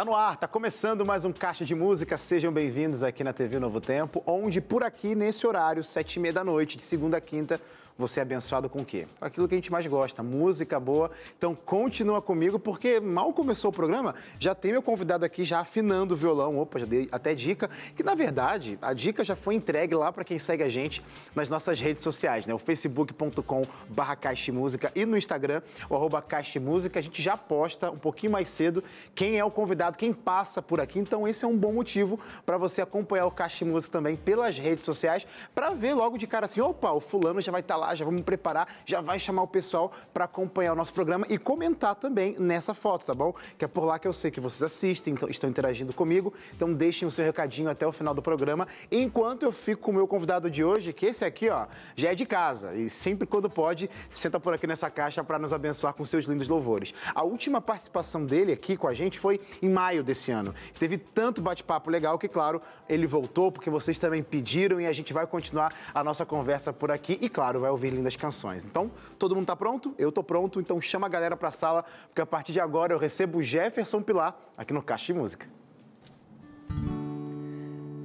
Tá 0.00 0.04
no 0.06 0.14
ar, 0.14 0.34
tá 0.34 0.48
começando 0.48 1.04
mais 1.04 1.26
um 1.26 1.30
Caixa 1.30 1.62
de 1.62 1.74
Música. 1.74 2.16
Sejam 2.16 2.50
bem-vindos 2.50 3.02
aqui 3.02 3.22
na 3.22 3.34
TV 3.34 3.58
Novo 3.58 3.82
Tempo, 3.82 4.22
onde 4.24 4.58
por 4.58 4.82
aqui, 4.82 5.14
nesse 5.14 5.46
horário, 5.46 5.84
sete 5.84 6.16
e 6.16 6.20
meia 6.20 6.32
da 6.32 6.42
noite, 6.42 6.78
de 6.78 6.82
segunda 6.82 7.18
a 7.18 7.20
quinta, 7.20 7.60
você 7.98 8.20
é 8.20 8.22
abençoado 8.22 8.68
com 8.68 8.80
o 8.80 8.84
quê? 8.84 9.06
Aquilo 9.20 9.46
que 9.46 9.54
a 9.54 9.58
gente 9.58 9.70
mais 9.70 9.86
gosta, 9.86 10.22
música 10.22 10.80
boa. 10.80 11.10
Então 11.36 11.54
continua 11.54 12.22
comigo, 12.22 12.58
porque 12.58 12.98
mal 12.98 13.32
começou 13.32 13.70
o 13.70 13.72
programa, 13.72 14.14
já 14.38 14.54
tem 14.54 14.72
meu 14.72 14.82
convidado 14.82 15.24
aqui 15.24 15.44
já 15.44 15.60
afinando 15.60 16.14
o 16.14 16.16
violão. 16.16 16.58
Opa, 16.58 16.78
já 16.78 16.86
dei 16.86 17.08
até 17.12 17.34
dica. 17.34 17.68
Que 17.94 18.02
na 18.02 18.14
verdade, 18.14 18.78
a 18.80 18.92
dica 18.92 19.24
já 19.24 19.36
foi 19.36 19.54
entregue 19.54 19.94
lá 19.94 20.12
para 20.12 20.24
quem 20.24 20.38
segue 20.38 20.62
a 20.62 20.68
gente 20.68 21.04
nas 21.34 21.48
nossas 21.48 21.80
redes 21.80 22.02
sociais, 22.02 22.46
né? 22.46 22.54
O 22.54 22.58
facebook.com 22.58 23.66
barra 23.88 24.18
Música 24.52 24.92
e 24.94 25.04
no 25.04 25.16
Instagram, 25.16 25.62
o 25.88 25.94
arroba 25.94 26.24
Música. 26.60 26.98
A 26.98 27.02
gente 27.02 27.22
já 27.22 27.36
posta 27.36 27.90
um 27.90 27.98
pouquinho 27.98 28.32
mais 28.32 28.48
cedo 28.48 28.82
quem 29.14 29.38
é 29.38 29.44
o 29.44 29.50
convidado, 29.50 29.98
quem 29.98 30.12
passa 30.12 30.62
por 30.62 30.80
aqui. 30.80 30.98
Então 30.98 31.26
esse 31.26 31.44
é 31.44 31.48
um 31.48 31.56
bom 31.56 31.72
motivo 31.72 32.18
para 32.46 32.56
você 32.56 32.80
acompanhar 32.80 33.26
o 33.26 33.30
Caixa 33.30 33.64
Música 33.64 33.92
também 33.92 34.16
pelas 34.16 34.58
redes 34.58 34.84
sociais, 34.84 35.26
para 35.54 35.70
ver 35.70 35.94
logo 35.94 36.16
de 36.16 36.26
cara 36.26 36.46
assim, 36.46 36.60
opa, 36.60 36.90
o 36.92 37.00
fulano 37.00 37.40
já 37.40 37.52
vai 37.52 37.60
estar 37.60 37.74
tá 37.74 37.79
lá 37.80 37.94
já 37.94 38.04
vamos 38.04 38.22
preparar, 38.22 38.68
já 38.86 39.00
vai 39.00 39.18
chamar 39.18 39.42
o 39.42 39.48
pessoal 39.48 39.92
para 40.12 40.24
acompanhar 40.24 40.72
o 40.72 40.76
nosso 40.76 40.92
programa 40.92 41.26
e 41.28 41.38
comentar 41.38 41.94
também 41.94 42.36
nessa 42.38 42.74
foto, 42.74 43.04
tá 43.04 43.14
bom? 43.14 43.34
Que 43.58 43.64
é 43.64 43.68
por 43.68 43.84
lá 43.84 43.98
que 43.98 44.06
eu 44.06 44.12
sei 44.12 44.30
que 44.30 44.40
vocês 44.40 44.62
assistem, 44.62 45.14
então, 45.14 45.28
estão 45.28 45.48
interagindo 45.50 45.92
comigo. 45.92 46.32
Então 46.54 46.72
deixem 46.72 47.06
o 47.08 47.10
seu 47.10 47.24
recadinho 47.24 47.68
até 47.68 47.86
o 47.86 47.92
final 47.92 48.14
do 48.14 48.22
programa. 48.22 48.68
Enquanto 48.90 49.42
eu 49.44 49.52
fico 49.52 49.82
com 49.82 49.90
o 49.90 49.94
meu 49.94 50.06
convidado 50.06 50.50
de 50.50 50.62
hoje, 50.62 50.92
que 50.92 51.06
esse 51.06 51.24
aqui, 51.24 51.48
ó, 51.48 51.66
já 51.96 52.12
é 52.12 52.14
de 52.14 52.26
casa 52.26 52.74
e 52.74 52.88
sempre 52.90 53.26
quando 53.26 53.48
pode, 53.48 53.90
senta 54.08 54.38
por 54.38 54.52
aqui 54.52 54.66
nessa 54.66 54.90
caixa 54.90 55.24
para 55.24 55.38
nos 55.38 55.52
abençoar 55.52 55.94
com 55.94 56.04
seus 56.04 56.24
lindos 56.26 56.48
louvores. 56.48 56.92
A 57.14 57.24
última 57.24 57.60
participação 57.60 58.24
dele 58.24 58.52
aqui 58.52 58.76
com 58.76 58.86
a 58.86 58.94
gente 58.94 59.18
foi 59.18 59.40
em 59.62 59.68
maio 59.68 60.04
desse 60.04 60.30
ano. 60.30 60.54
Teve 60.78 60.98
tanto 60.98 61.40
bate-papo 61.40 61.90
legal 61.90 62.18
que, 62.18 62.28
claro, 62.28 62.60
ele 62.88 63.06
voltou 63.06 63.50
porque 63.50 63.70
vocês 63.70 63.98
também 63.98 64.22
pediram 64.22 64.80
e 64.80 64.86
a 64.86 64.92
gente 64.92 65.12
vai 65.12 65.26
continuar 65.26 65.72
a 65.94 66.04
nossa 66.04 66.26
conversa 66.26 66.72
por 66.72 66.90
aqui 66.90 67.18
e, 67.20 67.28
claro, 67.28 67.60
vai 67.60 67.69
ouvir 67.70 67.90
lindas 67.90 68.16
canções. 68.16 68.66
Então, 68.66 68.90
todo 69.18 69.34
mundo 69.34 69.44
está 69.44 69.56
pronto? 69.56 69.94
Eu 69.98 70.10
estou 70.10 70.24
pronto, 70.24 70.60
então 70.60 70.80
chama 70.80 71.06
a 71.06 71.10
galera 71.10 71.36
para 71.36 71.48
a 71.48 71.52
sala, 71.52 71.84
porque 72.08 72.20
a 72.20 72.26
partir 72.26 72.52
de 72.52 72.60
agora 72.60 72.92
eu 72.92 72.98
recebo 72.98 73.38
o 73.38 73.42
Jefferson 73.42 74.02
Pilar 74.02 74.36
aqui 74.56 74.72
no 74.72 74.82
Caixa 74.82 75.12
de 75.12 75.18
Música. 75.18 75.46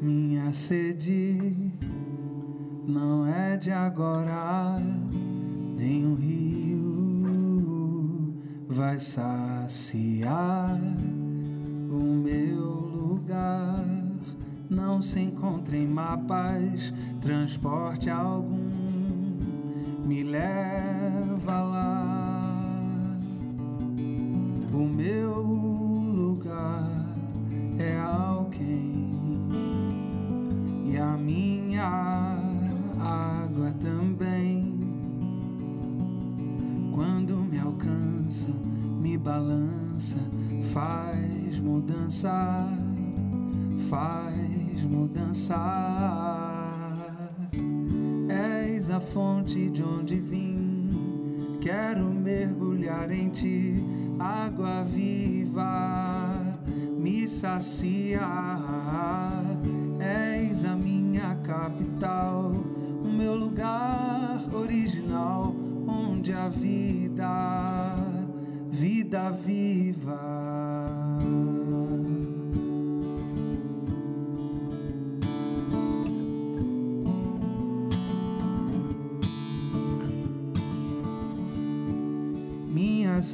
Minha 0.01 0.53
sede 0.53 1.37
não 2.87 3.27
é 3.27 3.57
de 3.57 3.71
agora, 3.71 4.77
nem 5.75 6.05
um 6.05 6.15
rio 6.15 6.55
vai 8.75 8.99
saciar 8.99 10.77
o 11.89 12.03
meu 12.03 12.61
lugar. 12.61 13.85
Não 14.69 15.01
se 15.01 15.21
encontra 15.21 15.77
em 15.77 15.87
mapas, 15.87 16.93
transporte 17.21 18.09
algum 18.09 18.84
me 20.05 20.23
leva 20.23 21.61
lá. 21.61 23.17
O 24.71 24.85
meu 24.85 25.41
lugar 25.41 27.07
é 27.79 27.97
alguém 27.97 29.11
e 30.85 30.97
a 30.97 31.17
minha 31.17 32.37
água 32.99 33.71
também. 33.79 34.79
Quando 36.93 37.37
me 37.37 37.57
alcança, 37.57 38.47
me 39.01 39.17
balança, 39.17 40.19
faz 40.71 41.59
mudança, 41.59 42.69
faz 43.89 44.83
mudança 44.83 46.44
és 48.95 48.97
a 48.97 48.99
fonte 48.99 49.69
de 49.69 49.83
onde 49.83 50.15
vim. 50.15 51.57
Quero 51.59 52.05
mergulhar 52.05 53.11
em 53.11 53.29
ti, 53.29 53.83
água 54.19 54.83
viva, 54.83 56.57
me 56.97 57.27
saciar. 57.27 58.61
És 59.99 60.63
a 60.63 60.75
minha 60.75 61.35
capital, 61.43 62.51
o 63.03 63.07
meu 63.07 63.35
lugar 63.35 64.41
original, 64.53 65.53
onde 65.87 66.31
a 66.31 66.47
vida, 66.47 67.95
vida 68.69 69.31
viva. 69.31 70.21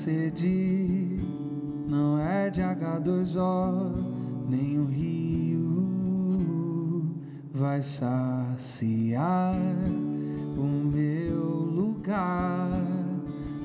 Sede 0.02 1.20
não 1.88 2.18
é 2.18 2.50
de 2.50 2.64
H2O, 2.64 3.94
nem 4.50 4.80
o 4.80 4.86
rio 4.86 5.62
vai 7.54 7.84
saciar 7.84 9.56
o 10.58 10.64
meu 10.64 11.38
lugar. 11.40 12.82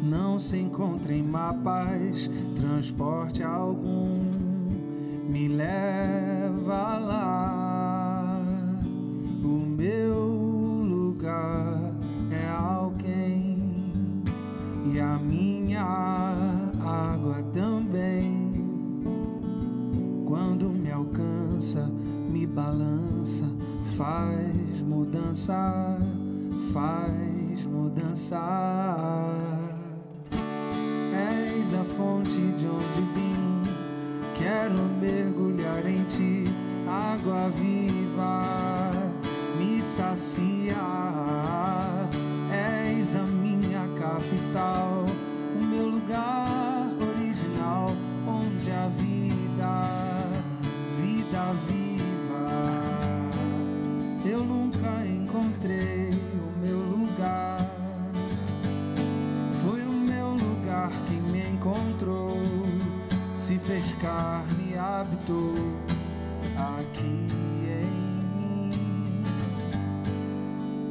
Não 0.03 0.39
se 0.39 0.59
encontra 0.59 1.15
em 1.15 1.23
mapas, 1.23 2.31
transporte 2.55 3.43
algum 3.43 4.21
me 5.27 5.49
leva 5.49 6.99
lá. 6.99 8.43
O 9.43 9.65
meu 9.67 10.19
lugar 10.85 11.95
é 12.31 12.47
alguém 12.47 13.57
e 14.93 15.01
a 15.01 15.19
minha 15.19 16.26
balança, 22.57 23.45
faz 23.99 24.81
mudança, 24.81 25.99
faz 26.73 27.67
mudança. 27.67 28.41
És 31.61 31.75
a 31.75 31.85
fonte 31.85 32.31
de 32.31 32.67
onde 32.67 33.03
vim, 33.15 33.63
quero 34.39 34.83
mergulhar 34.99 35.85
em 35.87 36.03
ti, 36.05 36.45
água 36.89 37.51
viva, 37.51 38.91
me 39.59 39.83
saciar. 39.83 40.96
Carne 64.01 64.77
habitou 64.77 65.55
aqui 66.57 67.27
em 67.63 67.91
mim. 68.39 68.71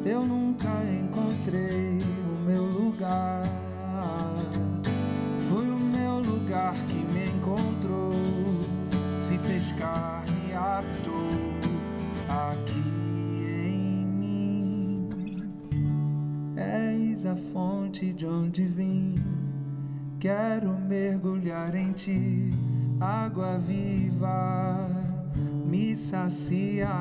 Eu 0.05 0.25
nunca 0.25 0.69
encontrei 0.83 1.99
o 1.99 2.45
meu 2.45 2.63
lugar 2.63 3.45
lugar 6.55 6.75
que 6.87 6.93
me 6.93 7.25
encontrou, 7.25 8.13
se 9.17 9.37
fez 9.39 9.71
carne 9.73 10.53
habitou 10.53 11.29
aqui 12.29 12.79
em 13.43 14.05
mim. 14.05 15.09
És 16.55 17.25
a 17.25 17.35
fonte 17.35 18.13
de 18.13 18.25
onde 18.25 18.63
vim, 18.63 19.15
quero 20.19 20.69
mergulhar 20.79 21.75
em 21.75 21.91
ti, 21.91 22.51
água 22.99 23.57
viva, 23.57 24.89
me 25.65 25.95
saciar. 25.95 26.93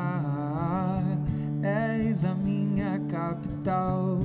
És 1.62 2.24
a 2.24 2.34
minha 2.34 3.00
capital 3.08 4.18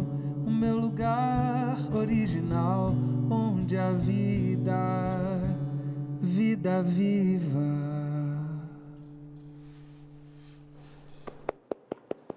o 0.46 0.52
meu 0.52 0.78
lugar 0.78 1.78
original, 1.94 2.94
onde 3.30 3.78
a 3.78 3.92
vida, 3.92 5.40
vida 6.22 6.82
viva. 6.82 8.00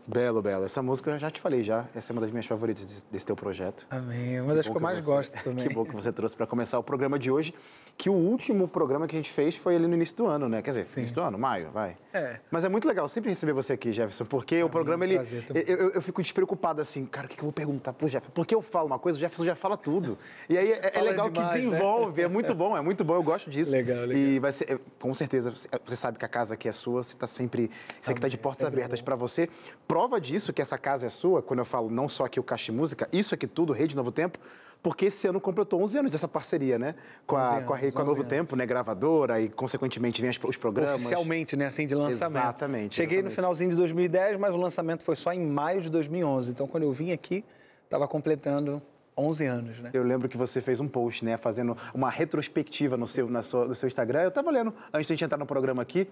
Belo, 0.06 0.43
belo. 0.43 0.67
Essa 0.67 0.82
música 0.82 1.11
eu 1.11 1.19
já 1.19 1.31
te 1.31 1.40
falei 1.40 1.62
já. 1.62 1.87
Essa 1.94 2.12
é 2.12 2.14
uma 2.14 2.20
das 2.20 2.31
minhas 2.31 2.44
favoritas 2.44 2.84
desse, 2.84 3.06
desse 3.11 3.25
teu 3.25 3.34
projeto. 3.34 3.87
Amém. 3.90 4.38
Uma 4.43 4.55
das 4.55 4.67
que, 4.67 4.70
que 4.70 4.76
eu 4.76 4.82
mais 4.82 4.99
você, 4.99 5.11
gosto 5.11 5.40
também. 5.43 5.67
Que 5.67 5.75
bom 5.75 5.87
que 5.87 5.94
você 5.94 6.12
trouxe 6.12 6.37
para 6.37 6.46
começar 6.46 6.79
o 6.79 6.82
programa 6.82 7.19
de 7.19 7.31
hoje. 7.31 7.55
Que 7.96 8.10
o 8.10 8.14
último 8.14 8.66
programa 8.66 9.06
que 9.06 9.14
a 9.14 9.18
gente 9.18 9.30
fez 9.30 9.56
foi 9.56 9.76
ali 9.76 9.86
no 9.86 9.94
início 9.94 10.16
do 10.16 10.26
ano, 10.26 10.48
né? 10.48 10.60
Quer 10.60 10.70
dizer, 10.70 10.86
Sim. 10.86 11.00
início 11.00 11.14
do 11.14 11.20
ano, 11.20 11.38
maio, 11.38 11.70
vai. 11.70 11.96
É. 12.12 12.40
Mas 12.50 12.64
é 12.64 12.68
muito 12.68 12.86
legal 12.86 13.08
sempre 13.08 13.30
receber 13.30 13.52
você 13.52 13.74
aqui, 13.74 13.92
Jefferson, 13.92 14.24
porque 14.24 14.56
Amém. 14.56 14.64
o 14.64 14.68
programa, 14.68 15.04
ele. 15.04 15.16
Eu, 15.16 15.76
eu, 15.76 15.90
eu, 15.90 16.02
fico 16.02 16.20
despreocupado 16.20 16.80
assim, 16.80 17.06
cara, 17.06 17.26
o 17.26 17.30
que, 17.30 17.38
eu 17.38 17.44
vou 17.44 17.52
perguntar 17.52 17.92
pro 17.92 18.08
Jefferson? 18.08 18.32
Porque 18.34 18.54
eu 18.54 18.60
falo 18.60 18.86
uma 18.86 18.98
coisa, 18.98 19.18
o 19.18 19.20
Jefferson 19.20 19.44
já 19.44 19.54
fala 19.54 19.76
tudo. 19.76 20.18
E 20.48 20.58
aí 20.58 20.72
é, 20.72 20.92
é 20.94 21.00
legal 21.00 21.30
demais, 21.30 21.52
que 21.52 21.58
né? 21.58 21.64
desenvolve, 21.64 22.20
né? 22.20 22.26
é 22.26 22.28
muito 22.28 22.54
bom, 22.54 22.76
é 22.76 22.80
muito 22.80 23.04
bom, 23.04 23.14
eu 23.14 23.22
gosto 23.22 23.48
disso. 23.48 23.72
Legal, 23.72 24.04
legal. 24.04 24.16
E 24.16 24.38
vai 24.38 24.52
ser, 24.52 24.80
com 24.98 25.14
certeza, 25.14 25.52
você 25.84 25.96
sabe 25.96 26.18
que 26.18 26.24
a 26.24 26.28
casa 26.28 26.54
aqui 26.54 26.68
é 26.68 26.72
sua, 26.72 27.04
você 27.04 27.14
está 27.14 27.26
sempre. 27.26 27.70
Você 28.00 28.12
que 28.12 28.18
está 28.18 28.28
de 28.28 28.38
portas 28.38 28.66
abertas 28.66 29.00
para 29.00 29.14
você. 29.14 29.48
Prova 29.86 30.20
disso 30.20 30.52
que 30.52 30.60
essa 30.60 30.76
casa 30.76 31.06
é 31.06 31.10
sua, 31.10 31.42
quando 31.42 31.60
eu 31.60 31.64
falo 31.64 31.90
não 31.90 32.08
só 32.08 32.24
aqui 32.24 32.40
o 32.40 32.42
Caixa 32.42 32.72
Música, 32.72 33.08
isso 33.12 33.34
aqui 33.34 33.46
tudo, 33.46 33.72
Rede 33.72 33.94
Novo 33.94 34.10
Tempo, 34.10 34.38
porque 34.82 35.06
esse 35.06 35.26
ano 35.29 35.40
completou 35.40 35.81
11 35.82 35.99
anos 35.99 36.11
dessa 36.11 36.26
parceria, 36.26 36.79
né? 36.79 36.96
Com 37.26 37.37
a, 37.37 37.56
anos, 37.56 37.67
com 37.67 37.75
a, 37.75 37.79
com 37.79 37.99
a 37.99 38.05
Novo 38.05 38.20
anos. 38.20 38.29
Tempo, 38.29 38.56
né? 38.56 38.67
Gravadora 38.67 39.40
e, 39.40 39.49
consequentemente, 39.49 40.20
vem 40.20 40.29
os 40.31 40.56
programas. 40.56 40.94
Oficialmente, 40.96 41.56
né? 41.56 41.67
Assim, 41.67 41.87
de 41.87 41.94
lançamento. 41.94 42.43
Exatamente. 42.43 42.96
Cheguei 42.96 43.19
exatamente. 43.19 43.31
no 43.31 43.34
finalzinho 43.34 43.70
de 43.70 43.76
2010, 43.76 44.40
mas 44.40 44.55
o 44.55 44.56
lançamento 44.56 45.05
foi 45.05 45.14
só 45.14 45.32
em 45.32 45.46
maio 45.46 45.81
de 45.81 45.88
2011. 45.88 46.50
Então, 46.50 46.67
quando 46.67 46.82
eu 46.82 46.93
vim 46.93 47.12
aqui, 47.12 47.44
estava 47.84 48.08
completando 48.08 48.82
11 49.17 49.46
anos, 49.46 49.79
né? 49.79 49.90
Eu 49.93 50.02
lembro 50.02 50.29
que 50.29 50.37
você 50.37 50.61
fez 50.61 50.81
um 50.81 50.88
post, 50.88 51.25
né? 51.25 51.37
Fazendo 51.37 51.76
uma 51.94 52.11
retrospectiva 52.11 52.96
no 52.96 53.06
seu, 53.06 53.29
na 53.31 53.43
sua, 53.43 53.67
no 53.67 53.75
seu 53.76 53.87
Instagram. 53.87 54.23
Eu 54.23 54.29
estava 54.31 54.50
lendo, 54.50 54.75
antes 54.93 55.06
de 55.06 55.12
a 55.12 55.17
gente 55.17 55.25
entrar 55.25 55.38
no 55.38 55.46
programa 55.46 55.82
aqui, 55.82 56.08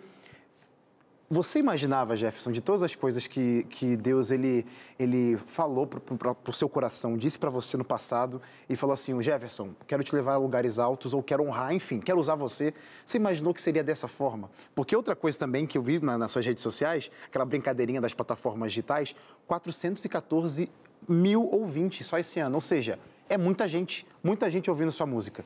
você 1.32 1.60
imaginava, 1.60 2.16
Jefferson, 2.16 2.50
de 2.50 2.60
todas 2.60 2.82
as 2.82 2.96
coisas 2.96 3.28
que, 3.28 3.62
que 3.70 3.96
Deus 3.96 4.32
ele, 4.32 4.66
ele 4.98 5.36
falou 5.36 5.86
para 5.86 6.34
o 6.48 6.52
seu 6.52 6.68
coração, 6.68 7.16
disse 7.16 7.38
para 7.38 7.48
você 7.48 7.76
no 7.76 7.84
passado 7.84 8.42
e 8.68 8.74
falou 8.74 8.92
assim: 8.92 9.22
Jefferson, 9.22 9.70
quero 9.86 10.02
te 10.02 10.12
levar 10.12 10.34
a 10.34 10.36
lugares 10.38 10.76
altos 10.76 11.14
ou 11.14 11.22
quero 11.22 11.44
honrar, 11.44 11.72
enfim, 11.72 12.00
quero 12.00 12.18
usar 12.18 12.34
você. 12.34 12.74
Você 13.06 13.16
imaginou 13.16 13.54
que 13.54 13.60
seria 13.60 13.84
dessa 13.84 14.08
forma? 14.08 14.50
Porque 14.74 14.96
outra 14.96 15.14
coisa 15.14 15.38
também 15.38 15.68
que 15.68 15.78
eu 15.78 15.82
vi 15.82 16.00
na, 16.00 16.18
nas 16.18 16.32
suas 16.32 16.44
redes 16.44 16.64
sociais, 16.64 17.08
aquela 17.28 17.44
brincadeirinha 17.44 18.00
das 18.00 18.12
plataformas 18.12 18.72
digitais, 18.72 19.14
414 19.46 20.68
mil 21.08 21.48
ouvintes 21.48 22.08
só 22.08 22.18
esse 22.18 22.40
ano. 22.40 22.56
Ou 22.56 22.60
seja, 22.60 22.98
é 23.28 23.38
muita 23.38 23.68
gente, 23.68 24.04
muita 24.20 24.50
gente 24.50 24.68
ouvindo 24.68 24.90
sua 24.90 25.06
música. 25.06 25.44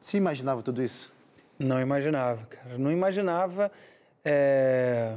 Você 0.00 0.16
imaginava 0.16 0.62
tudo 0.62 0.80
isso? 0.80 1.12
Não 1.58 1.80
imaginava, 1.80 2.46
cara. 2.46 2.78
Não 2.78 2.92
imaginava. 2.92 3.72
É, 4.24 5.14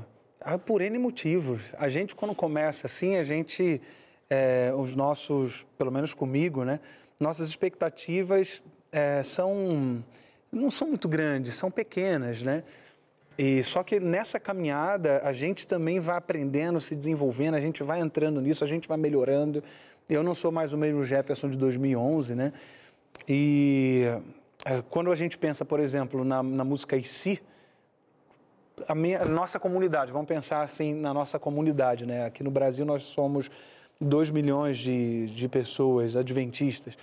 por 0.65 0.81
N 0.81 0.97
motivos. 0.99 1.61
A 1.77 1.89
gente, 1.89 2.15
quando 2.15 2.35
começa 2.35 2.87
assim, 2.87 3.15
a 3.15 3.23
gente, 3.23 3.81
é, 4.29 4.71
os 4.75 4.95
nossos, 4.95 5.65
pelo 5.77 5.91
menos 5.91 6.13
comigo, 6.13 6.63
né? 6.63 6.79
Nossas 7.19 7.47
expectativas 7.49 8.61
é, 8.91 9.23
são, 9.23 10.03
não 10.51 10.69
são 10.69 10.87
muito 10.87 11.07
grandes, 11.07 11.55
são 11.55 11.71
pequenas, 11.71 12.41
né? 12.41 12.63
E 13.37 13.61
só 13.63 13.83
que 13.83 13.99
nessa 13.99 14.39
caminhada 14.39 15.21
a 15.23 15.31
gente 15.31 15.67
também 15.67 15.99
vai 15.99 16.17
aprendendo, 16.17 16.79
se 16.81 16.95
desenvolvendo, 16.95 17.55
a 17.55 17.59
gente 17.59 17.83
vai 17.83 17.99
entrando 17.99 18.41
nisso, 18.41 18.63
a 18.63 18.67
gente 18.67 18.87
vai 18.87 18.97
melhorando. 18.97 19.63
Eu 20.09 20.23
não 20.23 20.33
sou 20.33 20.51
mais 20.51 20.73
o 20.73 20.77
mesmo 20.77 21.03
Jefferson 21.03 21.49
de 21.49 21.57
2011, 21.57 22.33
né? 22.33 22.53
E 23.27 24.05
é, 24.65 24.81
quando 24.89 25.11
a 25.11 25.15
gente 25.15 25.37
pensa, 25.37 25.63
por 25.63 25.79
exemplo, 25.79 26.23
na, 26.23 26.41
na 26.41 26.63
música 26.63 26.97
IC, 26.97 27.41
a, 28.87 28.93
minha, 28.93 29.23
nossa 29.25 29.59
comunidade, 29.59 30.11
vamos 30.11 30.27
pensar 30.27 30.61
assim 30.61 30.93
na 30.93 31.13
nossa 31.13 31.39
comunidade, 31.39 32.05
né? 32.05 32.25
Aqui 32.25 32.43
no 32.43 32.51
Brasil 32.51 32.85
nós 32.85 33.03
somos 33.03 33.49
2 33.99 34.29
milhões 34.29 34.77
de, 34.77 35.27
de 35.27 35.47
pessoas 35.47 36.15
adventistas. 36.15 36.97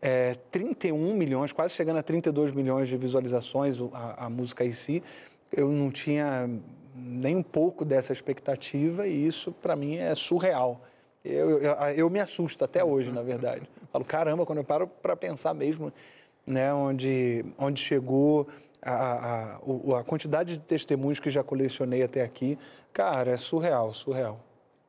É, 0.00 0.36
31 0.50 1.14
milhões, 1.14 1.50
quase 1.50 1.74
chegando 1.74 1.98
a 1.98 2.02
32 2.02 2.52
milhões 2.52 2.88
de 2.88 2.96
visualizações 2.96 3.76
a, 3.92 4.26
a 4.26 4.30
música 4.30 4.64
em 4.64 4.72
si. 4.72 5.02
Eu 5.50 5.68
não 5.68 5.90
tinha 5.90 6.48
nem 6.94 7.36
um 7.36 7.42
pouco 7.42 7.84
dessa 7.84 8.12
expectativa 8.12 9.06
e 9.06 9.26
isso 9.26 9.50
para 9.50 9.74
mim 9.74 9.96
é 9.96 10.14
surreal. 10.14 10.80
Eu, 11.24 11.60
eu, 11.60 11.74
eu, 11.96 12.10
me 12.10 12.20
assusto 12.20 12.64
até 12.64 12.84
hoje, 12.84 13.10
na 13.10 13.22
verdade. 13.22 13.68
Falo, 13.92 14.04
caramba, 14.04 14.46
quando 14.46 14.58
eu 14.58 14.64
paro 14.64 14.86
para 14.86 15.16
pensar 15.16 15.52
mesmo, 15.52 15.92
né, 16.46 16.72
onde, 16.72 17.44
onde 17.58 17.80
chegou, 17.80 18.46
a, 18.82 18.92
a, 18.92 19.98
a 20.00 20.04
quantidade 20.04 20.54
de 20.54 20.60
testemunhos 20.60 21.20
que 21.20 21.30
já 21.30 21.42
colecionei 21.42 22.02
até 22.02 22.22
aqui, 22.22 22.58
cara, 22.92 23.32
é 23.32 23.36
surreal, 23.36 23.92
surreal. 23.92 24.40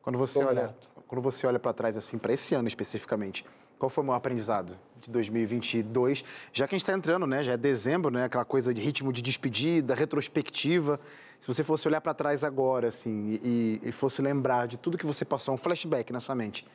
Quando 0.01 0.17
você 0.17 0.43
olha, 0.43 0.75
quando 1.07 1.21
você 1.21 1.45
olha 1.45 1.59
para 1.59 1.73
trás 1.73 1.97
assim, 1.97 2.17
para 2.17 2.33
esse 2.33 2.55
ano 2.55 2.67
especificamente, 2.67 3.45
qual 3.77 3.89
foi 3.89 4.03
o 4.03 4.07
maior 4.07 4.17
aprendizado 4.17 4.77
de 5.01 5.09
2022? 5.09 6.23
Já 6.51 6.67
que 6.67 6.75
a 6.75 6.77
gente 6.77 6.83
está 6.83 6.93
entrando, 6.93 7.25
né? 7.25 7.43
Já 7.43 7.53
é 7.53 7.57
dezembro, 7.57 8.11
né? 8.11 8.25
Aquela 8.25 8.45
coisa 8.45 8.73
de 8.73 8.81
ritmo 8.81 9.13
de 9.13 9.21
despedida, 9.21 9.95
retrospectiva. 9.95 10.99
Se 11.39 11.47
você 11.47 11.63
fosse 11.63 11.87
olhar 11.87 12.01
para 12.01 12.13
trás 12.13 12.43
agora, 12.43 12.89
assim, 12.89 13.39
e, 13.41 13.81
e, 13.83 13.91
fosse 13.91 14.21
lembrar 14.21 14.67
de 14.67 14.77
tudo 14.77 14.97
que 14.97 15.05
você 15.05 15.23
passou, 15.23 15.53
um 15.53 15.57
flashback 15.57 16.11
na 16.11 16.19
sua 16.19 16.35
mente, 16.35 16.65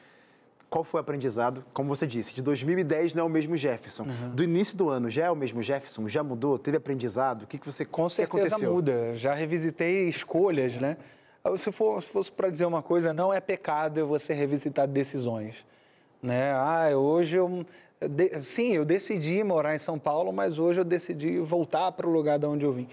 qual 0.71 0.85
foi 0.85 0.99
o 0.99 1.03
aprendizado? 1.03 1.65
Como 1.73 1.89
você 1.89 2.07
disse, 2.07 2.35
de 2.35 2.43
2010 2.43 3.15
não 3.15 3.23
é 3.23 3.27
o 3.27 3.31
mesmo 3.31 3.57
Jefferson. 3.57 4.05
Uhum. 4.05 4.31
Do 4.35 4.43
início 4.43 4.77
do 4.77 4.89
ano 4.89 5.09
já 5.11 5.27
é 5.27 5.31
o 5.31 5.37
mesmo 5.37 5.63
Jefferson? 5.63 6.09
Já 6.09 6.23
mudou? 6.23 6.59
Teve 6.59 6.77
aprendizado? 6.77 7.43
O 7.43 7.47
que, 7.47 7.59
que 7.59 7.67
você 7.67 7.85
Com 7.85 8.09
certeza 8.09 8.57
que 8.57 8.67
muda. 8.67 9.15
Já 9.15 9.35
revisitei 9.35 10.09
escolhas, 10.09 10.75
né? 10.75 10.97
Se, 11.59 11.71
for, 11.71 12.03
se 12.03 12.09
fosse 12.09 12.33
para 12.33 12.49
dizer 12.49 12.65
uma 12.65 12.83
coisa, 12.83 13.13
não 13.13 13.33
é 13.33 13.41
pecado 13.41 14.07
você 14.07 14.33
revisitar 14.33 14.89
decisões. 14.89 15.57
Né? 16.23 16.53
Ah, 16.53 16.89
hoje 16.97 17.37
eu. 17.37 17.65
De, 18.01 18.41
sim, 18.43 18.73
eu 18.73 18.85
decidi 18.85 19.45
morar 19.45 19.75
em 19.75 19.79
São 19.79 19.99
Paulo, 19.99 20.33
mas 20.33 20.59
hoje 20.59 20.81
eu 20.81 20.85
decidi 20.85 21.39
voltar 21.39 21.93
para 21.93 22.07
o 22.07 22.11
lugar 22.11 22.39
de 22.39 22.47
onde 22.47 22.65
eu 22.65 22.73
vim. 22.73 22.89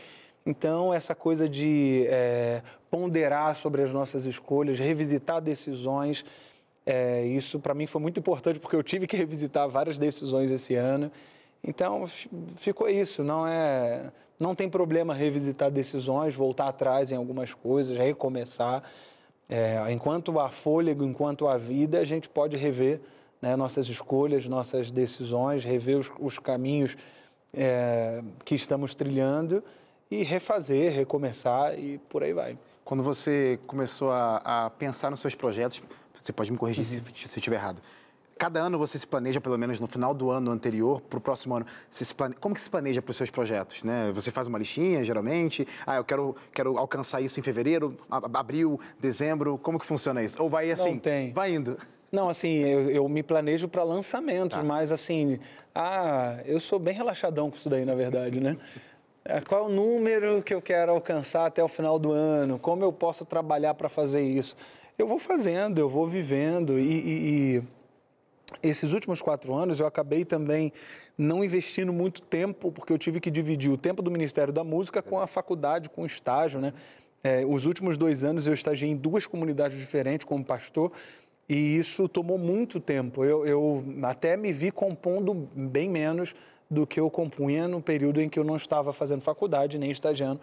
Então, 0.45 0.93
essa 0.93 1.13
coisa 1.13 1.47
de 1.47 2.05
é, 2.07 2.61
ponderar 2.89 3.55
sobre 3.55 3.83
as 3.83 3.93
nossas 3.93 4.25
escolhas, 4.25 4.79
revisitar 4.79 5.39
decisões, 5.39 6.25
é, 6.85 7.25
isso 7.25 7.59
para 7.59 7.73
mim 7.73 7.85
foi 7.85 8.01
muito 8.01 8.19
importante 8.19 8.59
porque 8.59 8.75
eu 8.75 8.83
tive 8.83 9.05
que 9.05 9.15
revisitar 9.15 9.67
várias 9.69 9.99
decisões 9.99 10.49
esse 10.49 10.75
ano. 10.75 11.11
Então 11.63 12.05
ficou 12.55 12.89
isso. 12.89 13.23
Não 13.23 13.45
é, 13.47 14.11
não 14.39 14.55
tem 14.55 14.69
problema 14.69 15.13
revisitar 15.13 15.69
decisões, 15.69 16.35
voltar 16.35 16.67
atrás 16.67 17.11
em 17.11 17.15
algumas 17.15 17.53
coisas, 17.53 17.97
recomeçar. 17.97 18.83
É, 19.49 19.91
enquanto 19.91 20.39
há 20.39 20.49
fôlego, 20.49 21.03
enquanto 21.03 21.47
há 21.47 21.57
vida, 21.57 21.99
a 21.99 22.05
gente 22.05 22.27
pode 22.27 22.57
rever 22.57 23.01
né, 23.41 23.55
nossas 23.55 23.87
escolhas, 23.87 24.47
nossas 24.47 24.91
decisões, 24.91 25.63
rever 25.63 25.97
os, 25.97 26.11
os 26.19 26.39
caminhos 26.39 26.95
é, 27.53 28.23
que 28.45 28.55
estamos 28.55 28.95
trilhando 28.95 29.63
e 30.09 30.23
refazer, 30.23 30.91
recomeçar 30.91 31.77
e 31.77 31.97
por 32.09 32.23
aí 32.23 32.33
vai. 32.33 32.57
Quando 32.83 33.03
você 33.03 33.59
começou 33.67 34.11
a, 34.11 34.65
a 34.65 34.69
pensar 34.69 35.11
nos 35.11 35.19
seus 35.19 35.35
projetos, 35.35 35.81
você 36.19 36.31
pode 36.31 36.51
me 36.51 36.57
corrigir 36.57 36.85
uhum. 36.85 37.03
se, 37.13 37.27
se 37.27 37.35
eu 37.35 37.39
estiver 37.39 37.55
errado. 37.55 37.81
Cada 38.37 38.59
ano 38.59 38.79
você 38.79 38.97
se 38.97 39.05
planeja, 39.05 39.39
pelo 39.39 39.55
menos 39.55 39.79
no 39.79 39.85
final 39.85 40.15
do 40.15 40.31
ano 40.31 40.49
anterior, 40.49 40.99
para 41.01 41.19
o 41.19 41.21
próximo 41.21 41.55
ano. 41.55 41.65
Se 41.91 42.11
plane... 42.11 42.33
Como 42.33 42.55
que 42.55 42.61
se 42.61 42.71
planeja 42.71 42.99
para 42.99 43.11
os 43.11 43.17
seus 43.17 43.29
projetos? 43.29 43.83
Né? 43.83 44.11
Você 44.15 44.31
faz 44.31 44.47
uma 44.47 44.57
listinha, 44.57 45.03
geralmente? 45.03 45.67
Ah, 45.85 45.97
eu 45.97 46.03
quero, 46.03 46.35
quero 46.51 46.75
alcançar 46.75 47.21
isso 47.21 47.39
em 47.39 47.43
fevereiro, 47.43 47.95
abril, 48.09 48.79
dezembro. 48.99 49.59
Como 49.59 49.77
que 49.77 49.85
funciona 49.85 50.23
isso? 50.23 50.41
Ou 50.41 50.49
vai 50.49 50.71
assim? 50.71 50.93
Não 50.93 50.99
tem. 50.99 51.31
Vai 51.31 51.53
indo. 51.53 51.77
Não, 52.11 52.27
assim, 52.27 52.57
eu, 52.57 52.89
eu 52.89 53.07
me 53.07 53.21
planejo 53.21 53.67
para 53.67 53.83
lançamentos, 53.83 54.57
tá. 54.57 54.63
mas 54.63 54.91
assim, 54.91 55.39
ah, 55.73 56.39
eu 56.45 56.59
sou 56.59 56.79
bem 56.79 56.93
relaxadão 56.93 57.49
com 57.51 57.55
isso 57.55 57.69
daí, 57.69 57.85
na 57.85 57.93
verdade, 57.93 58.39
né? 58.39 58.57
É, 59.23 59.39
qual 59.39 59.65
é 59.65 59.67
o 59.67 59.69
número 59.69 60.41
que 60.41 60.53
eu 60.53 60.61
quero 60.61 60.91
alcançar 60.91 61.45
até 61.45 61.63
o 61.63 61.67
final 61.67 61.99
do 61.99 62.11
ano? 62.11 62.57
Como 62.57 62.83
eu 62.83 62.91
posso 62.91 63.23
trabalhar 63.23 63.75
para 63.75 63.87
fazer 63.87 64.23
isso? 64.23 64.57
Eu 64.97 65.07
vou 65.07 65.19
fazendo, 65.19 65.79
eu 65.79 65.89
vou 65.89 66.07
vivendo 66.07 66.79
e, 66.79 66.83
e, 66.83 67.57
e 67.57 67.63
esses 68.61 68.93
últimos 68.93 69.21
quatro 69.21 69.53
anos 69.53 69.79
eu 69.79 69.87
acabei 69.87 70.25
também 70.25 70.71
não 71.17 71.43
investindo 71.43 71.93
muito 71.93 72.21
tempo, 72.21 72.71
porque 72.71 72.91
eu 72.91 72.97
tive 72.97 73.19
que 73.19 73.31
dividir 73.31 73.71
o 73.71 73.77
tempo 73.77 74.01
do 74.01 74.11
Ministério 74.11 74.51
da 74.51 74.63
Música 74.63 75.01
com 75.01 75.19
a 75.19 75.27
faculdade, 75.27 75.89
com 75.89 76.03
o 76.03 76.05
estágio, 76.05 76.59
né? 76.59 76.73
É, 77.23 77.45
os 77.45 77.67
últimos 77.67 77.97
dois 77.97 78.23
anos 78.23 78.47
eu 78.47 78.53
estagiei 78.53 78.89
em 78.89 78.95
duas 78.95 79.27
comunidades 79.27 79.77
diferentes 79.77 80.25
como 80.25 80.43
pastor 80.43 80.91
e 81.47 81.77
isso 81.77 82.09
tomou 82.09 82.37
muito 82.37 82.79
tempo. 82.79 83.23
Eu, 83.23 83.45
eu 83.45 83.83
até 84.03 84.35
me 84.35 84.51
vi 84.51 84.71
compondo 84.71 85.47
bem 85.55 85.87
menos 85.87 86.33
do 86.69 86.87
que 86.87 86.99
eu 86.99 87.09
compunha 87.11 87.67
no 87.67 87.81
período 87.81 88.21
em 88.21 88.29
que 88.29 88.39
eu 88.39 88.43
não 88.43 88.55
estava 88.55 88.91
fazendo 88.91 89.21
faculdade 89.21 89.77
nem 89.77 89.91
estagiando 89.91 90.41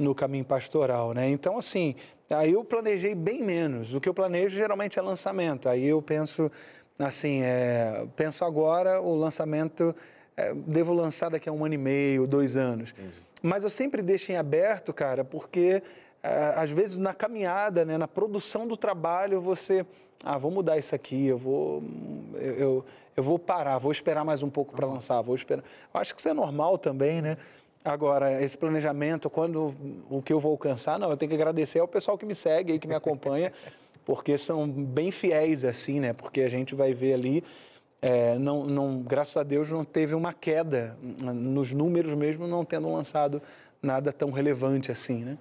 no 0.00 0.14
caminho 0.14 0.44
pastoral, 0.44 1.12
né? 1.12 1.28
Então, 1.28 1.58
assim, 1.58 1.94
aí 2.30 2.52
eu 2.52 2.64
planejei 2.64 3.14
bem 3.14 3.42
menos. 3.42 3.94
O 3.94 4.00
que 4.00 4.08
eu 4.08 4.14
planejo 4.14 4.56
geralmente 4.56 4.98
é 4.98 5.02
lançamento. 5.02 5.68
Aí 5.68 5.86
eu 5.86 6.00
penso, 6.02 6.50
assim, 6.98 7.42
é, 7.42 8.06
penso 8.16 8.44
agora 8.44 9.00
o 9.00 9.14
lançamento, 9.14 9.94
é, 10.36 10.52
devo 10.54 10.92
lançar 10.92 11.28
daqui 11.28 11.48
a 11.48 11.52
um 11.52 11.64
ano 11.64 11.74
e 11.74 11.78
meio, 11.78 12.26
dois 12.26 12.56
anos. 12.56 12.90
Entendi. 12.90 13.14
Mas 13.42 13.62
eu 13.62 13.70
sempre 13.70 14.02
deixo 14.02 14.32
em 14.32 14.36
aberto, 14.36 14.92
cara, 14.92 15.24
porque 15.24 15.82
ah, 16.22 16.62
às 16.62 16.70
vezes 16.70 16.96
na 16.96 17.14
caminhada, 17.14 17.84
né, 17.84 17.96
na 17.96 18.08
produção 18.08 18.66
do 18.66 18.76
trabalho, 18.76 19.40
você, 19.40 19.86
ah, 20.22 20.36
vou 20.36 20.50
mudar 20.50 20.78
isso 20.78 20.94
aqui, 20.94 21.26
eu 21.26 21.38
vou, 21.38 21.82
eu, 22.34 22.84
eu, 23.16 23.22
vou 23.22 23.38
parar, 23.38 23.78
vou 23.78 23.90
esperar 23.90 24.24
mais 24.24 24.42
um 24.42 24.50
pouco 24.50 24.74
para 24.74 24.86
lançar, 24.86 25.20
vou 25.22 25.34
esperar. 25.34 25.64
Eu 25.92 26.00
acho 26.00 26.14
que 26.14 26.20
isso 26.20 26.28
é 26.28 26.34
normal 26.34 26.76
também, 26.76 27.22
né? 27.22 27.38
Agora, 27.82 28.42
esse 28.42 28.58
planejamento, 28.58 29.30
quando 29.30 29.74
o 30.10 30.20
que 30.20 30.32
eu 30.32 30.38
vou 30.38 30.52
alcançar, 30.52 30.98
não, 30.98 31.10
eu 31.10 31.16
tenho 31.16 31.30
que 31.30 31.34
agradecer 31.34 31.78
ao 31.78 31.88
pessoal 31.88 32.18
que 32.18 32.26
me 32.26 32.34
segue 32.34 32.72
aí, 32.72 32.78
que 32.78 32.86
me 32.86 32.94
acompanha, 32.94 33.52
porque 34.04 34.36
são 34.36 34.68
bem 34.68 35.10
fiéis 35.10 35.64
assim, 35.64 35.98
né? 35.98 36.12
Porque 36.12 36.42
a 36.42 36.48
gente 36.48 36.74
vai 36.74 36.92
ver 36.92 37.14
ali, 37.14 37.42
é, 38.02 38.38
não, 38.38 38.64
não, 38.64 39.00
graças 39.00 39.36
a 39.38 39.42
Deus 39.42 39.70
não 39.70 39.82
teve 39.82 40.14
uma 40.14 40.34
queda 40.34 40.94
nos 41.22 41.72
números 41.72 42.14
mesmo, 42.14 42.46
não 42.46 42.66
tendo 42.66 42.92
lançado 42.92 43.40
nada 43.82 44.12
tão 44.12 44.30
relevante 44.30 44.92
assim, 44.92 45.24
né? 45.24 45.38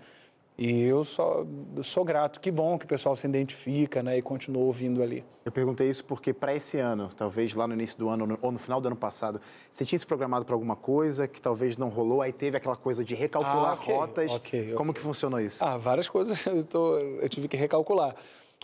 E 0.62 0.82
eu 0.82 1.06
só 1.06 1.46
sou 1.82 2.04
grato, 2.04 2.38
que 2.42 2.51
bom 2.51 2.78
que 2.78 2.84
o 2.84 2.88
pessoal 2.88 3.16
se 3.16 3.25
identifica 3.25 4.04
né, 4.04 4.18
e 4.18 4.22
continua 4.22 4.62
ouvindo 4.62 5.01
ali. 5.01 5.24
Eu 5.46 5.54
perguntei 5.54 5.89
isso 5.89 6.04
porque 6.04 6.34
para 6.34 6.54
esse 6.54 6.78
ano, 6.78 7.08
talvez 7.16 7.54
lá 7.54 7.66
no 7.66 7.74
início 7.74 7.98
do 7.98 8.10
ano 8.10 8.38
ou 8.42 8.51
no 8.51 8.60
final 8.60 8.82
do 8.82 8.88
ano 8.88 8.96
passado, 8.98 9.39
você 9.72 9.86
tinha 9.86 9.98
se 9.98 10.06
programado 10.06 10.44
para 10.44 10.54
alguma 10.54 10.75
coisa 10.75 11.30
que 11.30 11.39
talvez 11.39 11.78
não 11.78 11.88
rolou, 11.88 12.22
aí 12.22 12.34
teve 12.34 12.58
aquela 12.58 12.75
coisa 12.75 13.06
de 13.06 13.16
recalcular 13.16 13.72
ah, 13.72 13.74
okay, 13.75 13.96
rotas. 13.96 14.32
Okay, 14.34 14.74
Como 14.74 14.92
okay. 14.92 15.00
que 15.00 15.08
funcionou 15.08 15.39
isso? 15.39 15.63
Ah, 15.63 15.78
várias 15.78 16.10
coisas 16.10 16.38
eu, 16.46 16.62
tô, 16.66 16.98
eu, 16.98 17.30
tive 17.30 17.48
que 17.48 17.56
recalcular. 17.56 18.13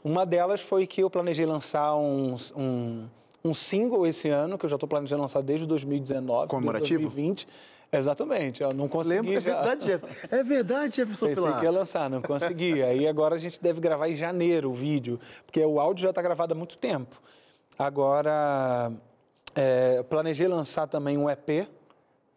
Uma 0.04 0.26
delas 0.26 0.60
foi 0.60 0.86
que 0.86 1.02
eu 1.02 1.10
planejei 1.10 1.46
lançar 1.46 1.96
um, 1.96 2.36
um, 2.58 3.08
um 3.42 3.54
single 3.54 4.06
esse 4.06 4.28
ano, 4.28 4.58
que 4.58 4.66
eu 4.66 4.70
já 4.70 4.76
estou 4.76 4.90
planejando 4.90 5.22
lançar 5.22 5.42
desde 5.42 5.66
2019. 5.66 6.50
Comemorativo? 6.50 7.04
2020 7.04 7.48
Exatamente, 7.98 8.62
eu 8.62 8.74
não 8.74 8.88
consegui. 8.88 9.16
Lembra, 9.16 9.34
é 9.34 9.40
verdade, 9.40 9.86
Jeff. 9.86 10.06
É 10.32 10.44
verdade, 10.44 10.96
Jefferson 10.98 11.28
Pensei 11.28 11.44
Pilar. 11.44 11.60
que 11.60 11.66
ia 11.66 11.72
lançar, 11.72 12.10
não 12.10 12.22
consegui. 12.22 12.84
Aí 12.84 13.08
agora 13.08 13.36
a 13.36 13.38
gente 13.38 13.62
deve 13.62 13.80
gravar 13.80 14.10
em 14.10 14.16
janeiro 14.16 14.72
o 14.72 14.74
vídeo, 14.74 15.20
porque 15.46 15.64
o 15.64 15.80
áudio 15.80 16.04
já 16.04 16.10
está 16.10 16.22
gravado 16.22 16.54
há 16.54 16.56
muito 16.56 16.78
tempo. 16.78 17.22
Agora, 17.78 18.92
é, 19.54 20.04
planejei 20.04 20.48
lançar 20.48 20.88
também 20.88 21.18
um 21.18 21.30
EP, 21.30 21.68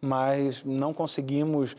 mas 0.01 0.65
não 0.65 0.93
conseguimos. 0.93 1.77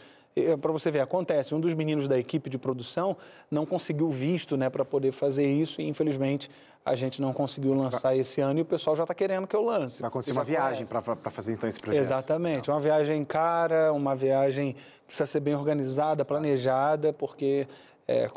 Para 0.61 0.71
você 0.71 0.89
ver, 0.89 1.01
acontece, 1.01 1.53
um 1.53 1.59
dos 1.59 1.73
meninos 1.73 2.07
da 2.07 2.17
equipe 2.17 2.49
de 2.49 2.57
produção 2.57 3.17
não 3.49 3.65
conseguiu 3.65 4.09
visto 4.09 4.55
né, 4.55 4.69
para 4.69 4.85
poder 4.85 5.11
fazer 5.11 5.45
isso 5.45 5.81
e, 5.81 5.87
infelizmente, 5.87 6.49
a 6.85 6.95
gente 6.95 7.21
não 7.21 7.33
conseguiu 7.33 7.73
lançar 7.73 8.15
esse 8.15 8.39
ano 8.39 8.59
e 8.59 8.61
o 8.61 8.65
pessoal 8.65 8.95
já 8.95 9.03
está 9.03 9.13
querendo 9.13 9.45
que 9.45 9.55
eu 9.55 9.63
lance. 9.63 10.01
Vai 10.01 10.07
acontecer 10.07 10.31
uma 10.31 10.43
viagem 10.43 10.85
para 10.85 11.01
fazer 11.31 11.53
então 11.53 11.67
esse 11.67 11.79
projeto. 11.79 12.01
Exatamente, 12.01 12.69
uma 12.69 12.79
viagem 12.79 13.23
cara, 13.25 13.91
uma 13.91 14.15
viagem 14.15 14.73
que 14.73 15.07
precisa 15.07 15.25
ser 15.25 15.39
bem 15.39 15.55
organizada, 15.55 16.23
planejada, 16.23 17.11
porque 17.11 17.67
é, 18.07 18.29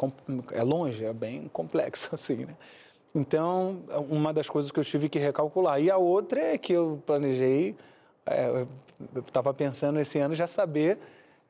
é 0.53 0.63
longe, 0.63 1.05
é 1.05 1.13
bem 1.13 1.49
complexo 1.53 2.11
assim, 2.15 2.45
né? 2.47 2.57
Então, 3.15 3.83
uma 4.09 4.33
das 4.33 4.49
coisas 4.49 4.71
que 4.71 4.81
eu 4.81 4.85
tive 4.85 5.07
que 5.09 5.19
recalcular. 5.19 5.79
E 5.81 5.91
a 5.91 5.99
outra 5.99 6.41
é 6.41 6.59
que 6.59 6.73
eu 6.73 7.03
planejei, 7.05 7.77
é, 8.25 8.67
eu 9.15 9.21
estava 9.21 9.53
pensando 9.53 10.01
esse 10.01 10.19
ano 10.19 10.35
já 10.35 10.47
saber 10.47 10.99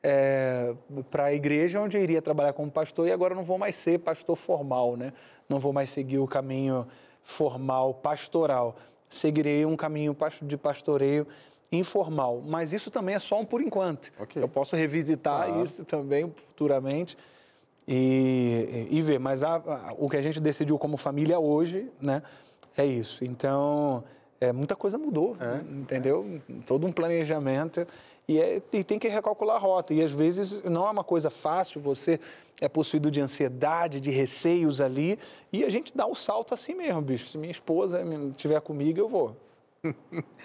é, 0.03 0.73
para 1.09 1.25
a 1.25 1.33
igreja 1.33 1.79
onde 1.79 1.97
eu 1.97 2.03
iria 2.03 2.21
trabalhar 2.21 2.51
como 2.53 2.69
pastor 2.69 3.07
e 3.07 3.11
agora 3.11 3.33
não 3.33 3.43
vou 3.43 3.57
mais 3.57 3.75
ser 3.77 3.99
pastor 3.99 4.35
formal, 4.35 4.97
né? 4.97 5.13
Não 5.47 5.59
vou 5.59 5.71
mais 5.71 5.89
seguir 5.89 6.19
o 6.19 6.27
caminho 6.27 6.85
formal 7.23 7.93
pastoral. 7.93 8.75
Seguirei 9.07 9.65
um 9.65 9.77
caminho 9.77 10.15
de 10.41 10.57
pastoreio 10.57 11.25
informal, 11.71 12.43
mas 12.45 12.73
isso 12.73 12.91
também 12.91 13.15
é 13.15 13.19
só 13.19 13.39
um 13.39 13.45
por 13.45 13.61
enquanto. 13.61 14.11
Okay. 14.19 14.43
Eu 14.43 14.47
posso 14.47 14.75
revisitar 14.75 15.49
isso 15.63 15.85
também 15.85 16.31
futuramente 16.47 17.17
e, 17.87 18.87
e 18.91 19.01
ver, 19.01 19.19
mas 19.19 19.43
a, 19.43 19.55
a, 19.55 19.93
o 19.97 20.09
que 20.09 20.17
a 20.17 20.21
gente 20.21 20.39
decidiu 20.39 20.77
como 20.77 20.97
família 20.97 21.39
hoje, 21.39 21.89
né, 21.99 22.21
é 22.77 22.85
isso. 22.85 23.23
Então, 23.23 24.03
é, 24.39 24.51
muita 24.51 24.75
coisa 24.75 24.97
mudou, 24.97 25.35
é, 25.39 25.61
entendeu? 25.71 26.41
Todo 26.65 26.85
um 26.85 26.91
planejamento 26.91 27.87
e, 28.27 28.39
é, 28.39 28.61
e, 28.71 28.83
tem 28.83 28.97
que 28.97 29.07
recalcular 29.07 29.57
a 29.57 29.59
rota. 29.59 29.93
E 29.93 30.01
às 30.01 30.11
vezes 30.11 30.63
não 30.63 30.87
é 30.87 30.89
uma 30.89 31.03
coisa 31.03 31.29
fácil, 31.29 31.81
você 31.81 32.19
é 32.61 32.69
possuído 32.69 33.11
de 33.11 33.19
ansiedade, 33.19 33.99
de 33.99 34.11
receios 34.11 34.79
ali, 34.79 35.19
e 35.51 35.63
a 35.63 35.69
gente 35.69 35.95
dá 35.95 36.05
o 36.05 36.11
um 36.11 36.15
salto 36.15 36.53
assim 36.53 36.73
mesmo, 36.73 37.01
bicho. 37.01 37.27
Se 37.27 37.37
minha 37.37 37.51
esposa 37.51 38.01
estiver 38.31 38.59
comigo, 38.61 38.99
eu 38.99 39.09
vou. 39.09 39.35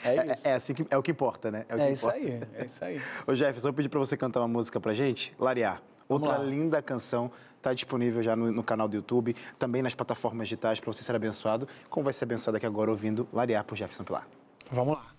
É, 0.04 0.16
é 0.16 0.32
isso. 0.32 0.46
É, 0.46 0.50
é, 0.50 0.54
assim 0.54 0.74
que, 0.74 0.86
é 0.90 0.96
o 0.96 1.02
que 1.02 1.12
importa, 1.12 1.50
né? 1.50 1.64
É, 1.68 1.80
é 1.80 1.92
isso 1.92 2.08
importa. 2.08 2.26
aí, 2.26 2.42
é 2.54 2.64
isso 2.64 2.84
aí. 2.84 3.00
Ô 3.26 3.34
Jefferson, 3.34 3.68
eu 3.68 3.74
pedi 3.74 3.88
para 3.88 4.00
você 4.00 4.16
cantar 4.16 4.40
uma 4.40 4.48
música 4.48 4.80
pra 4.80 4.92
gente, 4.94 5.34
Lariar. 5.38 5.82
Outra 6.08 6.38
linda 6.38 6.80
canção, 6.80 7.30
está 7.56 7.74
disponível 7.74 8.22
já 8.22 8.34
no, 8.34 8.50
no, 8.50 8.62
canal 8.62 8.88
do 8.88 8.96
YouTube, 8.96 9.36
também 9.58 9.82
nas 9.82 9.94
plataformas 9.94 10.48
digitais 10.48 10.80
para 10.80 10.90
você 10.90 11.02
ser 11.02 11.14
abençoado, 11.14 11.68
como 11.90 12.04
vai 12.04 12.12
ser 12.12 12.24
abençoado 12.24 12.56
aqui 12.56 12.66
agora 12.66 12.90
ouvindo 12.90 13.28
Lariar 13.32 13.62
por 13.64 13.76
Jefferson 13.76 14.04
Pilar. 14.04 14.26
Vamos 14.70 14.94
lá. 14.94 15.17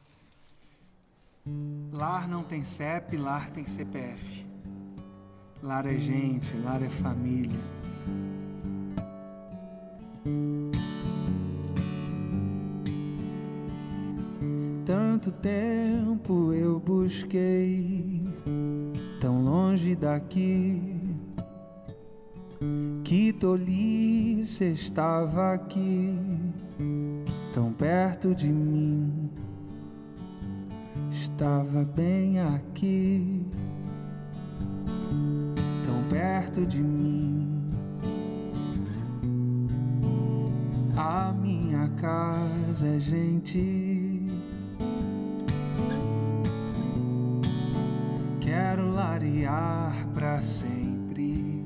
Lar 1.92 2.28
não 2.28 2.44
tem 2.44 2.64
CEP, 2.64 3.18
lar 3.18 3.50
tem 3.50 3.66
CPF. 3.66 4.46
Lar 5.62 5.86
é 5.86 5.98
gente, 5.98 6.56
lar 6.58 6.82
é 6.82 6.90
família. 6.90 7.60
Tanto 14.86 15.32
tempo 15.32 16.54
eu 16.54 16.80
busquei, 16.80 18.24
tão 19.20 19.44
longe 19.44 19.96
daqui, 19.96 20.82
que 23.04 23.34
tolice 23.34 24.64
estava 24.74 25.54
aqui, 25.54 26.18
tão 27.54 27.72
perto 27.74 28.34
de 28.34 28.48
mim 28.48 28.99
estava 31.40 31.86
bem 31.96 32.38
aqui, 32.38 33.46
tão 35.86 36.04
perto 36.10 36.66
de 36.66 36.82
mim. 36.82 37.72
A 40.98 41.32
minha 41.32 41.88
casa 41.96 42.88
é 42.90 43.00
gente. 43.00 44.22
Quero 48.42 48.92
larear 48.92 49.96
para 50.14 50.42
sempre. 50.42 51.64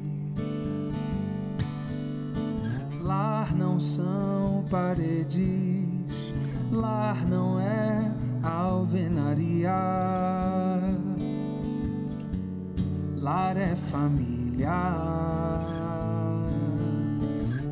Lar 3.01 3.55
não 3.55 3.79
são 3.79 4.63
paredes, 4.69 6.31
lar 6.71 7.25
não 7.25 7.59
é 7.59 8.12
alvenaria. 8.43 9.71
Lar 13.17 13.57
é 13.57 13.75
família. 13.75 14.69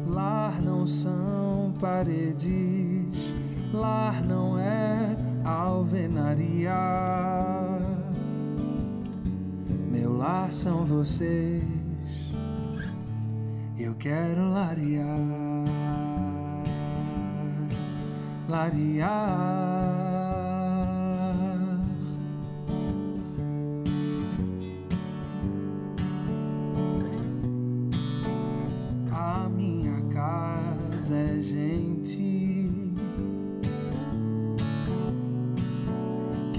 Lar 0.08 0.62
não 0.62 0.88
são 0.88 1.74
paredes. 1.80 3.32
Lar 3.74 4.24
não 4.24 4.58
é 4.58 5.18
alvenaria. 5.44 6.74
Meu 9.92 10.18
lar 10.18 10.52
são 10.52 10.86
vocês. 10.86 11.64
Eu 13.78 13.94
quero 13.96 14.52
larear. 14.52 15.18
Larear. 18.48 20.01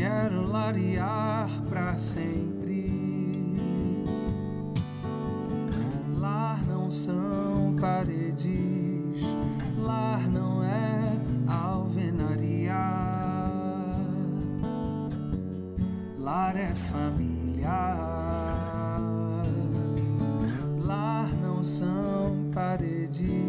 Clarear 0.03 1.49
para 1.69 1.97
sempre. 1.99 2.91
Lar 6.19 6.65
não 6.67 6.91
são 6.91 7.77
paredes, 7.81 9.23
lar 9.79 10.29
não 10.29 10.63
é 10.65 11.17
alvenaria. 11.47 12.73
Lar 16.19 16.57
é 16.57 16.75
família. 16.75 17.97
Lar 20.81 21.33
não 21.41 21.63
são 21.63 22.51
paredes, 22.53 23.42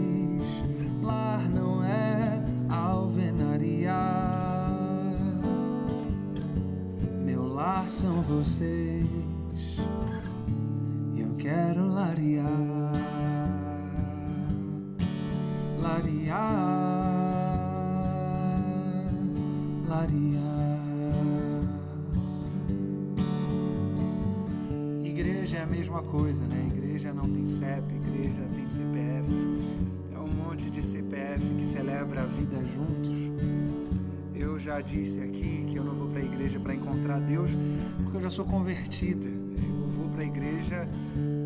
são 7.93 8.21
vocês. 8.23 9.07
Eu 11.15 11.35
quero 11.37 11.87
larear, 11.89 12.91
larear, 15.79 16.33
larear. 19.87 20.41
Igreja 25.03 25.57
é 25.57 25.61
a 25.61 25.67
mesma 25.67 26.01
coisa, 26.01 26.43
né? 26.47 26.71
Igreja 26.75 27.13
não 27.13 27.29
tem 27.29 27.45
CEP, 27.45 27.93
igreja 27.93 28.41
tem 28.55 28.67
CPF. 28.67 29.29
É 30.15 30.19
um 30.19 30.27
monte 30.27 30.69
de 30.71 30.81
CPF 30.81 31.47
que 31.57 31.65
celebra 31.65 32.23
a 32.23 32.25
vida 32.25 32.57
juntos 32.65 33.82
eu 34.43 34.59
já 34.59 34.81
disse 34.81 35.21
aqui 35.21 35.63
que 35.69 35.77
eu 35.77 35.85
não 35.85 35.95
vou 35.95 36.09
para 36.09 36.19
a 36.19 36.23
igreja 36.23 36.59
para 36.59 36.75
encontrar 36.75 37.21
Deus, 37.21 37.49
porque 38.03 38.17
eu 38.17 38.21
já 38.21 38.29
sou 38.29 38.43
convertida. 38.43 39.25
Eu 39.25 39.87
vou 39.87 40.09
para 40.09 40.21
a 40.21 40.25
igreja 40.25 40.85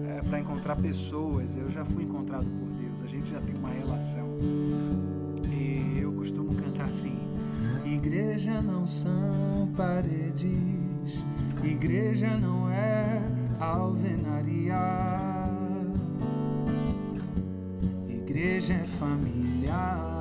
é, 0.09 0.21
para 0.23 0.39
encontrar 0.39 0.75
pessoas. 0.75 1.55
Eu 1.55 1.69
já 1.69 1.85
fui 1.85 2.03
encontrado 2.03 2.47
por 2.47 2.69
Deus. 2.71 3.03
A 3.03 3.05
gente 3.05 3.29
já 3.29 3.39
tem 3.39 3.55
uma 3.55 3.69
relação. 3.69 4.27
E 5.47 5.99
eu 6.01 6.11
costumo 6.13 6.55
cantar 6.55 6.85
assim: 6.85 7.19
Igreja 7.85 8.63
não 8.63 8.87
são 8.87 9.71
paredes, 9.77 11.23
igreja 11.63 12.35
não 12.35 12.67
é 12.67 13.21
alvenaria. 13.59 14.75
Igreja 18.09 18.73
é 18.73 18.85
família. 18.87 20.16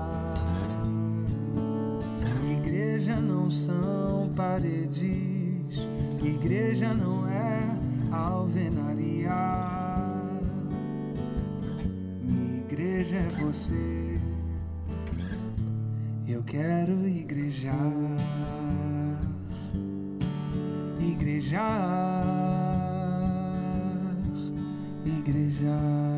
Igreja 2.97 3.21
não 3.21 3.51
são 3.51 4.33
paredes, 4.35 5.77
igreja 6.25 6.95
não 6.95 7.29
é 7.29 7.61
alvenaria. 8.11 9.29
Minha 12.23 12.61
igreja 12.61 13.17
é 13.17 13.29
você. 13.39 14.19
Eu 16.27 16.43
quero 16.43 17.07
igrejar, 17.07 17.93
igrejar, 20.99 22.25
igrejar. 25.05 26.16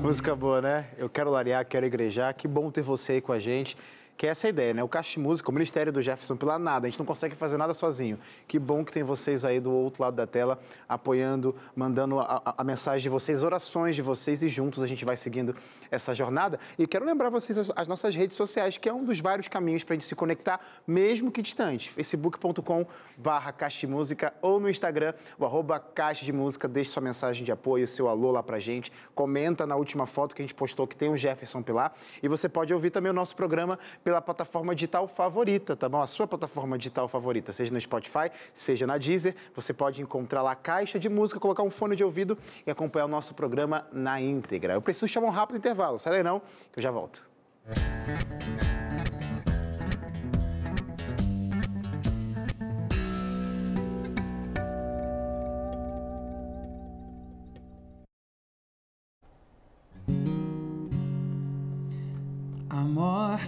Música 0.00 0.34
boa, 0.34 0.62
né? 0.62 0.86
Eu 0.96 1.08
quero 1.08 1.28
larear, 1.28 1.66
quero 1.66 1.84
igrejar. 1.84 2.32
Que 2.32 2.46
bom 2.46 2.70
ter 2.70 2.82
você 2.82 3.14
aí 3.14 3.20
com 3.20 3.32
a 3.32 3.38
gente. 3.40 3.76
Que 4.18 4.26
é 4.26 4.30
essa 4.30 4.48
ideia, 4.48 4.74
né? 4.74 4.82
O 4.82 4.88
Caixa 4.88 5.20
Música, 5.20 5.48
o 5.48 5.52
Ministério 5.52 5.92
do 5.92 6.02
Jefferson 6.02 6.34
Pilar, 6.34 6.58
nada. 6.58 6.88
A 6.88 6.90
gente 6.90 6.98
não 6.98 7.06
consegue 7.06 7.36
fazer 7.36 7.56
nada 7.56 7.72
sozinho. 7.72 8.18
Que 8.48 8.58
bom 8.58 8.84
que 8.84 8.90
tem 8.90 9.04
vocês 9.04 9.44
aí 9.44 9.60
do 9.60 9.70
outro 9.70 10.02
lado 10.02 10.16
da 10.16 10.26
tela, 10.26 10.58
apoiando, 10.88 11.54
mandando 11.76 12.18
a, 12.18 12.42
a, 12.58 12.64
mensagem 12.64 13.00
de 13.00 13.08
vocês, 13.08 13.44
orações 13.44 13.94
de 13.94 14.02
vocês 14.02 14.42
e 14.42 14.48
juntos 14.48 14.82
a 14.82 14.88
gente 14.88 15.04
vai 15.04 15.16
seguindo 15.16 15.54
essa 15.88 16.16
jornada. 16.16 16.58
E 16.76 16.84
quero 16.84 17.04
lembrar 17.04 17.30
vocês 17.30 17.56
as, 17.56 17.70
as 17.76 17.86
nossas 17.86 18.12
redes 18.12 18.36
sociais, 18.36 18.76
que 18.76 18.88
é 18.88 18.92
um 18.92 19.04
dos 19.04 19.20
vários 19.20 19.46
caminhos 19.46 19.84
para 19.84 19.94
a 19.94 19.96
gente 19.96 20.06
se 20.06 20.16
conectar, 20.16 20.60
mesmo 20.84 21.30
que 21.30 21.40
distante. 21.40 21.88
facebook.com 21.88 22.84
barra 23.16 23.54
Música 23.86 24.34
ou 24.42 24.58
no 24.58 24.68
Instagram, 24.68 25.14
o 25.38 25.44
arroba 25.44 25.78
Caixa 25.78 26.24
de 26.24 26.32
Música. 26.32 26.66
Deixe 26.66 26.90
sua 26.90 27.02
mensagem 27.02 27.44
de 27.44 27.52
apoio, 27.52 27.86
seu 27.86 28.08
alô 28.08 28.32
lá 28.32 28.42
pra 28.42 28.58
gente. 28.58 28.90
Comenta 29.14 29.64
na 29.64 29.76
última 29.76 30.06
foto 30.06 30.34
que 30.34 30.42
a 30.42 30.44
gente 30.44 30.56
postou 30.56 30.88
que 30.88 30.96
tem 30.96 31.08
o 31.08 31.16
Jefferson 31.16 31.62
Pilar. 31.62 31.94
E 32.20 32.26
você 32.26 32.48
pode 32.48 32.74
ouvir 32.74 32.90
também 32.90 33.12
o 33.12 33.14
nosso 33.14 33.36
programa 33.36 33.78
pela 34.08 34.22
plataforma 34.22 34.74
digital 34.74 35.06
favorita, 35.06 35.76
tá 35.76 35.86
bom? 35.86 36.00
A 36.00 36.06
sua 36.06 36.26
plataforma 36.26 36.78
digital 36.78 37.06
favorita, 37.08 37.52
seja 37.52 37.70
no 37.70 37.78
Spotify, 37.78 38.30
seja 38.54 38.86
na 38.86 38.96
Deezer, 38.96 39.36
você 39.54 39.74
pode 39.74 40.00
encontrar 40.00 40.40
lá 40.40 40.52
a 40.52 40.56
caixa 40.56 40.98
de 40.98 41.10
música, 41.10 41.38
colocar 41.38 41.62
um 41.62 41.70
fone 41.70 41.94
de 41.94 42.02
ouvido 42.02 42.38
e 42.66 42.70
acompanhar 42.70 43.04
o 43.04 43.08
nosso 43.08 43.34
programa 43.34 43.86
na 43.92 44.18
íntegra. 44.18 44.72
Eu 44.72 44.80
preciso 44.80 45.06
chamar 45.08 45.26
um 45.26 45.30
rápido 45.30 45.58
intervalo, 45.58 45.98
sai 45.98 46.14
daí 46.14 46.22
não, 46.22 46.40
que 46.72 46.78
eu 46.78 46.82
já 46.82 46.90
volto. 46.90 47.22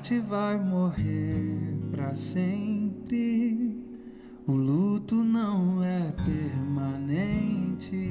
Morte 0.01 0.19
vai 0.21 0.59
morrer 0.59 1.77
para 1.91 2.15
sempre. 2.15 3.79
O 4.47 4.53
luto 4.53 5.17
não 5.17 5.85
é 5.85 6.11
permanente. 6.25 8.09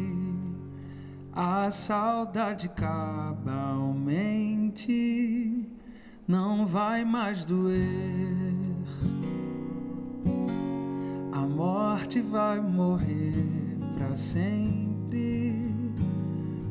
A 1.34 1.72
saudade 1.72 2.70
cabalmente 2.70 4.08
não 6.28 6.64
vai 6.64 7.04
mais 7.04 7.44
doer. 7.44 8.54
A 11.32 11.42
morte 11.42 12.22
vai 12.22 12.62
morrer 12.62 13.48
para 13.98 14.16
sempre. 14.16 15.74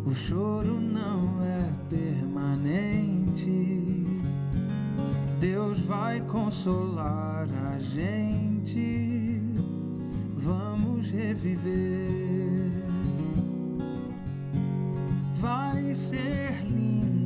O 0.07 0.15
choro 0.15 0.81
não 0.81 1.43
é 1.43 1.73
permanente. 1.91 3.98
Deus 5.41 5.79
vai 5.81 6.21
consolar 6.23 7.47
a 7.73 7.79
gente. 7.79 9.41
Vamos 10.37 11.11
reviver. 11.11 12.73
Vai 15.37 15.95
ser 15.95 16.65
lindo 16.65 17.18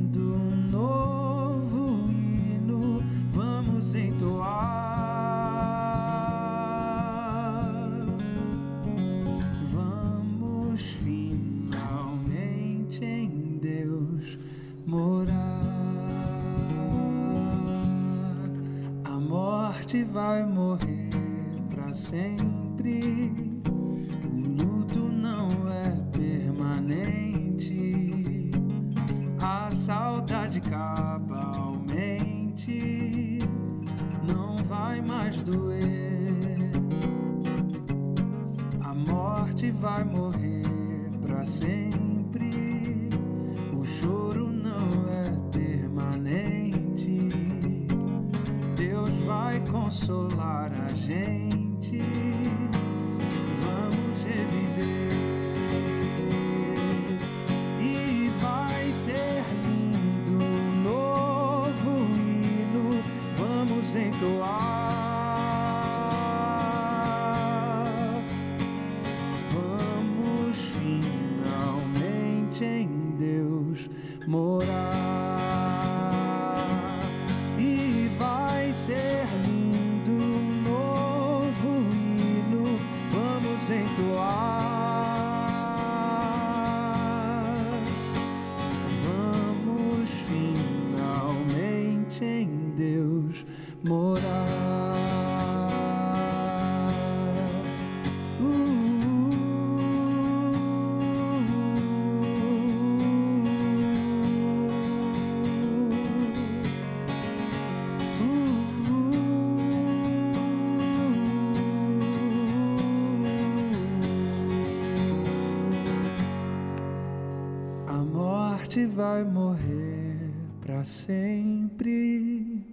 vai 119.03 119.23
morrer 119.25 120.31
para 120.61 120.85
sempre, 120.85 122.65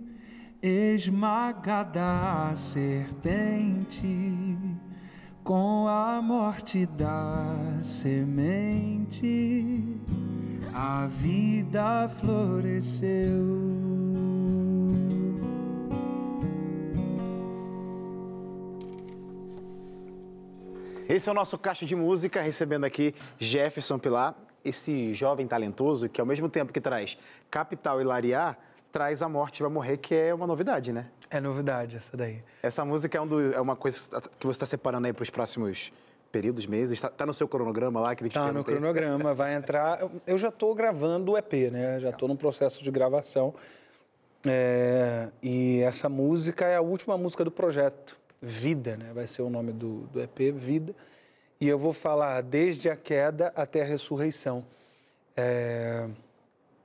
esmagada 0.62 2.50
a 2.50 2.54
serpente 2.54 4.56
com 5.42 5.88
a 5.88 6.22
morte 6.22 6.86
da 6.86 7.56
semente, 7.82 9.82
a 10.72 11.08
vida 11.08 12.08
floresceu. 12.08 13.10
Esse 21.08 21.28
é 21.28 21.32
o 21.32 21.34
nosso 21.34 21.58
caixa 21.58 21.84
de 21.84 21.96
música, 21.96 22.40
recebendo 22.40 22.84
aqui 22.84 23.12
Jefferson 23.36 23.98
Pilar, 23.98 24.49
esse 24.64 25.14
jovem 25.14 25.46
talentoso 25.46 26.08
que, 26.08 26.20
ao 26.20 26.26
mesmo 26.26 26.48
tempo 26.48 26.72
que 26.72 26.80
traz 26.80 27.16
Capital 27.50 28.00
e 28.00 28.04
Lariar, 28.04 28.58
traz 28.92 29.22
A 29.22 29.28
Morte 29.28 29.62
Vai 29.62 29.70
Morrer, 29.70 29.96
que 29.96 30.14
é 30.14 30.34
uma 30.34 30.46
novidade, 30.46 30.92
né? 30.92 31.06
É 31.30 31.40
novidade 31.40 31.96
essa 31.96 32.16
daí. 32.16 32.42
Essa 32.62 32.84
música 32.84 33.16
é, 33.16 33.20
um 33.20 33.26
do, 33.26 33.52
é 33.52 33.60
uma 33.60 33.76
coisa 33.76 34.20
que 34.38 34.46
você 34.46 34.56
está 34.56 34.66
separando 34.66 35.06
aí 35.06 35.12
para 35.12 35.22
os 35.22 35.30
próximos 35.30 35.92
períodos, 36.32 36.66
meses? 36.66 36.92
Está 36.92 37.08
tá 37.08 37.26
no 37.26 37.34
seu 37.34 37.48
cronograma 37.48 38.00
lá? 38.00 38.14
Que 38.14 38.28
tá 38.28 38.52
no 38.52 38.64
cronograma, 38.64 39.34
vai 39.34 39.54
entrar... 39.54 40.00
Eu 40.26 40.38
já 40.38 40.48
estou 40.48 40.74
gravando 40.74 41.32
o 41.32 41.38
EP, 41.38 41.70
né? 41.70 42.00
Já 42.00 42.10
estou 42.10 42.28
no 42.28 42.36
processo 42.36 42.82
de 42.82 42.90
gravação. 42.90 43.54
É, 44.46 45.28
e 45.42 45.80
essa 45.80 46.08
música 46.08 46.64
é 46.64 46.76
a 46.76 46.80
última 46.80 47.16
música 47.16 47.44
do 47.44 47.50
projeto. 47.50 48.18
Vida, 48.42 48.96
né? 48.96 49.10
Vai 49.14 49.26
ser 49.26 49.42
o 49.42 49.50
nome 49.50 49.72
do, 49.72 50.06
do 50.12 50.20
EP, 50.20 50.52
Vida. 50.54 50.94
E 51.60 51.68
eu 51.68 51.78
vou 51.78 51.92
falar 51.92 52.40
desde 52.40 52.88
a 52.88 52.96
queda 52.96 53.52
até 53.54 53.82
a 53.82 53.84
ressurreição. 53.84 54.64
É, 55.36 56.08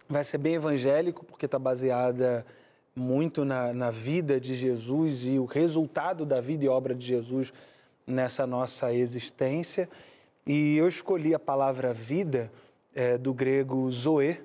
vai 0.10 0.22
ser 0.24 0.38
bem 0.38 0.56
evangélico, 0.56 1.24
porque 1.24 1.46
está 1.46 1.58
baseada 1.58 2.46
muito 2.94 3.46
na, 3.46 3.74
na 3.74 3.90
vida 3.90 4.38
de 4.38 4.54
Jesus 4.54 5.24
e 5.24 5.40
o 5.40 5.46
resultado 5.46 6.26
da 6.26 6.42
vida 6.42 6.66
e 6.66 6.68
obra 6.68 6.94
de 6.94 7.08
Jesus 7.08 7.54
nessa 8.06 8.46
nossa 8.46 8.94
existência. 8.94 9.88
E 10.46 10.76
eu 10.76 10.90
escolhi 10.90 11.34
a 11.34 11.40
palavra 11.40 11.94
vida 11.94 12.52
é, 12.94 13.18
do 13.18 13.34
grego 13.34 13.90
zoe, 13.90 14.38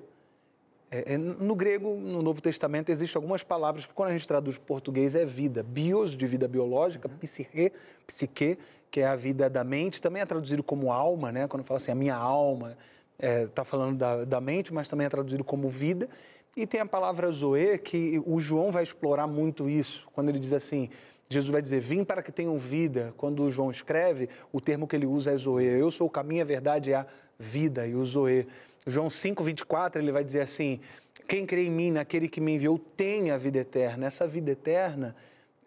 é, 0.89 1.13
é, 1.13 1.17
no 1.17 1.55
grego, 1.55 1.95
no 1.95 2.21
Novo 2.21 2.41
Testamento, 2.41 2.89
existem 2.89 3.17
algumas 3.17 3.43
palavras 3.43 3.85
que, 3.85 3.93
quando 3.93 4.09
a 4.09 4.11
gente 4.11 4.27
traduz 4.27 4.57
para 4.57 4.67
português, 4.67 5.15
é 5.15 5.23
vida. 5.23 5.63
Bios, 5.63 6.17
de 6.17 6.27
vida 6.27 6.49
biológica, 6.49 7.07
psique, 7.07 7.71
psique, 8.05 8.57
que 8.91 8.99
é 8.99 9.07
a 9.07 9.15
vida 9.15 9.49
da 9.49 9.63
mente, 9.63 10.01
também 10.01 10.21
é 10.21 10.25
traduzido 10.25 10.61
como 10.61 10.91
alma, 10.91 11.31
né? 11.31 11.47
Quando 11.47 11.63
fala 11.63 11.77
assim, 11.77 11.91
a 11.91 11.95
minha 11.95 12.15
alma, 12.15 12.77
está 13.17 13.27
é, 13.27 13.47
tá 13.47 13.63
falando 13.63 13.97
da, 13.97 14.25
da 14.25 14.41
mente, 14.41 14.73
mas 14.73 14.89
também 14.89 15.07
é 15.07 15.09
traduzido 15.09 15.43
como 15.43 15.69
vida. 15.69 16.09
E 16.57 16.67
tem 16.67 16.81
a 16.81 16.85
palavra 16.85 17.31
zoe, 17.31 17.77
que 17.77 18.21
o 18.25 18.41
João 18.41 18.69
vai 18.69 18.83
explorar 18.83 19.25
muito 19.25 19.69
isso, 19.69 20.05
quando 20.11 20.27
ele 20.27 20.39
diz 20.39 20.51
assim, 20.51 20.89
Jesus 21.29 21.49
vai 21.49 21.61
dizer, 21.61 21.79
vim 21.79 22.03
para 22.03 22.21
que 22.21 22.29
tenham 22.29 22.57
vida. 22.57 23.13
Quando 23.15 23.43
o 23.43 23.49
João 23.49 23.71
escreve, 23.71 24.27
o 24.51 24.59
termo 24.59 24.85
que 24.85 24.97
ele 24.97 25.05
usa 25.05 25.31
é 25.31 25.37
zoe. 25.37 25.63
Eu 25.63 25.89
sou 25.89 26.07
o 26.07 26.09
caminho, 26.09 26.41
a 26.41 26.45
verdade 26.45 26.89
e 26.89 26.93
a 26.93 27.05
vida, 27.39 27.87
e 27.87 27.95
o 27.95 28.03
zoe. 28.03 28.45
João 28.85 29.07
5,24, 29.07 29.95
ele 29.95 30.11
vai 30.11 30.25
dizer 30.25 30.41
assim: 30.41 30.81
Quem 31.29 31.45
crê 31.45 31.67
em 31.67 31.71
mim, 31.71 31.91
naquele 31.91 32.27
que 32.27 32.41
me 32.41 32.55
enviou, 32.55 32.77
tem 32.77 33.31
a 33.31 33.37
vida 33.37 33.59
eterna. 33.59 34.07
Essa 34.07 34.27
vida 34.27 34.51
eterna 34.51 35.15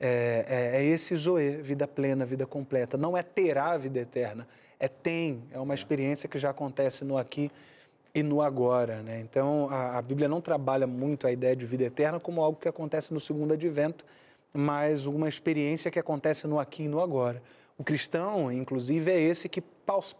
é, 0.01 0.45
é, 0.49 0.81
é 0.81 0.85
esse 0.85 1.15
Zoe, 1.17 1.57
vida 1.63 1.87
plena, 1.87 2.25
vida 2.25 2.47
completa. 2.47 2.97
Não 2.97 3.17
é 3.17 3.23
terá 3.23 3.73
a 3.73 3.79
vida 3.79 4.01
eterna, 4.01 4.47
é 4.79 4.89
tem. 4.89 5.43
É 5.53 5.59
uma 5.59 5.75
experiência 5.75 6.29
que 6.29 6.39
já 6.39 6.51
acontece 6.51 7.05
no 7.05 7.17
aqui 7.17 7.51
e 8.15 8.23
no 8.23 8.43
agora. 8.43 9.03
Né? 9.03 9.21
Então, 9.21 9.69
a, 9.71 9.99
a 9.99 10.03
Bíblia 10.03 10.29
não 10.29 10.41
trabalha 10.41 10.87
muito 10.87 11.27
a 11.27 11.33
ideia 11.33 11.57
de 11.57 11.67
vida 11.67 11.85
eterna 11.85 12.21
como 12.21 12.43
algo 12.43 12.59
que 12.59 12.69
acontece 12.69 13.13
no 13.13 13.21
segundo 13.21 13.55
advento, 13.55 14.05
mas 14.53 15.07
uma 15.07 15.29
experiência 15.29 15.91
que 15.91 15.99
acontece 15.99 16.47
no 16.47 16.59
aqui 16.59 16.85
e 16.85 16.89
no 16.89 17.01
agora. 17.01 17.43
O 17.77 17.83
cristão, 17.83 18.53
inclusive, 18.53 19.11
é 19.11 19.19
esse 19.21 19.49
que 19.49 19.61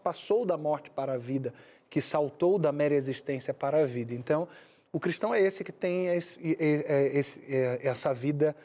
passou 0.03 0.45
da 0.45 0.57
morte 0.57 0.89
para 0.89 1.13
a 1.13 1.17
vida 1.17 1.53
que 1.89 2.01
saltou 2.01 2.59
da 2.59 2.71
mera 2.71 2.93
existência 2.93 3.53
para 3.53 3.83
a 3.83 3.85
vida. 3.85 4.13
Então, 4.13 4.47
o 4.91 4.99
cristão 4.99 5.33
é 5.33 5.41
esse 5.41 5.63
que 5.63 5.71
tem 5.71 6.07
esse, 6.07 6.37
esse, 6.59 7.41
essa 7.81 8.13
vida 8.13 8.55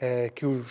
é, 0.00 0.28
que 0.28 0.46
o 0.46 0.64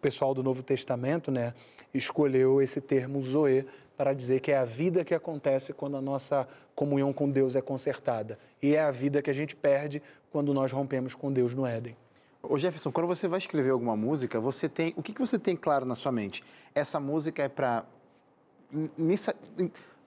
pessoal 0.00 0.34
do 0.34 0.42
Novo 0.42 0.62
Testamento 0.62 1.30
né, 1.30 1.54
escolheu 1.92 2.60
esse 2.62 2.80
termo 2.80 3.20
Zoe 3.22 3.66
para 3.96 4.12
dizer 4.12 4.40
que 4.40 4.52
é 4.52 4.58
a 4.58 4.64
vida 4.64 5.04
que 5.04 5.14
acontece 5.14 5.72
quando 5.72 5.96
a 5.96 6.02
nossa 6.02 6.46
comunhão 6.74 7.12
com 7.12 7.28
Deus 7.28 7.56
é 7.56 7.62
consertada. 7.62 8.38
E 8.62 8.74
é 8.74 8.82
a 8.82 8.90
vida 8.90 9.22
que 9.22 9.30
a 9.30 9.32
gente 9.32 9.56
perde 9.56 10.02
quando 10.30 10.52
nós 10.52 10.70
rompemos 10.70 11.14
com 11.14 11.32
Deus 11.32 11.54
no 11.54 11.66
Éden. 11.66 11.96
Ô 12.42 12.58
Jefferson, 12.58 12.92
quando 12.92 13.06
você 13.06 13.26
vai 13.26 13.38
escrever 13.38 13.70
alguma 13.70 13.96
música, 13.96 14.38
você 14.38 14.68
tem 14.68 14.92
o 14.96 15.02
que, 15.02 15.12
que 15.12 15.20
você 15.20 15.38
tem 15.38 15.56
claro 15.56 15.84
na 15.84 15.94
sua 15.94 16.12
mente? 16.12 16.44
Essa 16.74 17.00
música 17.00 17.42
é 17.42 17.48
para 17.48 17.84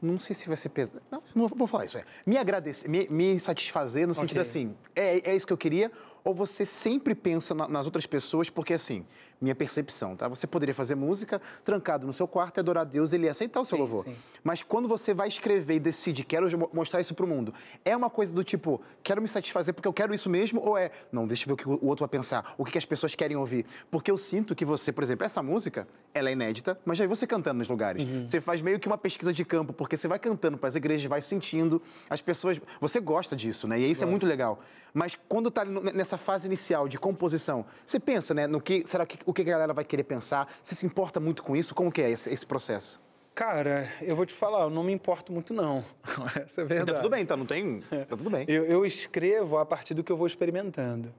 não 0.02 0.18
sei 0.18 0.34
se 0.34 0.48
vai 0.48 0.56
ser 0.56 0.70
pesado. 0.70 1.02
Não, 1.12 1.22
não 1.36 1.48
vou 1.48 1.68
falar 1.68 1.86
isso. 1.86 1.98
É. 1.98 2.06
Me 2.26 2.38
agradecer, 2.38 2.88
me, 2.88 3.08
me 3.10 3.38
satisfazer 3.40 4.08
no 4.08 4.14
okay. 4.14 4.22
sentido 4.22 4.40
assim, 4.40 4.76
é, 4.96 5.32
é 5.32 5.36
isso 5.36 5.46
que 5.46 5.52
eu 5.52 5.58
queria, 5.58 5.92
ou 6.24 6.34
você 6.34 6.66
sempre 6.66 7.16
pensa 7.16 7.54
na, 7.54 7.68
nas 7.68 7.86
outras 7.86 8.06
pessoas, 8.06 8.50
porque 8.50 8.74
assim, 8.74 9.06
minha 9.42 9.56
percepção, 9.56 10.16
tá? 10.16 10.28
Você 10.28 10.46
poderia 10.46 10.76
fazer 10.76 10.96
música 10.96 11.42
trancado 11.64 12.06
no 12.06 12.12
seu 12.12 12.28
quarto 12.28 12.58
e 12.58 12.60
adorar 12.60 12.82
a 12.82 12.84
Deus, 12.84 13.14
ele 13.14 13.26
ia 13.26 13.32
aceitar 13.32 13.62
o 13.62 13.66
seu 13.66 13.78
sim, 13.78 13.82
louvor. 13.82 14.04
Sim. 14.04 14.16
Mas 14.44 14.62
quando 14.62 14.88
você 14.88 15.14
vai 15.14 15.28
escrever 15.28 15.76
e 15.76 15.80
decide, 15.80 16.24
quero 16.24 16.48
mostrar 16.74 17.00
isso 17.00 17.14
para 17.14 17.26
o 17.26 17.28
mundo, 17.28 17.54
é 17.86 17.96
uma 17.96 18.10
coisa 18.10 18.34
do 18.34 18.44
tipo, 18.44 18.82
quero 19.02 19.22
me 19.22 19.28
satisfazer 19.28 19.74
porque 19.74 19.88
eu 19.88 19.94
quero 19.94 20.14
isso 20.14 20.30
mesmo, 20.30 20.62
ou 20.62 20.78
é, 20.78 20.92
não, 21.12 21.26
deixa 21.26 21.44
eu 21.44 21.48
ver 21.48 21.54
o 21.54 21.58
que 21.58 21.70
o 21.70 21.86
outro 21.86 22.04
vai 22.06 22.10
pensar, 22.10 22.54
o 22.58 22.66
que 22.66 22.78
as 22.78 22.86
pessoas 22.86 23.16
querem 23.16 23.38
ouvir. 23.38 23.66
Porque 23.90 24.12
eu 24.12 24.18
sinto 24.18 24.54
que 24.56 24.66
você, 24.66 24.92
por 24.92 25.04
exemplo, 25.04 25.26
essa 25.26 25.42
música, 25.42 25.88
ela 26.14 26.30
é 26.30 26.34
inédita, 26.34 26.78
mas 26.86 26.98
já 26.98 27.06
vi 27.06 27.10
você 27.10 27.26
cantando 27.26 27.60
nos 27.60 27.70
lugares. 27.70 28.04
Uhum. 28.04 28.28
Você 28.28 28.42
faz 28.42 28.62
meio 28.62 28.80
que 28.80 28.88
uma 28.88 28.98
pesquisa 28.98 29.32
de 29.32 29.46
campo, 29.46 29.72
porque 29.72 29.96
você 29.96 30.08
vai 30.08 30.20
cantando 30.20 30.58
para 30.58 30.68
as 30.68 30.76
igrejas, 30.76 31.06
vai 31.06 31.22
sentindo, 31.22 31.82
as 32.10 32.22
pessoas, 32.22 32.60
você 32.82 33.00
gosta 33.00 33.36
disso, 33.36 33.68
né? 33.68 33.80
E 33.80 33.90
isso 33.90 34.04
é 34.04 34.08
muito 34.08 34.26
legal. 34.26 34.60
Mas 34.94 35.18
quando 35.28 35.50
está 35.50 35.64
nessa 35.66 36.18
fase 36.18 36.48
inicial 36.48 36.88
de 36.88 36.98
composição, 36.98 37.66
você 37.86 38.00
pensa, 38.00 38.34
né, 38.34 38.48
no 38.48 38.62
que 38.62 38.84
será 38.86 39.06
que 39.06 39.20
o 39.26 39.34
que 39.34 39.42
a 39.42 39.46
galera 39.46 39.74
vai 39.74 39.84
querer 39.84 40.04
pensar? 40.04 40.52
Você 40.62 40.76
se 40.76 40.86
importa 40.86 41.20
muito 41.20 41.44
com 41.44 41.56
isso? 41.56 41.76
Como 41.76 41.92
que 41.92 42.02
é 42.02 42.10
esse, 42.10 42.32
esse 42.32 42.46
processo? 42.46 43.02
Cara, 43.36 43.88
eu 44.02 44.16
vou 44.16 44.26
te 44.26 44.34
falar, 44.34 44.64
eu 44.64 44.70
não 44.70 44.84
me 44.84 44.92
importo 44.92 45.32
muito 45.32 45.54
não. 45.54 45.86
Essa 46.36 46.62
é 46.62 46.66
verdade. 46.66 46.92
Tá 46.92 46.98
tudo 46.98 47.10
bem, 47.10 47.22
então 47.22 47.38
não 47.38 47.46
tem, 47.46 47.80
tá 47.80 48.18
tudo 48.18 48.30
bem. 48.30 48.44
Eu, 48.50 48.66
eu 48.66 48.86
escrevo 48.86 49.58
a 49.58 49.66
partir 49.66 49.94
do 49.94 50.04
que 50.04 50.12
eu 50.12 50.18
vou 50.18 50.28
experimentando. 50.28 51.14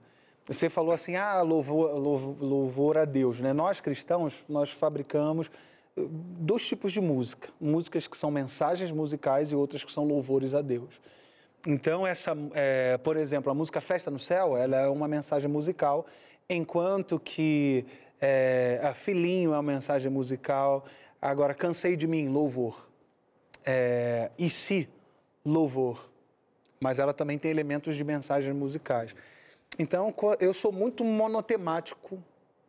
Você 0.47 0.69
falou 0.69 0.93
assim, 0.93 1.17
ah, 1.17 1.41
louvor, 1.43 1.99
louvor, 1.99 2.37
louvor 2.39 2.99
a 2.99 3.05
Deus, 3.05 3.41
né? 3.41 3.53
Nós 3.53 3.81
cristãos, 3.81 4.45
nós 4.49 4.71
fabricamos 4.71 5.51
eh, 5.97 6.03
dois 6.11 6.67
tipos 6.67 6.93
de 6.93 7.01
música. 7.01 7.49
Músicas 7.61 8.07
que 8.07 8.17
são 8.17 8.31
mensagens 8.31 8.91
musicais 8.91 9.53
e 9.53 9.55
outras 9.55 9.85
que 9.85 9.93
são 9.93 10.05
louvores 10.05 10.55
a 10.55 10.61
Deus. 10.61 11.01
Então, 11.67 12.07
essa, 12.07 12.37
é, 12.55 12.97
por 12.99 13.17
exemplo, 13.17 13.51
a 13.51 13.55
música 13.55 13.81
Festa 13.81 14.11
no 14.11 14.19
Céu, 14.19 14.57
ela 14.57 14.77
é 14.77 14.89
uma 14.89 15.07
mensagem 15.07 15.49
musical, 15.49 16.07
enquanto 16.49 17.21
que 17.21 17.85
é, 18.21 18.81
a 18.83 18.95
Filhinho 18.95 19.53
é 19.53 19.57
uma 19.57 19.63
mensagem 19.63 20.11
musical. 20.11 20.85
Agora, 21.21 21.55
Cansei 21.55 21.97
de 21.97 22.07
Mim, 22.07 22.29
louvor. 22.29 22.89
É, 23.65 24.31
e 24.39 24.49
Si, 24.49 24.89
louvor. 25.45 26.09
Mas 26.81 26.99
ela 26.99 27.13
também 27.13 27.39
tem 27.39 27.51
elementos 27.51 27.95
de 27.95 28.05
mensagens 28.05 28.55
musicais. 28.55 29.15
Então, 29.79 30.15
eu 30.41 30.53
sou 30.53 30.73
muito 30.73 31.05
monotemático 31.05 32.23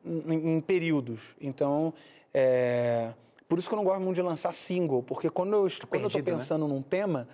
em, 0.05 0.55
em 0.55 0.61
períodos. 0.61 1.21
Então, 1.39 1.93
é, 2.33 3.13
por 3.47 3.57
isso 3.57 3.67
que 3.67 3.73
eu 3.73 3.77
não 3.77 3.83
gosto 3.83 4.01
muito 4.01 4.15
de 4.15 4.21
lançar 4.21 4.53
single, 4.53 5.01
porque 5.03 5.29
quando 5.29 5.53
eu 5.53 5.67
estou 5.67 5.89
né? 5.99 6.21
pensando 6.21 6.67
né? 6.67 6.73
num 6.73 6.81
tema 6.81 7.27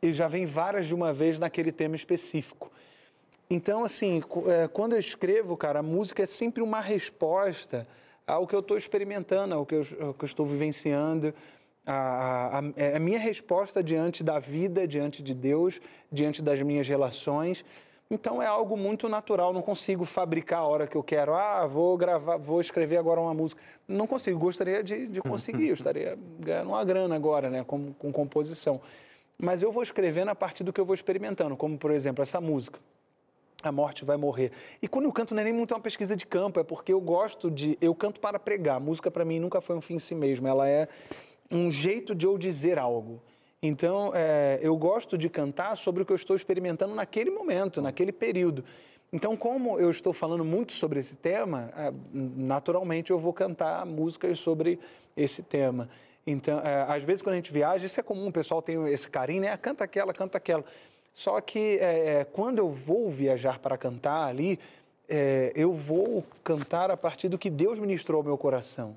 ele 0.00 0.12
já 0.12 0.28
vem 0.28 0.44
várias 0.44 0.86
de 0.86 0.94
uma 0.94 1.12
vez 1.12 1.38
naquele 1.38 1.72
tema 1.72 1.96
específico. 1.96 2.70
Então, 3.50 3.84
assim, 3.84 4.22
é, 4.46 4.68
quando 4.68 4.92
eu 4.92 4.98
escrevo, 4.98 5.56
cara, 5.56 5.80
a 5.80 5.82
música 5.82 6.22
é 6.22 6.26
sempre 6.26 6.62
uma 6.62 6.80
resposta 6.80 7.86
ao 8.26 8.46
que 8.46 8.54
eu 8.54 8.60
estou 8.60 8.76
experimentando, 8.76 9.54
ao 9.54 9.64
que 9.64 9.74
eu, 9.74 9.86
ao 10.00 10.14
que 10.14 10.24
eu 10.24 10.26
estou 10.26 10.44
vivenciando. 10.44 11.32
A, 11.86 11.92
a, 11.92 12.58
a, 12.58 12.62
é 12.76 12.96
a, 12.96 13.00
minha 13.00 13.18
resposta 13.18 13.82
diante 13.82 14.22
da 14.22 14.38
vida, 14.38 14.86
diante 14.86 15.22
de 15.22 15.32
Deus, 15.32 15.80
diante 16.12 16.42
das 16.42 16.60
minhas 16.60 16.86
relações. 16.86 17.64
Então 18.10 18.42
é 18.42 18.46
algo 18.46 18.76
muito 18.76 19.08
natural, 19.08 19.52
não 19.52 19.62
consigo 19.62 20.04
fabricar 20.04 20.60
a 20.60 20.66
hora 20.66 20.86
que 20.86 20.96
eu 20.96 21.02
quero. 21.02 21.34
Ah, 21.34 21.66
vou 21.66 21.96
gravar, 21.96 22.36
vou 22.36 22.60
escrever 22.60 22.98
agora 22.98 23.20
uma 23.20 23.32
música. 23.32 23.60
Não 23.86 24.06
consigo, 24.06 24.38
gostaria 24.38 24.82
de, 24.82 25.06
de 25.06 25.22
conseguir, 25.22 25.68
eu 25.68 25.74
estaria 25.74 26.18
ganhando 26.38 26.68
uma 26.68 26.84
grana 26.84 27.14
agora, 27.14 27.48
né, 27.48 27.64
com, 27.64 27.92
com 27.94 28.12
composição. 28.12 28.80
Mas 29.38 29.62
eu 29.62 29.70
vou 29.70 29.82
escrevendo 29.82 30.30
a 30.30 30.34
partir 30.34 30.64
do 30.64 30.72
que 30.72 30.80
eu 30.80 30.84
vou 30.84 30.94
experimentando, 30.94 31.56
como 31.56 31.78
por 31.78 31.92
exemplo 31.92 32.22
essa 32.22 32.40
música. 32.40 32.80
A 33.62 33.72
morte 33.72 34.04
vai 34.04 34.16
morrer. 34.16 34.52
E 34.80 34.86
quando 34.86 35.06
eu 35.06 35.12
canto 35.12 35.34
não 35.34 35.40
é 35.40 35.44
nem 35.44 35.52
muito 35.52 35.74
uma 35.74 35.80
pesquisa 35.80 36.16
de 36.16 36.26
campo, 36.26 36.60
é 36.60 36.64
porque 36.64 36.92
eu 36.92 37.00
gosto 37.00 37.50
de. 37.50 37.76
Eu 37.80 37.94
canto 37.94 38.20
para 38.20 38.38
pregar. 38.38 38.76
A 38.76 38.80
música 38.80 39.10
para 39.10 39.24
mim 39.24 39.40
nunca 39.40 39.60
foi 39.60 39.76
um 39.76 39.80
fim 39.80 39.94
em 39.94 39.98
si 39.98 40.14
mesmo. 40.14 40.46
Ela 40.46 40.68
é 40.68 40.88
um 41.50 41.70
jeito 41.70 42.14
de 42.14 42.26
eu 42.26 42.38
dizer 42.38 42.78
algo. 42.78 43.20
Então, 43.60 44.12
é, 44.14 44.60
eu 44.62 44.76
gosto 44.76 45.18
de 45.18 45.28
cantar 45.28 45.76
sobre 45.76 46.02
o 46.02 46.06
que 46.06 46.12
eu 46.12 46.16
estou 46.16 46.36
experimentando 46.36 46.94
naquele 46.94 47.30
momento, 47.30 47.82
naquele 47.82 48.12
período. 48.12 48.64
Então, 49.12 49.36
como 49.36 49.80
eu 49.80 49.90
estou 49.90 50.12
falando 50.12 50.44
muito 50.44 50.72
sobre 50.72 51.00
esse 51.00 51.16
tema, 51.16 51.72
é, 51.76 51.92
naturalmente 52.12 53.10
eu 53.10 53.18
vou 53.18 53.32
cantar 53.32 53.84
músicas 53.84 54.38
sobre 54.38 54.78
esse 55.16 55.42
tema. 55.42 55.88
Então, 56.30 56.60
é, 56.60 56.84
às 56.88 57.02
vezes 57.02 57.22
quando 57.22 57.34
a 57.34 57.36
gente 57.36 57.52
viaja, 57.52 57.86
isso 57.86 57.98
é 57.98 58.02
comum, 58.02 58.28
o 58.28 58.32
pessoal 58.32 58.60
tem 58.60 58.86
esse 58.88 59.08
carinho, 59.08 59.40
né? 59.40 59.50
Ah, 59.50 59.56
canta 59.56 59.84
aquela, 59.84 60.12
canta 60.12 60.36
aquela. 60.36 60.64
Só 61.14 61.40
que 61.40 61.78
é, 61.80 62.20
é 62.20 62.24
quando 62.24 62.58
eu 62.58 62.70
vou 62.70 63.10
viajar 63.10 63.58
para 63.58 63.78
cantar 63.78 64.26
ali, 64.26 64.58
é, 65.08 65.52
eu 65.54 65.72
vou 65.72 66.22
cantar 66.44 66.90
a 66.90 66.96
partir 66.96 67.28
do 67.28 67.38
que 67.38 67.48
Deus 67.48 67.78
ministrou 67.78 68.18
ao 68.18 68.24
meu 68.24 68.36
coração. 68.36 68.94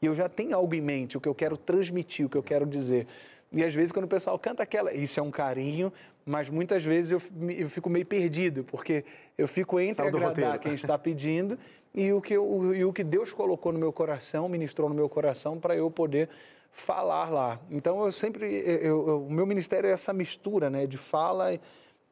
E 0.00 0.06
eu 0.06 0.14
já 0.14 0.28
tenho 0.28 0.54
algo 0.54 0.72
em 0.72 0.80
mente, 0.80 1.16
o 1.16 1.20
que 1.20 1.28
eu 1.28 1.34
quero 1.34 1.56
transmitir, 1.56 2.26
o 2.26 2.28
que 2.28 2.36
eu 2.36 2.42
quero 2.42 2.64
dizer. 2.64 3.08
E 3.52 3.64
às 3.64 3.74
vezes, 3.74 3.92
quando 3.92 4.04
o 4.04 4.08
pessoal 4.08 4.38
canta 4.38 4.62
aquela, 4.62 4.92
isso 4.92 5.18
é 5.18 5.22
um 5.22 5.30
carinho, 5.30 5.92
mas 6.24 6.50
muitas 6.50 6.84
vezes 6.84 7.12
eu, 7.12 7.22
eu 7.56 7.68
fico 7.70 7.88
meio 7.88 8.04
perdido, 8.04 8.62
porque 8.62 9.04
eu 9.36 9.48
fico 9.48 9.80
entre 9.80 10.06
agradar 10.06 10.28
roteiro. 10.28 10.58
quem 10.58 10.74
está 10.74 10.98
pedindo 10.98 11.58
e 11.94 12.12
o, 12.12 12.20
que 12.20 12.34
eu, 12.34 12.74
e 12.74 12.84
o 12.84 12.92
que 12.92 13.02
Deus 13.02 13.32
colocou 13.32 13.72
no 13.72 13.78
meu 13.78 13.92
coração, 13.92 14.48
ministrou 14.48 14.88
no 14.88 14.94
meu 14.94 15.08
coração, 15.08 15.58
para 15.58 15.74
eu 15.74 15.90
poder 15.90 16.28
falar 16.70 17.30
lá. 17.30 17.58
Então, 17.70 18.04
eu 18.04 18.12
sempre. 18.12 18.46
Eu, 18.46 19.08
eu, 19.08 19.22
o 19.24 19.32
meu 19.32 19.46
ministério 19.46 19.88
é 19.88 19.92
essa 19.92 20.12
mistura 20.12 20.68
né, 20.68 20.86
de 20.86 20.98
fala 20.98 21.54
e, 21.54 21.60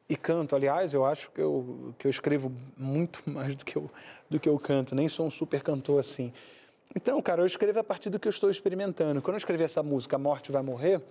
e 0.09 0.15
canto. 0.15 0.55
Aliás, 0.55 0.93
eu 0.93 1.05
acho 1.05 1.29
que 1.31 1.39
eu, 1.39 1.93
que 1.99 2.07
eu 2.07 2.09
escrevo 2.09 2.51
muito 2.75 3.21
mais 3.29 3.55
do 3.55 3.63
que, 3.63 3.75
eu, 3.75 3.89
do 4.27 4.39
que 4.39 4.49
eu 4.49 4.57
canto, 4.57 4.95
nem 4.95 5.07
sou 5.07 5.27
um 5.27 5.31
super 5.31 5.61
cantor 5.61 5.99
assim. 5.99 6.33
Então, 6.95 7.21
cara, 7.21 7.41
eu 7.41 7.45
escrevo 7.45 7.79
a 7.79 7.83
partir 7.83 8.09
do 8.09 8.19
que 8.19 8.27
eu 8.27 8.31
estou 8.31 8.49
experimentando. 8.49 9.21
Quando 9.21 9.35
eu 9.35 9.39
escrevi 9.39 9.63
essa 9.63 9.83
música, 9.83 10.15
A 10.15 10.19
Morte 10.19 10.51
Vai 10.51 10.63
Morrer, 10.63 11.01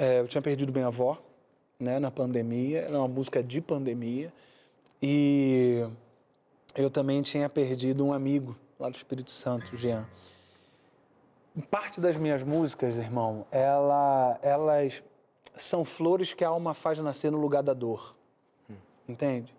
é, 0.00 0.18
eu 0.18 0.26
tinha 0.26 0.40
perdido 0.40 0.72
minha 0.72 0.86
avó 0.86 1.18
né, 1.78 1.98
na 1.98 2.10
pandemia, 2.10 2.80
era 2.80 2.98
uma 2.98 3.06
música 3.06 3.42
de 3.42 3.60
pandemia, 3.60 4.32
e 5.02 5.86
eu 6.74 6.88
também 6.88 7.20
tinha 7.20 7.50
perdido 7.50 8.06
um 8.06 8.10
amigo 8.10 8.56
lá 8.78 8.88
do 8.88 8.96
Espírito 8.96 9.30
Santo, 9.30 9.76
Jean. 9.76 10.08
Parte 11.70 12.00
das 12.00 12.16
minhas 12.16 12.42
músicas, 12.42 12.96
irmão, 12.96 13.44
ela, 13.50 14.38
elas 14.40 15.02
são 15.54 15.84
flores 15.84 16.32
que 16.32 16.44
a 16.44 16.48
alma 16.48 16.72
faz 16.72 16.98
nascer 16.98 17.30
no 17.30 17.38
lugar 17.38 17.62
da 17.62 17.74
dor. 17.74 18.16
Hum. 18.70 18.76
Entende? 19.06 19.54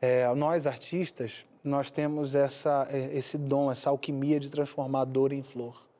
É, 0.00 0.32
nós, 0.34 0.66
artistas, 0.66 1.44
nós 1.62 1.90
temos 1.90 2.34
essa, 2.34 2.88
é, 2.90 3.14
esse 3.14 3.36
dom, 3.36 3.70
essa 3.70 3.90
alquimia 3.90 4.40
de 4.40 4.50
transformar 4.50 5.02
a 5.02 5.04
dor 5.04 5.30
em 5.30 5.42
flor. 5.42 5.91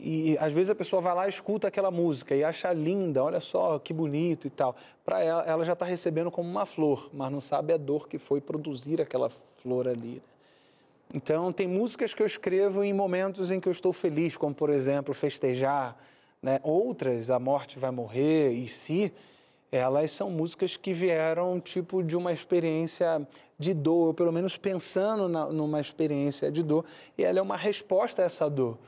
E 0.00 0.36
às 0.38 0.52
vezes 0.52 0.70
a 0.70 0.74
pessoa 0.74 1.02
vai 1.02 1.14
lá 1.14 1.28
escuta 1.28 1.68
aquela 1.68 1.90
música 1.90 2.34
e 2.34 2.44
acha 2.44 2.72
linda, 2.72 3.22
olha 3.22 3.40
só 3.40 3.78
que 3.78 3.92
bonito 3.92 4.46
e 4.46 4.50
tal. 4.50 4.76
Para 5.04 5.22
ela, 5.22 5.42
ela 5.44 5.64
já 5.64 5.72
está 5.72 5.84
recebendo 5.84 6.30
como 6.30 6.48
uma 6.48 6.64
flor, 6.64 7.10
mas 7.12 7.32
não 7.32 7.40
sabe 7.40 7.72
a 7.72 7.76
dor 7.76 8.08
que 8.08 8.18
foi 8.18 8.40
produzir 8.40 9.00
aquela 9.00 9.28
flor 9.62 9.88
ali. 9.88 10.14
Né? 10.14 10.20
Então, 11.14 11.52
tem 11.52 11.66
músicas 11.66 12.12
que 12.12 12.22
eu 12.22 12.26
escrevo 12.26 12.84
em 12.84 12.92
momentos 12.92 13.50
em 13.50 13.58
que 13.58 13.68
eu 13.68 13.72
estou 13.72 13.92
feliz, 13.92 14.36
como 14.36 14.54
por 14.54 14.70
exemplo, 14.70 15.14
festejar. 15.14 15.96
Né? 16.42 16.60
Outras, 16.62 17.30
A 17.30 17.38
Morte 17.38 17.78
Vai 17.78 17.90
Morrer 17.90 18.52
e 18.52 18.68
Si, 18.68 19.12
elas 19.72 20.12
são 20.12 20.30
músicas 20.30 20.76
que 20.76 20.92
vieram 20.92 21.58
tipo 21.60 22.02
de 22.02 22.16
uma 22.16 22.32
experiência 22.32 23.26
de 23.58 23.74
dor, 23.74 24.08
ou 24.08 24.14
pelo 24.14 24.32
menos 24.32 24.56
pensando 24.56 25.28
na, 25.28 25.46
numa 25.46 25.80
experiência 25.80 26.50
de 26.52 26.62
dor, 26.62 26.84
e 27.16 27.24
ela 27.24 27.38
é 27.38 27.42
uma 27.42 27.56
resposta 27.56 28.22
a 28.22 28.26
essa 28.26 28.48
dor. 28.48 28.78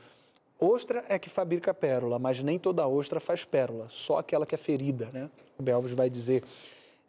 Ostra 0.63 1.03
é 1.09 1.17
que 1.17 1.27
fabrica 1.27 1.73
pérola, 1.73 2.19
mas 2.19 2.41
nem 2.43 2.59
toda 2.59 2.87
ostra 2.87 3.19
faz 3.19 3.43
pérola, 3.43 3.87
só 3.89 4.19
aquela 4.19 4.45
que 4.45 4.53
é 4.53 4.57
ferida, 4.59 5.09
né? 5.11 5.27
O 5.57 5.63
Belvis 5.63 5.91
vai 5.93 6.07
dizer. 6.07 6.43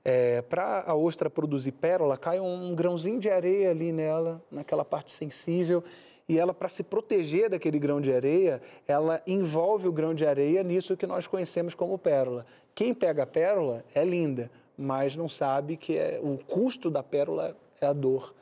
É, 0.02 0.40
Para 0.40 0.82
a 0.86 0.96
ostra 0.96 1.28
produzir 1.28 1.72
pérola, 1.72 2.16
cai 2.16 2.40
um 2.40 2.74
grãozinho 2.74 3.20
de 3.20 3.28
areia 3.28 3.70
ali 3.70 3.92
nela, 3.92 4.42
naquela 4.50 4.86
parte 4.86 5.10
sensível, 5.10 5.84
e 6.26 6.38
ela, 6.38 6.54
para 6.54 6.68
se 6.70 6.82
proteger 6.82 7.50
daquele 7.50 7.78
grão 7.78 8.00
de 8.00 8.10
areia, 8.10 8.62
ela 8.88 9.20
envolve 9.26 9.86
o 9.86 9.92
grão 9.92 10.14
de 10.14 10.24
areia 10.24 10.62
nisso 10.62 10.96
que 10.96 11.06
nós 11.06 11.26
conhecemos 11.26 11.74
como 11.74 11.98
pérola. 11.98 12.46
Quem 12.74 12.94
pega 12.94 13.24
a 13.24 13.26
pérola 13.26 13.84
é 13.94 14.02
linda, 14.02 14.50
mas 14.78 15.14
não 15.14 15.28
sabe 15.28 15.76
que 15.76 15.98
é, 15.98 16.18
o 16.22 16.38
custo 16.38 16.88
da 16.90 17.02
pérola 17.02 17.54
é 17.78 17.86
a 17.86 17.92
dor. 17.92 18.34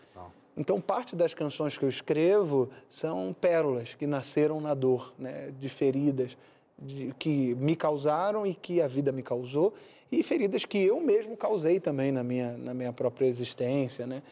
Então, 0.60 0.78
parte 0.78 1.16
das 1.16 1.32
canções 1.32 1.78
que 1.78 1.86
eu 1.86 1.88
escrevo 1.88 2.68
são 2.86 3.34
pérolas 3.40 3.94
que 3.94 4.06
nasceram 4.06 4.60
na 4.60 4.74
dor, 4.74 5.14
né, 5.18 5.50
de 5.58 5.70
feridas 5.70 6.36
de, 6.78 7.14
que 7.18 7.54
me 7.54 7.74
causaram 7.74 8.46
e 8.46 8.54
que 8.54 8.82
a 8.82 8.86
vida 8.86 9.10
me 9.10 9.22
causou, 9.22 9.72
e 10.12 10.22
feridas 10.22 10.66
que 10.66 10.76
eu 10.76 11.00
mesmo 11.00 11.34
causei 11.34 11.80
também 11.80 12.12
na 12.12 12.22
minha, 12.22 12.58
na 12.58 12.74
minha 12.74 12.92
própria 12.92 13.24
existência. 13.24 14.06
Né? 14.06 14.22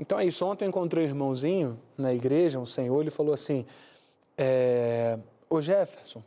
Então 0.00 0.18
é 0.18 0.24
isso. 0.24 0.44
Ontem 0.44 0.64
eu 0.64 0.68
encontrei 0.68 1.04
um 1.04 1.06
irmãozinho 1.06 1.78
na 1.96 2.12
igreja, 2.12 2.58
um 2.58 2.66
senhor, 2.66 3.00
ele 3.00 3.12
falou 3.12 3.32
assim: 3.32 3.64
é, 4.36 5.16
Ô 5.48 5.60
Jefferson, 5.60 6.24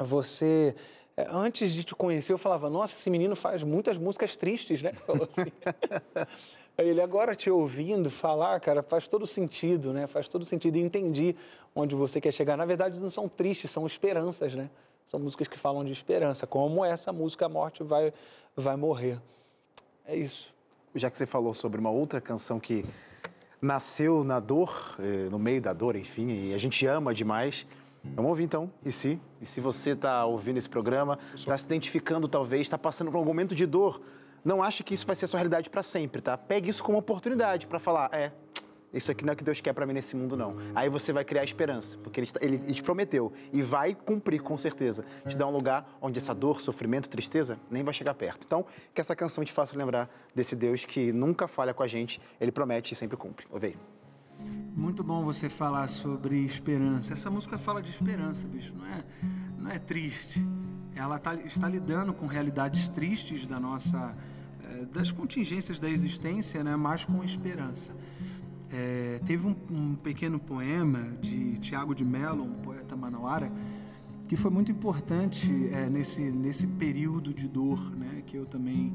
você. 0.00 0.74
É, 1.16 1.24
antes 1.30 1.72
de 1.72 1.84
te 1.84 1.94
conhecer, 1.94 2.32
eu 2.32 2.38
falava, 2.38 2.68
nossa, 2.68 2.94
esse 2.94 3.08
menino 3.08 3.36
faz 3.36 3.62
muitas 3.62 3.96
músicas 3.96 4.34
tristes, 4.34 4.82
né? 4.82 4.92
Falou 5.06 5.28
assim. 5.30 5.52
Ele 6.78 7.00
agora 7.00 7.34
te 7.34 7.50
ouvindo 7.50 8.10
falar, 8.10 8.60
cara, 8.60 8.82
faz 8.82 9.08
todo 9.08 9.26
sentido, 9.26 9.92
né? 9.92 10.06
Faz 10.06 10.28
todo 10.28 10.44
sentido. 10.44 10.76
E 10.76 10.80
entendi 10.82 11.34
onde 11.74 11.94
você 11.94 12.20
quer 12.20 12.32
chegar. 12.32 12.56
Na 12.56 12.66
verdade, 12.66 13.00
não 13.00 13.08
são 13.08 13.28
tristes, 13.28 13.70
são 13.70 13.86
esperanças, 13.86 14.54
né? 14.54 14.68
São 15.06 15.20
músicas 15.20 15.48
que 15.48 15.58
falam 15.58 15.84
de 15.84 15.92
esperança, 15.92 16.46
como 16.46 16.84
essa 16.84 17.12
música 17.12 17.46
A 17.46 17.48
Morte 17.48 17.82
Vai, 17.82 18.12
vai 18.56 18.76
Morrer. 18.76 19.20
É 20.04 20.16
isso. 20.16 20.52
Já 20.94 21.10
que 21.10 21.16
você 21.16 21.26
falou 21.26 21.54
sobre 21.54 21.80
uma 21.80 21.90
outra 21.90 22.20
canção 22.20 22.58
que 22.58 22.84
nasceu 23.60 24.24
na 24.24 24.40
dor, 24.40 24.96
eh, 24.98 25.28
no 25.30 25.38
meio 25.38 25.62
da 25.62 25.72
dor, 25.72 25.96
enfim, 25.96 26.48
e 26.48 26.54
a 26.54 26.58
gente 26.58 26.86
ama 26.86 27.14
demais. 27.14 27.66
Vamos 28.14 28.30
ouvir 28.30 28.44
então, 28.44 28.70
e 28.84 28.92
se? 28.92 29.20
E 29.40 29.46
se 29.46 29.60
você 29.60 29.90
está 29.90 30.24
ouvindo 30.24 30.58
esse 30.58 30.68
programa, 30.68 31.18
está 31.34 31.56
se 31.56 31.64
identificando 31.64 32.28
talvez, 32.28 32.62
está 32.62 32.78
passando 32.78 33.10
por 33.10 33.18
um 33.18 33.24
momento 33.24 33.54
de 33.54 33.66
dor, 33.66 34.00
não 34.46 34.62
ache 34.62 34.84
que 34.84 34.94
isso 34.94 35.04
vai 35.04 35.16
ser 35.16 35.24
a 35.24 35.28
sua 35.28 35.38
realidade 35.38 35.68
para 35.68 35.82
sempre, 35.82 36.22
tá? 36.22 36.38
Pegue 36.38 36.70
isso 36.70 36.82
como 36.82 36.96
oportunidade 36.96 37.66
para 37.66 37.80
falar, 37.80 38.08
é, 38.14 38.30
isso 38.94 39.10
aqui 39.10 39.24
não 39.24 39.32
é 39.32 39.34
o 39.34 39.36
que 39.36 39.42
Deus 39.42 39.60
quer 39.60 39.72
para 39.72 39.84
mim 39.84 39.92
nesse 39.92 40.14
mundo, 40.14 40.36
não. 40.36 40.56
Aí 40.72 40.88
você 40.88 41.12
vai 41.12 41.24
criar 41.24 41.42
esperança, 41.42 41.98
porque 41.98 42.20
ele, 42.20 42.30
ele, 42.40 42.56
ele, 42.56 42.74
te 42.74 42.82
prometeu 42.82 43.32
e 43.52 43.60
vai 43.60 43.92
cumprir 43.92 44.40
com 44.40 44.56
certeza. 44.56 45.04
Te 45.26 45.36
dar 45.36 45.48
um 45.48 45.50
lugar 45.50 45.98
onde 46.00 46.18
essa 46.18 46.32
dor, 46.32 46.60
sofrimento, 46.60 47.08
tristeza 47.08 47.58
nem 47.68 47.82
vai 47.82 47.92
chegar 47.92 48.14
perto. 48.14 48.44
Então, 48.46 48.64
que 48.94 49.00
essa 49.00 49.16
canção 49.16 49.44
te 49.44 49.52
faça 49.52 49.76
lembrar 49.76 50.08
desse 50.32 50.54
Deus 50.54 50.84
que 50.84 51.12
nunca 51.12 51.48
falha 51.48 51.74
com 51.74 51.82
a 51.82 51.88
gente, 51.88 52.20
ele 52.40 52.52
promete 52.52 52.94
e 52.94 52.96
sempre 52.96 53.16
cumpre. 53.16 53.46
Ouve 53.50 53.66
aí. 53.66 53.76
Muito 54.76 55.02
bom 55.02 55.24
você 55.24 55.48
falar 55.48 55.88
sobre 55.88 56.44
esperança. 56.44 57.14
Essa 57.14 57.28
música 57.30 57.58
fala 57.58 57.82
de 57.82 57.90
esperança, 57.90 58.46
bicho, 58.46 58.74
não 58.76 58.86
é, 58.86 59.04
não 59.58 59.70
é 59.72 59.78
triste. 59.80 60.46
Ela 60.94 61.18
tá, 61.18 61.34
está 61.34 61.68
lidando 61.68 62.14
com 62.14 62.26
realidades 62.26 62.88
tristes 62.88 63.46
da 63.46 63.58
nossa 63.58 64.16
é, 64.22 64.35
das 64.92 65.10
contingências 65.10 65.80
da 65.80 65.88
existência, 65.88 66.62
né, 66.62 66.76
mas 66.76 67.04
com 67.04 67.22
esperança. 67.22 67.92
É, 68.72 69.20
teve 69.24 69.46
um, 69.46 69.54
um, 69.70 69.94
pequeno 69.94 70.38
poema 70.38 71.12
de 71.20 71.58
Tiago 71.58 71.94
de 71.94 72.04
Mello, 72.04 72.44
um 72.44 72.54
poeta 72.54 72.96
manauara, 72.96 73.50
que 74.26 74.36
foi 74.36 74.50
muito 74.50 74.72
importante 74.72 75.68
é, 75.72 75.88
nesse, 75.88 76.20
nesse 76.20 76.66
período 76.66 77.32
de 77.32 77.46
dor 77.46 77.94
né, 77.94 78.22
que 78.26 78.36
eu 78.36 78.44
também 78.44 78.92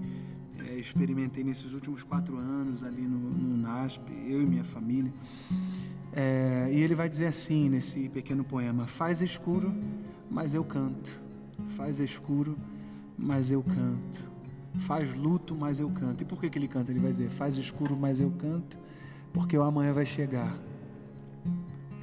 é, 0.60 0.76
experimentei 0.76 1.44
nesses 1.44 1.74
últimos 1.74 2.04
quatro 2.04 2.38
anos 2.38 2.84
ali 2.84 3.02
no, 3.02 3.18
no 3.18 3.58
NASP, 3.58 4.12
eu 4.28 4.42
e 4.42 4.46
minha 4.46 4.64
família. 4.64 5.14
E 6.70 6.82
ele 6.82 6.94
vai 6.94 7.08
dizer 7.08 7.28
assim 7.28 7.70
nesse 7.70 8.10
pequeno 8.10 8.44
poema: 8.44 8.86
Faz 8.86 9.22
escuro, 9.22 9.74
mas 10.30 10.54
eu 10.54 10.62
canto. 10.62 11.10
Faz 11.70 12.02
escuro, 12.02 12.58
mas 13.18 13.50
eu 13.50 13.64
canto. 13.64 14.31
Faz 14.76 15.14
luto, 15.16 15.56
mas 15.56 15.80
eu 15.80 15.90
canto. 15.90 16.22
E 16.22 16.26
por 16.26 16.40
que, 16.40 16.50
que 16.50 16.58
ele 16.58 16.68
canta? 16.68 16.92
Ele 16.92 17.00
vai 17.00 17.12
dizer: 17.12 17.30
Faz 17.30 17.56
escuro, 17.56 17.96
mas 17.98 18.20
eu 18.20 18.32
canto, 18.32 18.78
porque 19.34 19.58
o 19.58 19.64
amanhã 19.64 19.94
vai 19.94 20.06
chegar. 20.06 20.58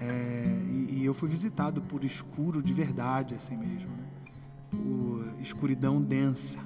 É, 0.01 0.45
e, 0.71 1.01
e, 1.01 1.05
eu 1.05 1.13
fui 1.13 1.29
visitado 1.29 1.83
por 1.83 2.05
escuro 2.05 2.63
de 2.63 2.73
verdade, 2.73 3.35
assim 3.35 3.57
mesmo, 3.57 3.89
né? 3.89 4.07
por 4.71 5.41
escuridão 5.41 6.01
densa. 6.01 6.59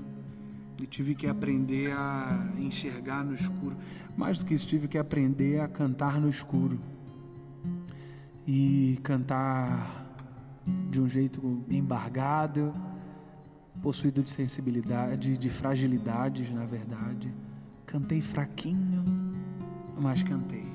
E 0.81 0.87
tive 0.87 1.15
que 1.15 1.29
aprender 1.29 1.93
a 1.93 2.49
enxergar 2.59 3.25
no 3.25 3.35
escuro. 3.35 3.77
Mais 4.17 4.39
do 4.39 4.45
que 4.45 4.53
isso, 4.53 4.67
tive 4.67 4.89
que 4.89 4.99
aprender 4.99 5.61
a 5.61 5.69
cantar 5.69 6.21
no 6.21 6.29
escuro. 6.29 6.79
E 8.47 8.99
cantar 9.03 10.03
de 10.91 11.01
um 11.01 11.09
jeito 11.09 11.65
embargado 11.71 12.75
possuído 13.83 14.23
de 14.23 14.31
sensibilidade, 14.31 15.37
de 15.37 15.51
fragilidades, 15.51 16.51
na 16.51 16.65
verdade. 16.65 17.35
Cantei 17.85 18.23
fraquinho, 18.23 19.05
mas 19.99 20.23
cantei. 20.23 20.67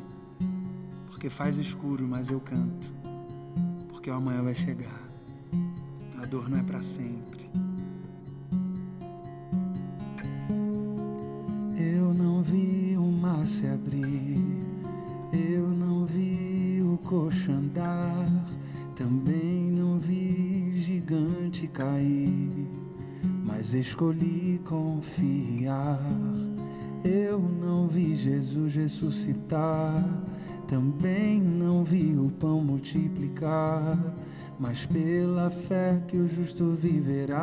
Porque 1.08 1.30
faz 1.30 1.58
escuro, 1.58 2.06
mas 2.06 2.30
eu 2.30 2.40
canto. 2.42 2.94
Porque 3.88 4.12
o 4.12 4.14
amanhã 4.14 4.44
vai 4.44 4.54
chegar. 4.54 5.02
A 6.22 6.26
dor 6.26 6.50
não 6.50 6.58
é 6.58 6.64
para 6.64 6.84
sempre. 6.84 7.50
Eu 11.78 12.14
não 12.14 12.44
vi 12.44 12.98
o 12.98 13.10
mar 13.10 13.48
se 13.48 13.66
abrir, 13.68 14.44
eu 15.32 15.70
não 15.70 16.06
vi 16.06 16.82
o 16.84 16.98
coxo 16.98 17.52
andar, 17.52 18.28
também 18.96 19.72
não 19.72 19.98
vi 19.98 20.74
gigante 20.78 21.68
cair 21.68 22.77
mas 23.58 23.74
escolhi 23.74 24.62
confiar. 24.66 26.00
Eu 27.04 27.40
não 27.40 27.88
vi 27.88 28.16
Jesus 28.16 28.76
ressuscitar, 28.76 30.06
também 30.68 31.42
não 31.42 31.84
vi 31.84 32.16
o 32.16 32.30
pão 32.40 32.64
multiplicar, 32.64 33.98
mas 34.60 34.86
pela 34.86 35.50
fé 35.50 36.00
que 36.08 36.18
o 36.18 36.28
justo 36.28 36.76
viverá. 36.76 37.42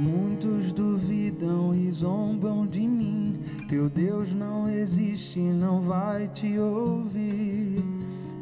Muitos 0.00 0.72
duvidam 0.72 1.76
e 1.76 1.92
zombam 1.92 2.66
de 2.66 2.88
mim. 2.88 3.38
Teu 3.68 3.88
Deus 3.88 4.32
não 4.34 4.68
existe, 4.68 5.38
não 5.38 5.80
vai 5.80 6.26
te 6.26 6.58
ouvir. 6.58 7.84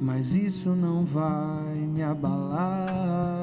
Mas 0.01 0.35
isso 0.35 0.71
não 0.71 1.05
vai 1.05 1.77
me 1.77 2.03
abalar. 2.03 3.42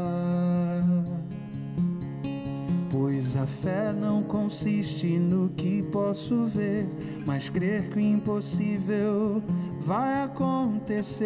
Pois 3.01 3.37
a 3.37 3.47
fé 3.47 3.93
não 3.93 4.21
consiste 4.21 5.17
no 5.17 5.47
que 5.55 5.81
posso 5.83 6.45
ver, 6.47 6.85
mas 7.25 7.47
crer 7.47 7.89
que 7.91 7.95
o 7.95 8.01
impossível 8.01 9.41
vai 9.79 10.23
acontecer. 10.23 11.25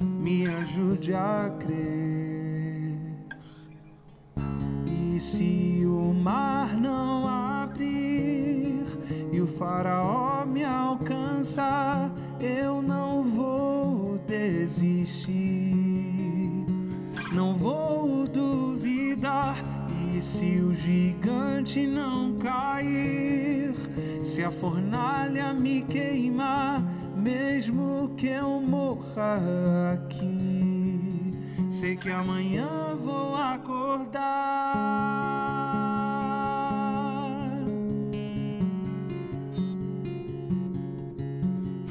Me 0.00 0.46
ajude 0.46 1.12
a 1.12 1.54
crer. 1.60 2.96
E 4.86 5.20
se 5.20 5.82
o 5.84 6.14
mar 6.14 6.74
não 6.74 7.28
abrir 7.28 8.86
e 9.30 9.38
o 9.38 9.46
faraó 9.46 10.46
me 10.46 10.64
alcançar, 10.64 12.10
eu 12.40 12.80
não 12.80 13.22
vou 13.22 14.16
desistir. 14.26 15.52
Não 17.34 17.54
vou 17.54 18.21
se 20.22 20.60
o 20.60 20.72
gigante 20.72 21.84
não 21.84 22.38
cair, 22.38 23.74
se 24.22 24.44
a 24.44 24.52
fornalha 24.52 25.52
me 25.52 25.82
queimar, 25.82 26.80
mesmo 27.16 28.14
que 28.16 28.28
eu 28.28 28.60
morra 28.60 29.94
aqui, 29.94 31.34
sei 31.68 31.96
que 31.96 32.08
amanhã 32.08 32.94
vou 32.94 33.34
acordar. 33.34 34.22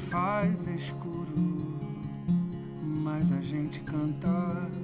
Faz 0.08 0.66
escuro, 0.68 1.78
mas 2.82 3.30
a 3.30 3.42
gente 3.42 3.80
cantar. 3.80 4.81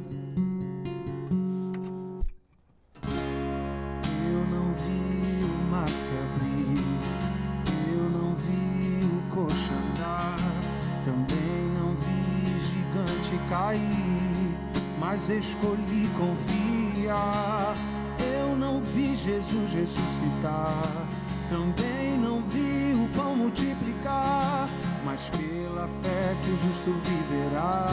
Mas 15.19 15.31
escolhi 15.31 16.09
confiar. 16.17 17.75
Eu 18.21 18.55
não 18.57 18.81
vi 18.81 19.17
Jesus 19.17 19.73
ressuscitar, 19.73 21.09
também 21.49 22.17
não 22.17 22.41
vi 22.41 22.95
o 22.95 23.09
pão 23.17 23.35
multiplicar, 23.35 24.69
mas 25.05 25.29
pela 25.31 25.89
fé 26.03 26.37
que 26.45 26.51
o 26.51 26.57
justo 26.59 26.95
viverá. 27.03 27.89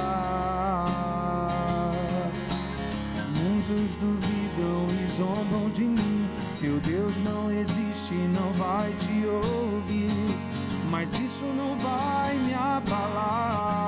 Muitos 3.36 3.96
duvidam 3.96 4.86
e 4.92 5.08
zombam 5.18 5.72
de 5.72 5.86
mim. 5.86 6.30
Teu 6.62 6.80
Deus 6.80 7.18
não 7.24 7.52
existe, 7.52 8.14
não 8.14 8.54
vai 8.54 8.94
te 9.00 9.26
ouvir. 9.26 10.12
Mas 10.92 11.12
isso 11.14 11.46
não 11.46 11.76
vai 11.76 12.36
me 12.36 12.54
abalar. 12.54 13.86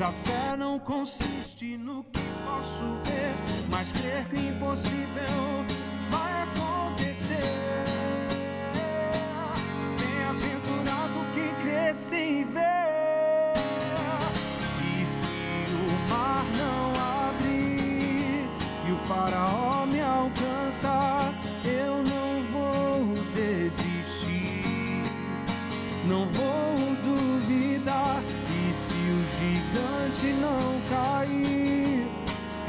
A 0.00 0.12
fé 0.12 0.56
não 0.56 0.78
consiste 0.78 1.76
no 1.76 2.04
que 2.04 2.20
posso 2.44 2.84
ver, 3.02 3.34
mas 3.68 3.90
crer 3.90 4.24
que 4.26 4.38
impossível 4.38 5.64
vai 6.08 6.42
acontecer. 6.44 7.42
Bem-aventurado 9.98 11.34
quem 11.34 11.52
crê 11.62 11.92
sem 11.92 12.44
ver. 12.44 12.87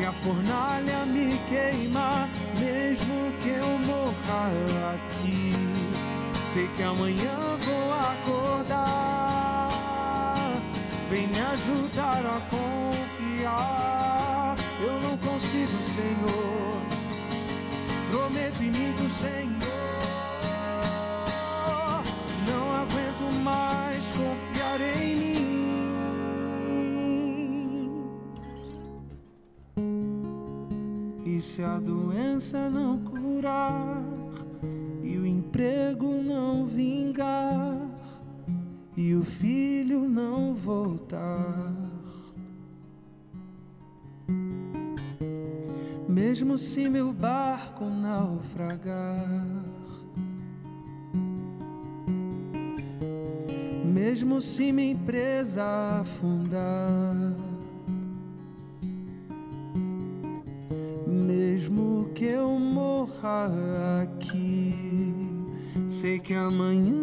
A 0.10 0.12
fornalha 0.12 1.06
me 1.06 1.40
queimar, 1.48 2.28
mesmo 2.60 3.32
que 3.44 3.50
eu 3.50 3.78
morra 3.78 4.52
aqui, 4.96 5.54
sei 6.52 6.68
que 6.76 6.82
amanhã 6.82 7.38
vou 7.60 7.94
acordar. 7.94 9.70
Vem 11.12 11.28
me 11.28 11.40
ajudar 11.40 12.26
a 12.26 12.42
confiar. 12.50 14.56
Eu 14.82 15.00
não 15.02 15.16
consigo, 15.18 15.78
Senhor. 15.94 16.82
Prometo 18.10 18.64
minto, 18.64 19.08
Senhor. 19.10 19.60
Não 22.48 22.72
aguento 22.82 23.32
mais 23.44 24.12
confiar 24.12 24.82
em 24.82 25.19
se 31.50 31.64
a 31.64 31.80
doença 31.80 32.70
não 32.70 33.00
curar 33.00 34.04
e 35.02 35.18
o 35.18 35.26
emprego 35.26 36.22
não 36.22 36.64
vingar 36.64 37.76
e 38.96 39.16
o 39.16 39.24
filho 39.24 40.08
não 40.08 40.54
voltar. 40.54 41.74
Mesmo 46.08 46.56
se 46.56 46.88
meu 46.88 47.12
barco 47.12 47.86
naufragar, 47.86 49.26
mesmo 53.84 54.40
se 54.40 54.72
minha 54.72 54.92
empresa 54.92 56.00
afundar, 56.00 57.49
mesmo 61.80 62.10
que 62.14 62.26
eu 62.26 62.50
morra 62.60 63.50
aqui, 64.04 64.76
sei 65.88 66.20
que 66.20 66.34
amanhã 66.34 66.94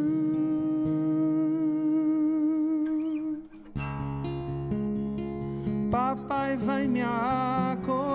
papai 5.90 6.56
vai 6.56 6.86
me 6.86 7.00
acordar. 7.02 8.05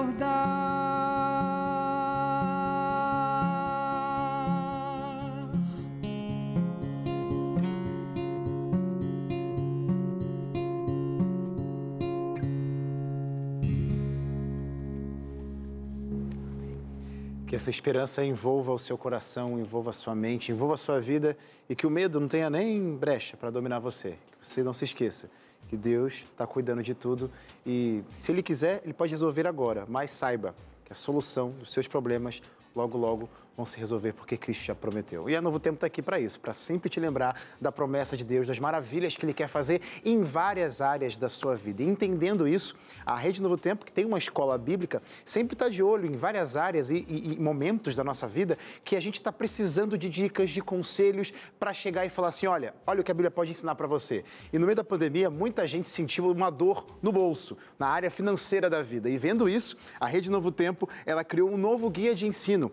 Essa 17.62 17.70
esperança 17.70 18.26
envolva 18.26 18.74
o 18.74 18.80
seu 18.80 18.98
coração, 18.98 19.60
envolva 19.60 19.92
a 19.92 19.94
sua 19.94 20.16
mente, 20.16 20.52
envolva 20.52 20.74
a 20.74 20.78
sua 20.78 21.00
vida 21.00 21.38
e 21.70 21.76
que 21.76 21.86
o 21.86 21.92
medo 21.92 22.20
não 22.20 22.28
tenha 22.28 22.50
nem 22.50 22.96
brecha 22.96 23.38
para 23.38 23.52
dominar 23.52 23.78
você. 23.78 24.18
Que 24.32 24.48
você 24.48 24.64
não 24.64 24.74
se 24.74 24.86
esqueça 24.86 25.30
que 25.70 25.78
Deus 25.78 26.26
está 26.32 26.48
cuidando 26.48 26.82
de 26.82 26.96
tudo 26.96 27.30
e, 27.64 28.04
se 28.12 28.32
Ele 28.32 28.42
quiser, 28.42 28.82
Ele 28.84 28.94
pode 28.94 29.12
resolver 29.12 29.46
agora, 29.46 29.86
mas 29.88 30.10
saiba 30.10 30.56
que 30.84 30.92
a 30.92 30.96
solução 30.96 31.52
dos 31.52 31.72
seus 31.72 31.88
problemas 31.88 32.42
logo, 32.76 32.98
logo 32.98 33.30
vão 33.56 33.66
se 33.66 33.78
resolver 33.78 34.14
porque 34.14 34.38
Cristo 34.38 34.64
já 34.64 34.74
prometeu. 34.74 35.30
E 35.30 35.36
a 35.36 35.42
Novo 35.42 35.60
Tempo 35.60 35.76
está 35.76 35.88
aqui 35.88 36.02
para 36.02 36.20
isso, 36.20 36.40
para 36.40 36.54
sempre 36.54 36.90
te 36.90 37.00
lembrar 37.00 37.40
da 37.60 37.72
promessa 37.72 38.16
de 38.16 38.24
Deus, 38.24 38.48
das 38.48 38.60
maravilhas 38.60 39.16
que 39.16 39.26
Ele 39.26 39.34
quer 39.34 39.48
fazer 39.48 39.82
em 40.04 40.24
várias 40.24 40.82
áreas 40.82 41.18
da 41.18 41.30
sua 41.30 41.56
vida. 41.56 41.84
E 41.84 41.88
entendendo 41.88 42.48
isso, 42.48 42.76
a 43.06 43.16
Rede 43.16 43.42
Novo 43.42 43.58
Tempo, 43.58 43.86
que 43.86 43.92
tem 43.92 44.06
uma 44.06 44.18
escola 44.18 44.58
bíblica, 44.58 45.02
sempre 45.26 45.54
está 45.54 45.70
de 45.70 45.84
olho 45.84 46.06
em 46.06 46.16
várias 46.16 46.56
áreas 46.56 46.90
e, 46.90 47.06
e, 47.08 47.34
e 47.34 47.40
momentos 47.40 47.94
da 47.96 48.04
nossa 48.04 48.28
vida 48.28 48.58
que 48.84 48.96
a 48.96 49.00
gente 49.00 49.16
está 49.16 49.32
precisando 49.32 49.98
de 49.98 50.10
dicas, 50.10 50.50
de 50.50 50.62
conselhos 50.62 51.34
para 51.60 51.74
chegar 51.74 52.06
e 52.06 52.10
falar 52.10 52.30
assim: 52.30 52.48
olha, 52.48 52.74
olha 52.88 53.02
o 53.02 53.04
que 53.04 53.12
a 53.12 53.14
Bíblia 53.14 53.32
pode 53.32 53.52
ensinar 53.52 53.76
para 53.76 53.88
você. 53.88 54.24
E 54.52 54.58
no 54.58 54.66
meio 54.66 54.76
da 54.76 54.84
pandemia, 54.84 55.30
muita 55.30 55.68
gente 55.68 55.90
sentiu 55.90 56.32
uma 56.32 56.50
dor 56.50 56.86
no 57.02 57.12
bolso, 57.12 57.58
na 57.78 57.88
área 57.88 58.10
financeira 58.10 58.70
da 58.70 58.82
vida. 58.82 59.10
E 59.10 59.18
vendo 59.18 59.50
isso, 59.50 59.76
a 60.00 60.08
Rede 60.08 60.30
Novo 60.30 60.52
Tempo, 60.52 60.88
ela 61.06 61.24
criou 61.24 61.50
um 61.50 61.58
novo 61.58 61.90
guia 61.90 62.16
de 62.16 62.26
ensino, 62.26 62.72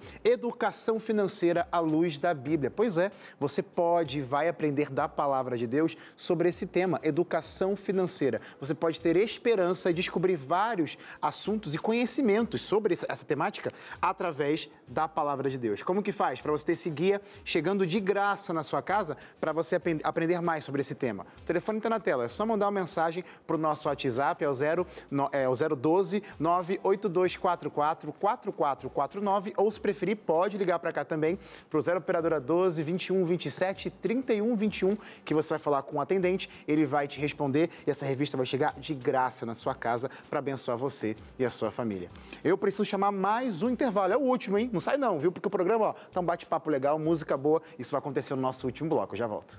Educação 0.69 1.01
Financeira 1.01 1.66
à 1.73 1.79
Luz 1.79 2.19
da 2.19 2.35
Bíblia. 2.35 2.71
Pois 2.71 2.99
é, 2.99 3.11
você 3.41 3.62
pode 3.62 4.19
e 4.19 4.23
vai 4.23 4.51
aprender 4.51 4.91
da 4.91 5.09
palavra 5.09 5.57
de 5.57 5.66
Deus 5.66 5.97
sobre 6.14 6.51
esse 6.51 6.66
tema, 6.66 7.01
educação 7.03 7.75
financeira. 7.75 8.39
Você 8.61 8.75
pode 8.75 9.01
ter 9.01 9.16
esperança 9.16 9.91
e 9.91 9.95
descobrir 9.95 10.37
vários 10.37 10.99
assuntos 11.23 11.75
e 11.75 11.79
conhecimentos 11.79 12.61
sobre 12.61 12.93
essa 12.93 13.25
temática 13.25 13.73
através 14.01 14.69
da 14.87 15.09
palavra 15.09 15.49
de 15.49 15.57
Deus. 15.57 15.83
Como 15.83 16.03
que 16.03 16.12
faz 16.12 16.39
para 16.39 16.53
você 16.53 16.66
ter 16.66 16.73
esse 16.73 16.91
guia 16.91 17.23
chegando 17.47 17.87
de 17.87 17.99
graça 17.99 18.53
na 18.53 18.62
sua 18.62 18.83
casa 18.83 19.16
para 19.41 19.53
você 19.53 19.81
aprender 20.05 20.43
mais 20.43 20.64
sobre 20.64 20.83
esse 20.83 20.95
tema? 20.95 21.27
O 21.39 21.45
telefone 21.47 21.79
está 21.79 21.89
na 21.89 21.99
tela, 21.99 22.25
é 22.25 22.29
só 22.29 22.45
mandar 22.45 22.66
uma 22.66 22.81
mensagem 22.81 23.25
para 23.47 23.57
o 23.57 23.59
nosso 23.59 23.89
WhatsApp, 23.89 24.45
é 24.45 24.49
o, 24.49 24.53
0, 24.53 24.87
é 25.33 25.49
o 25.49 25.55
012 25.55 26.23
98244 26.39 28.12
4449 28.12 29.55
ou 29.57 29.71
se 29.71 29.81
preferir 29.81 30.16
pode 30.16 30.58
ligar 30.59 30.79
para 30.79 30.93
cá 30.93 31.05
também 31.05 31.39
para 31.69 31.79
o 31.79 31.81
0 31.81 31.99
operadora 31.99 32.41
12 32.41 32.83
21 32.83 33.25
27 33.25 33.91
31 33.91 34.55
21 34.57 34.97
que 35.25 35.35
você 35.35 35.51
vai 35.51 35.59
falar 35.59 35.83
com 35.83 35.97
o 35.97 36.01
atendente, 36.01 36.49
ele 36.67 36.85
vai 36.85 37.07
te 37.07 37.21
responder 37.21 37.71
e 37.87 37.91
essa 37.91 38.05
revista 38.05 38.37
vai 38.37 38.47
chegar 38.47 38.75
de 38.79 38.95
graça 38.95 39.47
na 39.47 39.55
sua 39.55 39.75
casa 39.75 40.11
para 40.29 40.39
abençoar 40.39 40.77
você 40.77 41.17
e 41.39 41.45
a 41.45 41.51
sua 41.51 41.71
família. 41.71 42.11
Eu 42.43 42.59
preciso 42.59 42.85
chamar 42.85 43.13
mais 43.13 43.63
um 43.63 43.71
intervalo, 43.71 44.13
é 44.13 44.17
o 44.17 44.21
último, 44.21 44.59
hein? 44.59 44.71
Não 44.73 44.81
sai 44.81 44.97
não, 44.97 45.19
viu? 45.19 45.33
Porque 45.33 45.49
o 45.49 45.51
programa, 45.51 45.87
ó, 45.87 45.93
tá 46.13 46.21
um 46.21 46.25
bate-papo 46.25 46.71
legal, 46.71 46.99
música 46.99 47.37
boa, 47.37 47.63
isso 47.79 47.93
vai 47.93 47.99
acontecer 47.99 48.35
no 48.35 48.43
nosso 48.43 48.67
último 48.67 48.89
bloco, 48.89 49.15
eu 49.15 49.19
já 49.19 49.27
volto. 49.27 49.59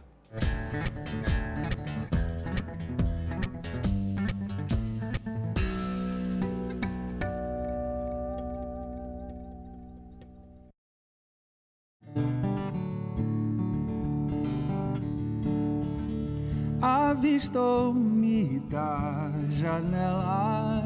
Avistou-me 17.20 18.61
da 18.70 19.30
janela 19.49 20.82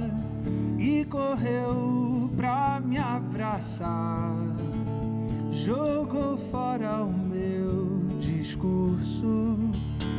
e 0.79 1.05
correu 1.05 2.27
pra 2.36 2.81
me 2.84 2.97
abraçar. 2.97 4.34
Jogou 5.51 6.36
fora 6.36 7.03
o 7.03 7.13
meu 7.13 7.99
discurso, 8.19 9.59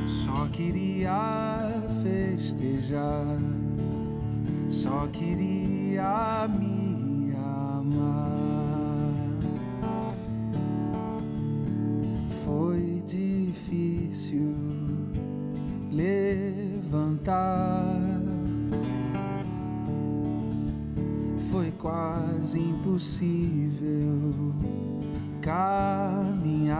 só 0.06 0.46
queria 0.52 1.82
festejar, 2.00 3.36
só 4.68 5.08
queria 5.08 6.48
me 6.48 7.34
amar. 7.34 8.30
Foi 12.44 13.02
difícil 13.08 15.03
levantar. 16.94 17.98
Foi 21.50 21.72
quase 21.72 22.60
impossível 22.60 24.32
caminhar. 25.42 26.74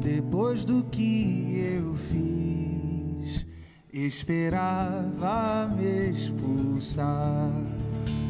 Depois 0.00 0.64
do 0.64 0.84
que 0.84 1.60
eu 1.80 1.94
fiz, 1.94 3.44
esperava 3.92 5.68
me 5.74 6.10
expulsar, 6.10 7.50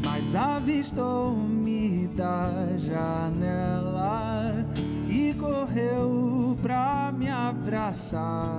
mas 0.05 0.35
avistou-me 0.35 2.09
da 2.09 2.77
janela 2.79 4.67
e 5.09 5.35
correu 5.35 6.24
pra 6.65 7.12
me 7.12 7.29
abraçar. 7.29 8.59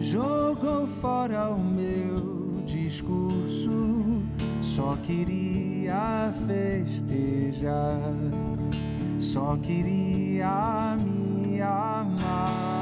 Jogou 0.00 0.88
fora 0.88 1.48
o 1.48 1.56
meu 1.56 2.64
discurso, 2.66 4.24
só 4.60 4.96
queria 5.06 6.34
festejar, 6.48 8.12
só 9.20 9.56
queria 9.58 10.96
me 10.98 11.62
amar. 11.62 12.79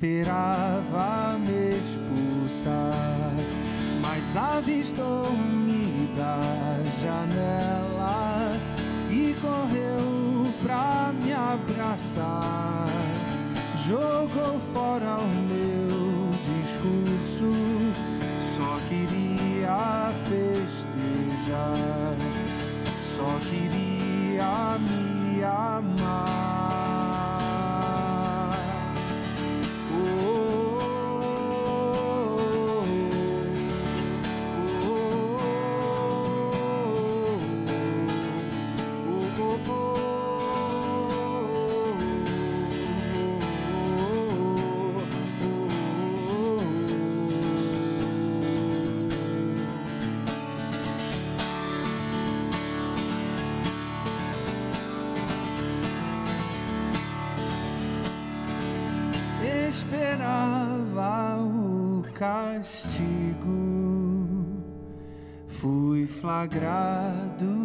Esperava 0.00 1.36
me 1.38 1.76
expulsar, 1.76 3.34
mas 4.00 4.34
avistou-me 4.34 6.08
da 6.16 6.40
janela 7.02 8.50
e 9.10 9.34
correu 9.42 10.46
pra 10.62 11.12
me 11.22 11.34
abraçar. 11.34 12.86
Jogou 13.86 14.58
fora 14.72 15.18
o 15.18 15.28
meu 15.28 15.79
flagrado 66.06 67.59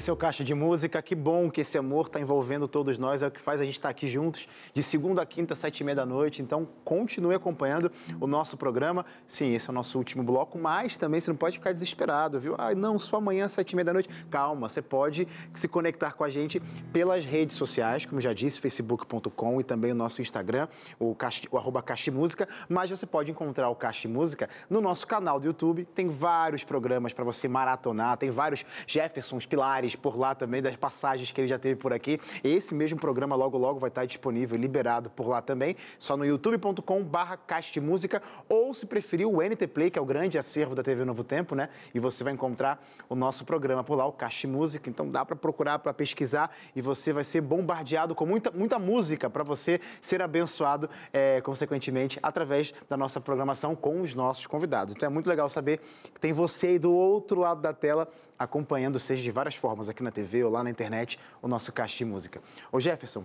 amor. 0.00 0.02
esse 0.02 0.10
é 0.10 0.16
Caixa 0.16 0.42
de 0.42 0.54
Música. 0.54 1.02
Que 1.02 1.14
bom 1.14 1.50
que 1.50 1.60
esse 1.60 1.76
amor 1.76 2.06
está 2.06 2.18
envolvendo 2.18 2.66
todos 2.66 2.98
nós. 2.98 3.22
É 3.22 3.26
o 3.26 3.30
que 3.30 3.40
faz 3.40 3.60
a 3.60 3.64
gente 3.64 3.74
estar 3.74 3.88
tá 3.88 3.90
aqui 3.90 4.08
juntos 4.08 4.48
de 4.72 4.82
segunda 4.82 5.20
a 5.20 5.26
quinta, 5.26 5.54
sete 5.54 5.80
e 5.80 5.84
meia 5.84 5.96
da 5.96 6.06
noite. 6.06 6.40
Então, 6.40 6.66
continue 6.84 7.34
acompanhando 7.34 7.92
o 8.18 8.26
nosso 8.26 8.56
programa. 8.56 9.04
Sim, 9.26 9.52
esse 9.54 9.68
é 9.68 9.70
o 9.70 9.74
nosso 9.74 9.98
último 9.98 10.22
bloco, 10.22 10.58
mas 10.58 10.96
também 10.96 11.20
você 11.20 11.30
não 11.30 11.36
pode 11.36 11.58
ficar 11.58 11.72
desesperado, 11.72 12.40
viu? 12.40 12.54
Ah, 12.56 12.74
não, 12.74 12.98
só 12.98 13.16
amanhã, 13.16 13.48
sete 13.48 13.72
e 13.72 13.76
meia 13.76 13.84
da 13.84 13.92
noite. 13.92 14.08
Calma, 14.30 14.68
você 14.68 14.80
pode 14.80 15.28
se 15.54 15.68
conectar 15.68 16.12
com 16.12 16.24
a 16.24 16.30
gente 16.30 16.60
pelas 16.92 17.24
redes 17.24 17.56
sociais, 17.56 18.06
como 18.06 18.20
já 18.20 18.32
disse, 18.32 18.58
facebook.com 18.58 19.60
e 19.60 19.64
também 19.64 19.92
o 19.92 19.94
nosso 19.94 20.22
Instagram, 20.22 20.68
o, 20.98 21.14
Caixa, 21.14 21.42
o 21.50 21.58
arroba 21.58 21.82
Caixa 21.82 22.10
Música. 22.10 22.48
Mas 22.68 22.90
você 22.90 23.06
pode 23.06 23.30
encontrar 23.30 23.68
o 23.68 23.74
Caixa 23.74 24.02
de 24.02 24.08
Música 24.08 24.48
no 24.68 24.80
nosso 24.80 25.06
canal 25.06 25.38
do 25.38 25.46
YouTube. 25.46 25.84
Tem 25.84 26.08
vários 26.08 26.64
programas 26.64 27.12
para 27.12 27.24
você 27.24 27.48
maratonar, 27.48 28.16
tem 28.16 28.30
vários 28.30 28.64
Jeffersons 28.86 29.46
Pilares 29.46 29.89
por 29.94 30.18
lá 30.18 30.34
também, 30.34 30.62
das 30.62 30.76
passagens 30.76 31.30
que 31.30 31.40
ele 31.40 31.48
já 31.48 31.58
teve 31.58 31.76
por 31.76 31.92
aqui. 31.92 32.20
Esse 32.42 32.74
mesmo 32.74 32.98
programa 32.98 33.36
logo, 33.36 33.56
logo 33.58 33.78
vai 33.78 33.88
estar 33.88 34.04
disponível, 34.04 34.58
liberado 34.58 35.10
por 35.10 35.28
lá 35.28 35.42
também, 35.42 35.76
só 35.98 36.16
no 36.16 36.24
youtube.com 36.24 37.02
barra 37.02 37.38
de 37.72 37.80
música, 37.80 38.22
ou 38.48 38.72
se 38.72 38.86
preferir 38.86 39.26
o 39.26 39.42
NT 39.42 39.66
Play, 39.66 39.90
que 39.90 39.98
é 39.98 40.02
o 40.02 40.04
grande 40.04 40.38
acervo 40.38 40.74
da 40.74 40.82
TV 40.82 41.04
Novo 41.04 41.22
Tempo, 41.22 41.54
né? 41.54 41.68
E 41.94 42.00
você 42.00 42.24
vai 42.24 42.32
encontrar 42.32 42.82
o 43.08 43.14
nosso 43.14 43.44
programa 43.44 43.84
por 43.84 43.96
lá, 43.96 44.06
o 44.06 44.12
Caixa 44.12 44.48
Música. 44.48 44.88
Então 44.88 45.10
dá 45.10 45.24
para 45.24 45.36
procurar, 45.36 45.78
para 45.80 45.92
pesquisar 45.92 46.50
e 46.74 46.80
você 46.80 47.12
vai 47.12 47.24
ser 47.24 47.40
bombardeado 47.40 48.14
com 48.14 48.24
muita, 48.24 48.50
muita 48.50 48.78
música 48.78 49.28
para 49.28 49.42
você 49.42 49.80
ser 50.00 50.22
abençoado, 50.22 50.88
é, 51.12 51.40
consequentemente, 51.40 52.18
através 52.22 52.72
da 52.88 52.96
nossa 52.96 53.20
programação 53.20 53.74
com 53.74 54.00
os 54.00 54.14
nossos 54.14 54.46
convidados. 54.46 54.94
Então 54.94 55.06
é 55.06 55.10
muito 55.10 55.28
legal 55.28 55.48
saber 55.48 55.80
que 56.14 56.20
tem 56.20 56.32
você 56.32 56.68
aí 56.68 56.78
do 56.78 56.92
outro 56.92 57.40
lado 57.40 57.60
da 57.60 57.72
tela 57.72 58.08
acompanhando, 58.40 58.98
seja 58.98 59.22
de 59.22 59.30
várias 59.30 59.54
formas, 59.54 59.90
aqui 59.90 60.02
na 60.02 60.10
TV 60.10 60.42
ou 60.42 60.50
lá 60.50 60.64
na 60.64 60.70
internet, 60.70 61.18
o 61.42 61.46
nosso 61.46 61.70
caixa 61.70 61.98
de 61.98 62.06
música. 62.06 62.40
Ô 62.72 62.80
Jefferson, 62.80 63.22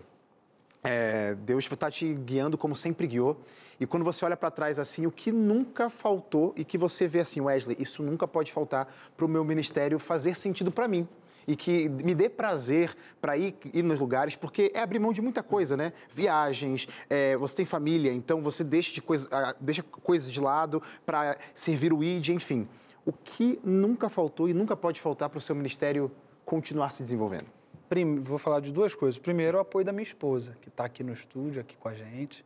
é, 0.83 1.33
Deus 1.35 1.63
está 1.71 1.89
te 1.89 2.13
guiando 2.13 2.57
como 2.57 2.75
sempre 2.75 3.07
guiou. 3.07 3.39
E 3.79 3.87
quando 3.87 4.03
você 4.03 4.25
olha 4.25 4.35
para 4.35 4.51
trás 4.51 4.77
assim, 4.77 5.05
o 5.05 5.11
que 5.11 5.31
nunca 5.31 5.89
faltou 5.89 6.53
e 6.57 6.65
que 6.65 6.77
você 6.77 7.07
vê 7.07 7.21
assim, 7.21 7.39
Wesley, 7.39 7.77
isso 7.79 8.03
nunca 8.03 8.27
pode 8.27 8.51
faltar 8.51 8.93
para 9.15 9.25
o 9.25 9.29
meu 9.29 9.45
ministério 9.45 9.97
fazer 9.99 10.35
sentido 10.35 10.69
para 10.69 10.85
mim 10.85 11.07
e 11.47 11.55
que 11.55 11.87
me 11.87 12.13
dê 12.13 12.27
prazer 12.27 12.95
para 13.21 13.37
ir, 13.37 13.55
ir 13.73 13.83
nos 13.83 13.99
lugares, 13.99 14.35
porque 14.35 14.71
é 14.73 14.81
abrir 14.81 14.99
mão 14.99 15.13
de 15.13 15.21
muita 15.21 15.41
coisa, 15.41 15.77
né? 15.77 15.93
Viagens, 16.13 16.87
é, 17.09 17.37
você 17.37 17.57
tem 17.57 17.65
família, 17.65 18.11
então 18.11 18.41
você 18.41 18.63
deixa, 18.63 18.93
de 18.93 19.01
coisa, 19.01 19.29
ah, 19.31 19.55
deixa 19.59 19.83
coisas 19.83 20.31
de 20.31 20.41
lado 20.41 20.81
para 21.05 21.37
servir 21.53 21.93
o 21.93 22.03
ID, 22.03 22.29
enfim 22.29 22.67
o 23.05 23.13
que 23.13 23.59
nunca 23.63 24.09
faltou 24.09 24.49
e 24.49 24.53
nunca 24.53 24.75
pode 24.75 24.99
faltar 24.99 25.29
para 25.29 25.37
o 25.37 25.41
seu 25.41 25.55
ministério 25.55 26.11
continuar 26.43 26.91
se 26.91 27.03
desenvolvendo? 27.03 27.47
vou 28.21 28.37
falar 28.37 28.59
de 28.59 28.73
duas 28.73 28.95
coisas. 28.95 29.19
Primeiro, 29.19 29.57
o 29.57 29.61
apoio 29.61 29.85
da 29.85 29.91
minha 29.91 30.03
esposa, 30.03 30.57
que 30.61 30.69
está 30.69 30.85
aqui 30.85 31.03
no 31.03 31.13
estúdio, 31.13 31.61
aqui 31.61 31.77
com 31.77 31.87
a 31.87 31.93
gente. 31.93 32.43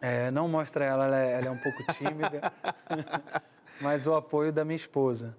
É, 0.00 0.30
não 0.30 0.48
mostra 0.48 0.84
ela, 0.84 1.04
ela 1.04 1.18
é, 1.18 1.32
ela 1.32 1.46
é 1.48 1.50
um 1.50 1.58
pouco 1.58 1.84
tímida, 1.92 2.52
mas 3.80 4.06
o 4.06 4.14
apoio 4.14 4.50
da 4.50 4.64
minha 4.64 4.76
esposa. 4.76 5.36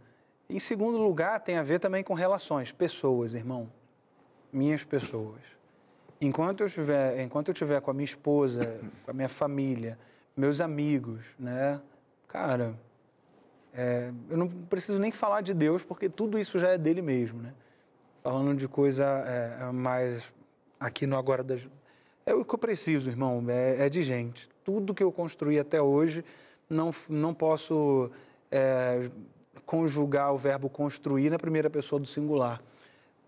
Em 0.47 0.59
segundo 0.59 0.97
lugar, 0.97 1.39
tem 1.39 1.57
a 1.57 1.63
ver 1.63 1.79
também 1.79 2.03
com 2.03 2.13
relações, 2.13 2.71
pessoas, 2.71 3.33
irmão. 3.33 3.71
Minhas 4.53 4.83
pessoas. 4.83 5.41
Enquanto 6.19 6.61
eu 6.61 6.67
estiver, 6.67 7.21
enquanto 7.21 7.47
eu 7.47 7.53
estiver 7.53 7.81
com 7.81 7.89
a 7.89 7.93
minha 7.93 8.05
esposa, 8.05 8.79
com 9.03 9.09
a 9.09 9.13
minha 9.13 9.29
família, 9.29 9.97
meus 10.37 10.61
amigos, 10.61 11.25
né? 11.39 11.81
Cara, 12.27 12.75
é, 13.73 14.11
eu 14.29 14.37
não 14.37 14.47
preciso 14.47 14.99
nem 14.99 15.11
falar 15.11 15.41
de 15.41 15.53
Deus, 15.53 15.83
porque 15.83 16.09
tudo 16.09 16.37
isso 16.37 16.59
já 16.59 16.69
é 16.69 16.77
dele 16.77 17.01
mesmo, 17.01 17.41
né? 17.41 17.53
Falando 18.21 18.55
de 18.55 18.67
coisa 18.67 19.05
é, 19.05 19.71
mais 19.71 20.23
aqui 20.79 21.07
no 21.07 21.17
agora 21.17 21.43
das. 21.43 21.67
É 22.25 22.33
o 22.33 22.45
que 22.45 22.53
eu 22.53 22.59
preciso, 22.59 23.09
irmão, 23.09 23.43
é, 23.47 23.85
é 23.85 23.89
de 23.89 24.03
gente. 24.03 24.49
Tudo 24.63 24.93
que 24.93 25.03
eu 25.03 25.11
construí 25.11 25.57
até 25.57 25.81
hoje, 25.81 26.23
não, 26.69 26.91
não 27.09 27.33
posso 27.33 28.11
é, 28.51 29.09
conjugar 29.65 30.33
o 30.33 30.37
verbo 30.37 30.69
construir 30.69 31.29
na 31.29 31.39
primeira 31.39 31.69
pessoa 31.69 31.99
do 31.99 32.05
singular, 32.05 32.61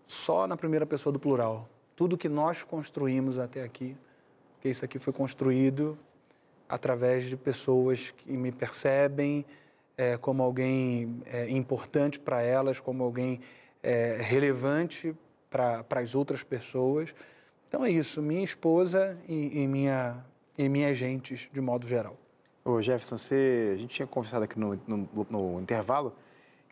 só 0.06 0.46
na 0.46 0.56
primeira 0.56 0.86
pessoa 0.86 1.12
do 1.12 1.18
plural. 1.18 1.68
Tudo 1.96 2.18
que 2.18 2.28
nós 2.28 2.62
construímos 2.62 3.38
até 3.38 3.62
aqui, 3.62 3.96
porque 4.54 4.68
isso 4.68 4.84
aqui 4.84 4.98
foi 4.98 5.12
construído 5.12 5.98
através 6.68 7.24
de 7.24 7.36
pessoas 7.36 8.10
que 8.10 8.32
me 8.32 8.52
percebem, 8.52 9.44
é, 9.96 10.16
como 10.16 10.42
alguém 10.42 11.22
é, 11.26 11.48
importante 11.50 12.18
para 12.18 12.42
elas, 12.42 12.80
como 12.80 13.02
alguém 13.02 13.40
é, 13.82 14.18
relevante 14.20 15.14
para 15.50 16.00
as 16.00 16.14
outras 16.14 16.42
pessoas. 16.42 17.14
Então 17.68 17.84
é 17.84 17.90
isso, 17.90 18.20
minha 18.20 18.42
esposa 18.42 19.16
e, 19.28 19.62
e, 19.62 19.66
minha, 19.66 20.24
e 20.58 20.68
minhas 20.68 20.96
gentes, 20.96 21.48
de 21.52 21.60
modo 21.60 21.86
geral. 21.86 22.16
Ô 22.64 22.80
Jefferson, 22.80 23.18
você, 23.18 23.72
a 23.74 23.76
gente 23.78 23.94
tinha 23.94 24.06
conversado 24.06 24.44
aqui 24.44 24.58
no, 24.58 24.80
no, 24.86 25.08
no 25.30 25.60
intervalo, 25.60 26.14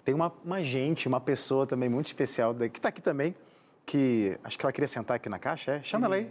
tem 0.05 0.15
uma, 0.15 0.33
uma 0.45 0.63
gente, 0.63 1.07
uma 1.07 1.21
pessoa 1.21 1.67
também 1.67 1.89
muito 1.89 2.07
especial, 2.07 2.55
que 2.55 2.79
está 2.79 2.89
aqui 2.89 3.01
também, 3.01 3.35
que 3.87 4.37
acho 4.43 4.59
que 4.59 4.65
ela 4.65 4.73
queria 4.73 4.89
sentar 4.89 5.17
aqui 5.17 5.29
na 5.29 5.39
caixa, 5.39 5.73
é? 5.73 5.83
Chama 5.83 6.07
ela 6.07 6.17
aí. 6.17 6.31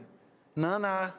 Nana, 0.55 1.15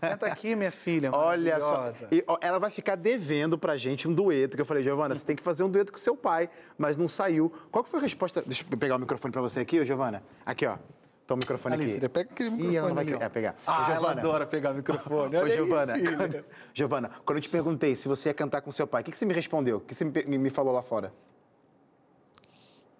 senta 0.00 0.26
aqui, 0.26 0.56
minha 0.56 0.72
filha. 0.72 1.10
Olha 1.12 1.60
só. 1.60 1.88
E, 2.10 2.24
ó, 2.26 2.36
ela 2.40 2.58
vai 2.58 2.70
ficar 2.70 2.96
devendo 2.96 3.56
pra 3.56 3.76
gente 3.76 4.08
um 4.08 4.12
dueto, 4.12 4.56
que 4.56 4.60
eu 4.60 4.66
falei, 4.66 4.82
Giovana, 4.82 5.14
você 5.14 5.24
tem 5.24 5.36
que 5.36 5.42
fazer 5.42 5.62
um 5.62 5.70
dueto 5.70 5.92
com 5.92 5.98
seu 5.98 6.16
pai, 6.16 6.50
mas 6.76 6.96
não 6.96 7.06
saiu. 7.06 7.52
Qual 7.70 7.84
que 7.84 7.90
foi 7.90 8.00
a 8.00 8.02
resposta? 8.02 8.42
Deixa 8.44 8.64
eu 8.68 8.78
pegar 8.78 8.96
o 8.96 8.98
microfone 8.98 9.30
pra 9.30 9.40
você 9.40 9.60
aqui, 9.60 9.78
ô, 9.78 9.84
Giovana. 9.84 10.22
Aqui, 10.44 10.66
ó. 10.66 10.78
Toma 11.26 11.38
o 11.38 11.42
microfone 11.42 11.74
ali, 11.74 11.84
aqui. 11.84 11.94
Filha, 11.94 12.08
pega 12.08 12.30
aquele 12.30 12.50
microfone. 12.50 12.74
Ih, 12.74 12.78
ela 12.78 12.88
não 12.88 12.94
vai 12.94 13.04
ali, 13.04 13.14
é, 13.14 13.28
pegar. 13.28 13.56
Ah, 13.66 13.84
Giovana, 13.84 13.96
ela 13.96 14.12
adora 14.12 14.46
pegar 14.46 14.70
o 14.72 14.74
microfone. 14.74 15.36
Ô, 15.36 15.48
Giovana, 15.48 15.94
quando, 15.98 16.44
Giovana, 16.74 17.10
quando 17.24 17.38
eu 17.38 17.42
te 17.42 17.48
perguntei 17.48 17.94
se 17.94 18.08
você 18.08 18.28
ia 18.30 18.34
cantar 18.34 18.60
com 18.60 18.72
seu 18.72 18.86
pai, 18.86 19.02
o 19.02 19.04
que, 19.04 19.10
que 19.12 19.16
você 19.16 19.26
me 19.26 19.34
respondeu? 19.34 19.78
O 19.78 19.80
que 19.80 19.94
você 19.94 20.04
me, 20.04 20.38
me 20.38 20.50
falou 20.50 20.72
lá 20.72 20.82
fora? 20.82 21.12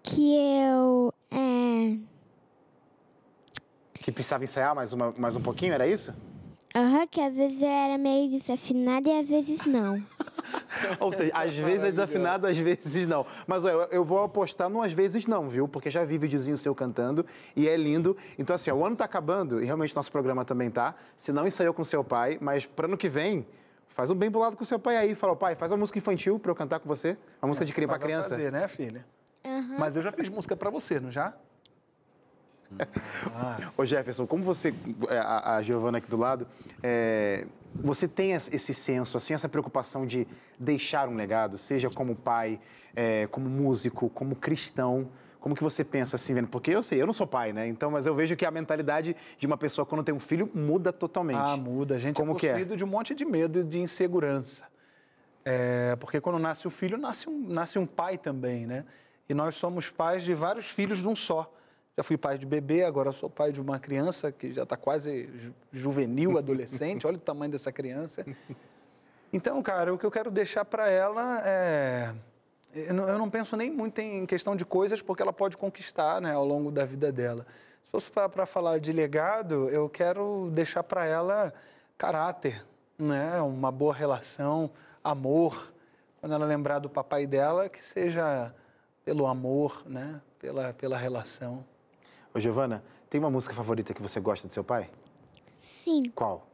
Que 0.02 0.36
eu. 0.36 1.12
É... 1.30 2.15
Que 4.06 4.12
precisava 4.12 4.44
ensaiar 4.44 4.72
mais, 4.72 4.92
uma, 4.92 5.12
mais 5.18 5.34
um 5.34 5.40
pouquinho, 5.40 5.74
era 5.74 5.84
isso? 5.84 6.14
Aham, 6.72 7.00
uhum, 7.00 7.06
que 7.08 7.20
às 7.20 7.34
vezes 7.34 7.60
eu 7.60 7.66
era 7.66 7.98
meio 7.98 8.30
desafinada 8.30 9.08
e 9.08 9.18
às 9.18 9.28
vezes 9.28 9.66
não. 9.66 10.00
Ou 11.00 11.12
seja, 11.12 11.32
às 11.34 11.52
vezes 11.56 11.82
é 11.82 11.90
desafinado, 11.90 12.46
às 12.46 12.56
vezes 12.56 13.04
não. 13.04 13.26
Mas 13.48 13.64
ó, 13.64 13.68
eu 13.90 14.04
vou 14.04 14.22
apostar 14.22 14.70
no 14.70 14.80
às 14.80 14.92
vezes 14.92 15.26
não, 15.26 15.48
viu? 15.48 15.66
Porque 15.66 15.90
já 15.90 16.04
vi 16.04 16.18
videozinho 16.18 16.56
seu 16.56 16.72
cantando 16.72 17.26
e 17.56 17.68
é 17.68 17.76
lindo. 17.76 18.16
Então, 18.38 18.54
assim, 18.54 18.70
ó, 18.70 18.76
o 18.76 18.86
ano 18.86 18.94
tá 18.94 19.04
acabando 19.04 19.60
e 19.60 19.64
realmente 19.64 19.96
nosso 19.96 20.12
programa 20.12 20.44
também 20.44 20.70
tá. 20.70 20.94
Se 21.16 21.32
não 21.32 21.44
ensaiou 21.44 21.74
com 21.74 21.82
seu 21.82 22.04
pai, 22.04 22.38
mas 22.40 22.64
para 22.64 22.86
ano 22.86 22.96
que 22.96 23.08
vem, 23.08 23.44
faz 23.88 24.08
um 24.08 24.14
bem 24.14 24.30
bolado 24.30 24.56
com 24.56 24.64
seu 24.64 24.78
pai 24.78 24.98
aí. 24.98 25.16
Fala, 25.16 25.34
pai, 25.34 25.56
faz 25.56 25.72
uma 25.72 25.78
música 25.78 25.98
infantil 25.98 26.38
para 26.38 26.52
eu 26.52 26.54
cantar 26.54 26.78
com 26.78 26.88
você. 26.88 27.18
Uma 27.42 27.48
música 27.48 27.64
é, 27.64 27.66
de 27.66 27.72
criança 27.72 27.98
para 27.98 28.06
criança. 28.06 28.30
fazer, 28.30 28.52
né, 28.52 28.68
filha? 28.68 29.04
Uhum. 29.44 29.80
Mas 29.80 29.96
eu 29.96 30.02
já 30.02 30.12
fiz 30.12 30.28
música 30.28 30.54
para 30.54 30.70
você, 30.70 31.00
não 31.00 31.10
já? 31.10 31.34
Ah. 33.34 33.72
Ô 33.76 33.84
Jefferson, 33.84 34.26
como 34.26 34.42
você, 34.42 34.74
é, 35.08 35.18
a, 35.18 35.56
a 35.56 35.62
Giovana 35.62 35.98
aqui 35.98 36.10
do 36.10 36.16
lado, 36.16 36.46
é, 36.82 37.46
você 37.74 38.08
tem 38.08 38.32
esse 38.32 38.74
senso, 38.74 39.16
assim, 39.16 39.34
essa 39.34 39.48
preocupação 39.48 40.06
de 40.06 40.26
deixar 40.58 41.08
um 41.08 41.14
legado, 41.14 41.58
seja 41.58 41.90
como 41.90 42.14
pai, 42.14 42.60
é, 42.94 43.26
como 43.26 43.48
músico, 43.48 44.08
como 44.10 44.34
cristão, 44.34 45.08
como 45.40 45.54
que 45.54 45.62
você 45.62 45.84
pensa 45.84 46.16
assim, 46.16 46.34
vendo? 46.34 46.48
Porque 46.48 46.72
eu 46.72 46.82
sei, 46.82 47.00
eu 47.00 47.06
não 47.06 47.12
sou 47.12 47.26
pai, 47.26 47.52
né? 47.52 47.68
Então, 47.68 47.90
mas 47.90 48.04
eu 48.04 48.14
vejo 48.14 48.34
que 48.34 48.44
a 48.44 48.50
mentalidade 48.50 49.14
de 49.38 49.46
uma 49.46 49.56
pessoa 49.56 49.86
quando 49.86 50.02
tem 50.02 50.12
um 50.12 50.18
filho 50.18 50.50
muda 50.52 50.92
totalmente. 50.92 51.38
Ah, 51.38 51.56
muda. 51.56 51.94
A 51.94 51.98
gente 51.98 52.16
como 52.16 52.32
é 52.32 52.34
possuído 52.34 52.74
é? 52.74 52.76
de 52.76 52.84
um 52.84 52.88
monte 52.88 53.14
de 53.14 53.24
medo 53.24 53.60
e 53.60 53.64
de 53.64 53.78
insegurança. 53.78 54.64
É, 55.44 55.94
porque 56.00 56.20
quando 56.20 56.40
nasce 56.40 56.66
o 56.66 56.70
filho, 56.70 56.98
nasce 56.98 57.28
um, 57.28 57.46
nasce 57.46 57.78
um 57.78 57.86
pai 57.86 58.18
também, 58.18 58.66
né? 58.66 58.84
E 59.28 59.34
nós 59.34 59.54
somos 59.54 59.88
pais 59.88 60.24
de 60.24 60.34
vários 60.34 60.66
filhos 60.66 60.98
de 60.98 61.06
um 61.06 61.14
só. 61.14 61.52
Já 61.96 62.02
fui 62.02 62.18
pai 62.18 62.36
de 62.36 62.44
bebê, 62.44 62.84
agora 62.84 63.10
sou 63.10 63.30
pai 63.30 63.50
de 63.50 63.60
uma 63.60 63.78
criança 63.78 64.30
que 64.30 64.52
já 64.52 64.64
está 64.64 64.76
quase 64.76 65.30
juvenil, 65.72 66.36
adolescente. 66.36 67.06
Olha 67.06 67.16
o 67.16 67.20
tamanho 67.20 67.50
dessa 67.52 67.72
criança. 67.72 68.24
Então, 69.32 69.60
cara, 69.62 69.92
o 69.92 69.98
que 69.98 70.06
eu 70.06 70.10
quero 70.10 70.30
deixar 70.30 70.64
para 70.64 70.88
ela 70.88 71.42
é. 71.44 72.14
Eu 72.74 72.94
não 72.94 73.28
penso 73.28 73.56
nem 73.56 73.70
muito 73.70 73.98
em 73.98 74.24
questão 74.24 74.54
de 74.54 74.64
coisas, 74.64 75.02
porque 75.02 75.22
ela 75.22 75.32
pode 75.32 75.56
conquistar 75.56 76.20
né, 76.20 76.32
ao 76.32 76.44
longo 76.44 76.70
da 76.70 76.84
vida 76.84 77.10
dela. 77.10 77.44
Se 77.82 77.90
fosse 77.90 78.10
para 78.10 78.46
falar 78.46 78.78
de 78.78 78.92
legado, 78.92 79.68
eu 79.70 79.88
quero 79.88 80.50
deixar 80.52 80.82
para 80.82 81.06
ela 81.06 81.52
caráter, 81.98 82.64
né, 82.98 83.40
uma 83.40 83.72
boa 83.72 83.94
relação, 83.94 84.70
amor. 85.02 85.72
Quando 86.20 86.34
ela 86.34 86.44
lembrar 86.44 86.78
do 86.78 86.88
papai 86.88 87.26
dela, 87.26 87.68
que 87.68 87.82
seja 87.82 88.54
pelo 89.04 89.26
amor, 89.26 89.82
né, 89.86 90.20
pela, 90.38 90.74
pela 90.74 90.98
relação. 90.98 91.64
Ô, 92.36 92.38
Giovana, 92.38 92.84
tem 93.08 93.18
uma 93.18 93.30
música 93.30 93.54
favorita 93.54 93.94
que 93.94 94.02
você 94.02 94.20
gosta 94.20 94.46
do 94.46 94.52
seu 94.52 94.62
pai? 94.62 94.90
Sim. 95.58 96.02
Qual? 96.14 96.46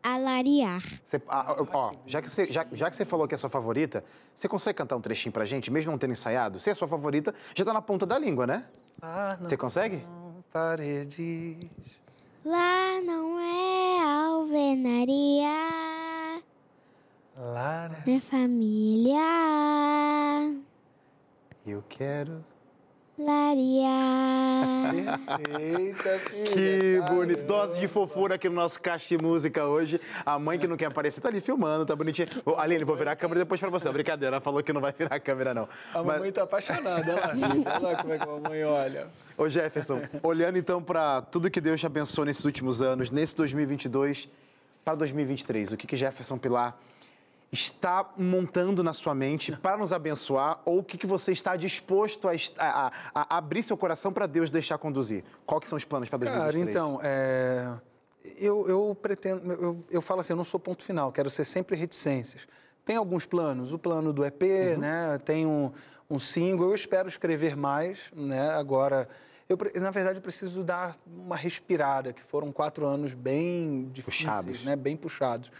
Alariar. 0.00 0.84
Você, 1.04 1.20
ah, 1.26 1.56
ó, 1.72 1.92
já 2.06 2.22
que, 2.22 2.30
você, 2.30 2.46
já, 2.46 2.64
já, 2.70 2.88
que 2.88 2.94
você 2.94 3.04
falou 3.04 3.26
que 3.26 3.34
é 3.34 3.36
sua 3.36 3.50
favorita, 3.50 4.04
você 4.32 4.46
consegue 4.46 4.78
cantar 4.78 4.94
um 4.94 5.00
trechinho 5.00 5.32
pra 5.32 5.44
gente, 5.44 5.68
mesmo 5.68 5.90
não 5.90 5.98
tendo 5.98 6.12
ensaiado? 6.12 6.60
Se 6.60 6.70
é 6.70 6.74
sua 6.76 6.86
favorita, 6.86 7.34
já 7.56 7.64
tá 7.64 7.72
na 7.72 7.82
ponta 7.82 8.06
da 8.06 8.16
língua, 8.16 8.46
né? 8.46 8.66
Lá 9.02 9.36
não 9.40 9.48
Você 9.48 9.56
consegue? 9.56 10.06
Paredes. 10.52 11.58
Lá 12.44 13.00
não 13.02 13.40
é 13.40 14.26
alvenaria, 14.28 15.48
Lá 17.36 17.90
minha 18.06 18.20
família. 18.20 19.18
Eu 21.66 21.82
quero. 21.88 22.44
Laria. 23.24 23.90
Eita, 25.60 26.18
filha. 26.20 26.50
Que 26.50 26.98
caramba. 27.00 27.14
bonito. 27.14 27.44
Dose 27.44 27.78
de 27.80 27.86
fofura 27.88 28.34
aqui 28.36 28.48
no 28.48 28.54
nosso 28.54 28.80
caixa 28.80 29.08
de 29.16 29.22
música 29.22 29.64
hoje. 29.66 30.00
A 30.24 30.38
mãe 30.38 30.58
que 30.58 30.66
não 30.66 30.76
quer 30.76 30.86
aparecer 30.86 31.20
tá 31.20 31.28
ali 31.28 31.40
filmando, 31.40 31.84
tá 31.84 31.94
bonitinha. 31.94 32.26
Ô, 32.46 32.54
Aline, 32.56 32.84
vou 32.84 32.96
virar 32.96 33.12
a 33.12 33.16
câmera 33.16 33.40
depois 33.40 33.60
pra 33.60 33.68
você. 33.68 33.90
Brincadeira, 33.90 34.36
ela 34.36 34.40
falou 34.40 34.62
que 34.62 34.72
não 34.72 34.80
vai 34.80 34.92
virar 34.96 35.14
a 35.16 35.20
câmera, 35.20 35.52
não. 35.52 35.68
A 35.94 35.98
Mas- 36.02 36.06
mamãe 36.06 36.32
tá 36.32 36.42
apaixonada, 36.44 37.12
olha 37.12 37.20
lá. 37.20 37.30
Olha 37.80 37.88
lá 37.88 37.96
como 38.02 38.12
é 38.14 38.18
que 38.18 38.24
a 38.24 38.26
mamãe 38.26 38.64
olha. 38.64 39.06
Ô 39.36 39.48
Jefferson, 39.48 40.02
olhando 40.22 40.58
então 40.58 40.82
para 40.82 41.22
tudo 41.22 41.50
que 41.50 41.60
Deus 41.60 41.78
te 41.80 41.86
abençoou 41.86 42.24
nesses 42.24 42.44
últimos 42.44 42.82
anos, 42.82 43.10
nesse 43.10 43.34
2022 43.36 44.28
para 44.84 44.94
2023, 44.94 45.72
o 45.72 45.76
que 45.76 45.86
que 45.86 45.96
Jefferson 45.96 46.38
Pilar 46.38 46.76
está 47.52 48.08
montando 48.16 48.82
na 48.82 48.92
sua 48.92 49.14
mente 49.14 49.56
para 49.56 49.76
nos 49.76 49.92
abençoar 49.92 50.60
ou 50.64 50.78
o 50.78 50.84
que 50.84 50.96
que 50.96 51.06
você 51.06 51.32
está 51.32 51.56
disposto 51.56 52.28
a, 52.28 52.32
a- 52.58 52.92
a- 53.14 53.36
abrir 53.38 53.62
seu 53.62 53.76
coração 53.76 54.12
para 54.12 54.26
Deus 54.26 54.50
deixar 54.50 54.78
conduzir? 54.78 55.24
Quais 55.44 55.68
são 55.68 55.76
os 55.76 55.84
planos 55.84 56.08
para 56.08 56.18
2023? 56.18 56.74
Cara, 56.74 56.86
então, 56.86 57.00
é, 57.02 57.72
eu, 58.38 58.68
eu 58.68 58.96
pretendo, 59.00 59.50
eu, 59.52 59.84
eu 59.90 60.00
falo 60.00 60.20
assim, 60.20 60.32
eu 60.32 60.36
não 60.36 60.44
sou 60.44 60.60
ponto 60.60 60.82
final, 60.84 61.10
quero 61.10 61.28
ser 61.28 61.44
sempre 61.44 61.76
reticências. 61.76 62.46
Tem 62.84 62.96
alguns 62.96 63.26
planos, 63.26 63.72
o 63.72 63.78
plano 63.78 64.12
do 64.12 64.24
EP, 64.24 64.42
né? 64.78 65.18
Tem 65.24 65.44
um, 65.44 65.72
um 66.08 66.18
single, 66.18 66.68
eu 66.68 66.74
espero 66.74 67.08
escrever 67.08 67.56
mais, 67.56 67.98
né? 68.14 68.50
Agora, 68.52 69.08
eu, 69.48 69.58
na 69.80 69.90
verdade, 69.90 70.18
eu 70.18 70.22
preciso 70.22 70.62
dar 70.62 70.96
uma 71.06 71.36
respirada, 71.36 72.12
que 72.12 72.22
foram 72.22 72.50
quatro 72.52 72.86
anos 72.86 73.12
bem 73.12 73.90
difíceis, 73.92 74.24
Puxados. 74.30 74.64
né? 74.64 74.76
Bem 74.76 74.96
puxados. 74.96 75.50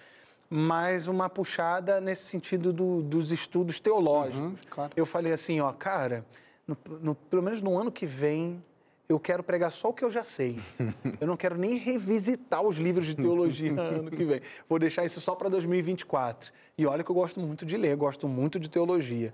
Mas 0.52 1.06
uma 1.06 1.30
puxada 1.30 2.00
nesse 2.00 2.24
sentido 2.24 2.72
do- 2.72 3.02
dos 3.02 3.30
estudos 3.30 3.78
teológicos. 3.78 4.36
Uhum, 4.40 4.54
claro. 4.68 4.92
Eu 4.96 5.06
falei 5.06 5.32
assim, 5.32 5.60
ó, 5.60 5.72
cara, 5.72 6.26
no- 6.66 6.76
no- 7.00 7.14
pelo 7.14 7.40
menos 7.40 7.62
no 7.62 7.78
ano 7.78 7.92
que 7.92 8.04
vem, 8.04 8.60
eu 9.08 9.20
quero 9.20 9.44
pregar 9.44 9.70
só 9.70 9.90
o 9.90 9.92
que 9.92 10.04
eu 10.04 10.10
já 10.10 10.24
sei. 10.24 10.58
Eu 11.20 11.26
não 11.26 11.36
quero 11.36 11.56
nem 11.56 11.76
revisitar 11.76 12.62
os 12.62 12.76
livros 12.76 13.06
de 13.06 13.14
teologia 13.16 13.70
ano 13.80 14.10
que 14.10 14.24
vem. 14.24 14.40
Vou 14.68 14.78
deixar 14.78 15.04
isso 15.04 15.20
só 15.20 15.34
para 15.36 15.48
2024. 15.48 16.52
E 16.76 16.84
olha 16.86 17.02
que 17.04 17.10
eu 17.10 17.14
gosto 17.14 17.38
muito 17.40 17.64
de 17.66 17.76
ler, 17.76 17.96
gosto 17.96 18.28
muito 18.28 18.58
de 18.60 18.68
teologia. 18.70 19.32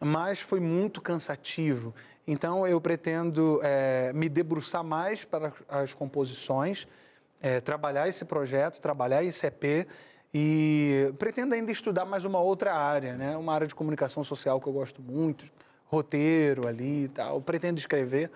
Mas 0.00 0.40
foi 0.40 0.60
muito 0.60 1.00
cansativo. 1.00 1.94
Então 2.26 2.66
eu 2.66 2.80
pretendo 2.80 3.60
eh, 3.62 4.12
me 4.14 4.28
debruçar 4.28 4.82
mais 4.84 5.24
para 5.24 5.52
as 5.68 5.92
composições, 5.94 6.86
eh, 7.40 7.60
trabalhar 7.60 8.08
esse 8.08 8.24
projeto, 8.24 8.80
trabalhar 8.80 9.22
esse 9.24 9.44
EP 9.46 9.86
e 10.32 11.12
pretendo 11.18 11.54
ainda 11.54 11.70
estudar 11.70 12.04
mais 12.04 12.24
uma 12.24 12.40
outra 12.40 12.74
área, 12.74 13.14
né? 13.14 13.36
Uma 13.36 13.54
área 13.54 13.66
de 13.66 13.74
comunicação 13.74 14.22
social 14.22 14.60
que 14.60 14.66
eu 14.66 14.72
gosto 14.72 15.00
muito, 15.00 15.44
roteiro 15.86 16.66
ali 16.66 17.04
e 17.04 17.08
tal. 17.08 17.40
Pretendo 17.40 17.78
escrever. 17.78 18.30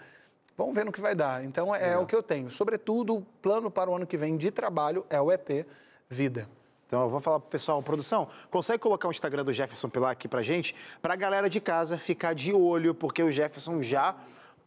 Vamos 0.57 0.75
ver 0.75 0.85
no 0.85 0.93
que 0.93 1.01
vai 1.01 1.15
dar. 1.15 1.45
Então 1.45 1.75
é, 1.75 1.97
o 1.97 2.07
que 2.07 2.15
eu 2.15 2.23
tenho. 2.23 2.51
Sobretudo, 2.51 3.17
o 3.17 3.23
plano 3.43 3.71
para 3.71 3.91
o 3.91 3.97
ano 3.97 4.07
que 4.07 4.17
vem 4.17 4.37
de 4.37 4.51
trabalho 4.51 5.05
é 5.09 5.21
o 5.21 5.33
EP 5.33 5.67
Vida. 6.09 6.49
Então, 6.91 7.03
eu 7.03 7.09
vou 7.09 7.21
falar 7.21 7.39
pro 7.39 7.49
pessoal, 7.49 7.81
produção, 7.81 8.27
consegue 8.51 8.81
colocar 8.81 9.07
o 9.07 9.13
Instagram 9.13 9.45
do 9.45 9.53
Jefferson 9.53 9.89
Pilar 9.89 10.11
aqui 10.11 10.27
pra 10.27 10.43
gente? 10.43 10.75
Pra 11.01 11.15
galera 11.15 11.49
de 11.49 11.61
casa 11.61 11.97
ficar 11.97 12.35
de 12.35 12.53
olho, 12.53 12.93
porque 12.93 13.23
o 13.23 13.31
Jefferson 13.31 13.81
já 13.81 14.17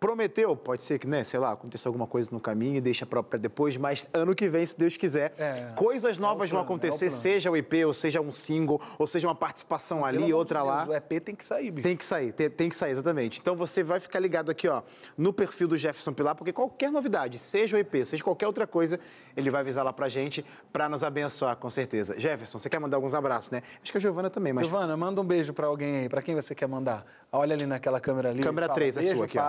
prometeu, 0.04 0.54
pode 0.54 0.84
ser 0.84 1.00
que, 1.00 1.08
né, 1.08 1.24
sei 1.24 1.40
lá, 1.40 1.54
aconteça 1.54 1.88
alguma 1.88 2.06
coisa 2.06 2.28
no 2.30 2.38
caminho 2.38 2.76
e 2.76 2.82
deixa 2.82 3.06
pra 3.06 3.22
depois, 3.38 3.78
mas 3.78 4.06
ano 4.14 4.36
que 4.36 4.50
vem, 4.50 4.66
se 4.66 4.78
Deus 4.78 4.98
quiser, 4.98 5.34
É, 5.38 5.72
coisas 5.78 6.18
é 6.18 6.20
o 6.20 6.22
novas 6.22 6.50
vão 6.50 6.60
plano, 6.60 6.60
é 6.60 6.62
o 6.62 6.66
acontecer, 6.66 7.06
plano. 7.06 7.22
seja 7.22 7.50
o 7.50 7.56
EP, 7.56 7.74
ou 7.86 7.94
seja 7.94 8.20
um 8.20 8.30
single, 8.30 8.82
ou 9.00 9.08
seja 9.08 9.26
uma 9.26 9.34
participação 9.34 10.04
ali, 10.04 10.26
de 10.26 10.34
outra 10.34 10.60
Deus, 10.60 10.70
lá. 10.70 10.86
O 10.90 10.94
EP 10.94 11.22
tem 11.24 11.34
que 11.34 11.46
sair, 11.46 11.72
bicho. 11.72 11.88
Tem 11.88 11.96
que 11.96 12.06
sair, 12.06 12.34
tem, 12.34 12.50
tem 12.50 12.70
que 12.70 12.76
sair, 12.76 12.92
exatamente. 12.92 13.40
Então 13.40 13.56
você 13.56 13.82
vai 13.82 14.02
ficar 14.02 14.20
ligado 14.20 14.52
aqui, 14.52 14.68
ó, 14.68 14.82
no 15.18 15.32
perfil 15.32 15.70
do 15.70 15.78
Jefferson 15.78 16.12
Pilar, 16.12 16.36
porque 16.36 16.52
qualquer 16.52 16.92
novidade, 16.92 17.40
seja 17.40 17.78
o 17.78 17.80
EP, 17.80 18.06
seja 18.06 18.22
qualquer 18.22 18.48
outra 18.48 18.68
coisa, 18.68 19.00
ele 19.38 19.50
vai 19.50 19.62
avisar 19.62 19.86
lá 19.86 19.94
pra 19.94 20.10
gente, 20.10 20.46
pra 20.74 20.90
nos 20.90 21.02
abençoar, 21.02 21.56
com 21.56 21.70
certeza. 21.70 22.20
Jefferson, 22.20 22.60
você 22.60 22.70
quer 22.70 22.80
mandar 22.80 22.98
alguns 22.98 23.14
abraços, 23.14 23.52
né? 23.52 23.64
Acho 23.82 23.90
que 23.90 23.98
a 23.98 24.02
Giovana 24.02 24.30
também, 24.30 24.52
mas. 24.52 24.68
Giovana, 24.68 24.98
manda 24.98 25.22
um 25.22 25.26
beijo 25.26 25.54
para 25.54 25.68
alguém 25.68 26.00
aí. 26.00 26.10
Para 26.10 26.22
quem 26.22 26.36
você 26.36 26.54
quer 26.54 26.68
mandar? 26.68 27.06
Olha 27.32 27.56
ali 27.56 27.66
naquela 27.66 28.00
câmera 28.00 28.30
ali. 28.30 28.44
Câmera 28.44 28.68
fala, 28.68 28.76
três, 28.76 28.96
é 28.96 29.00
beijo 29.00 29.16
sua 29.16 29.26
aqui, 29.26 29.40
ó. 29.40 29.42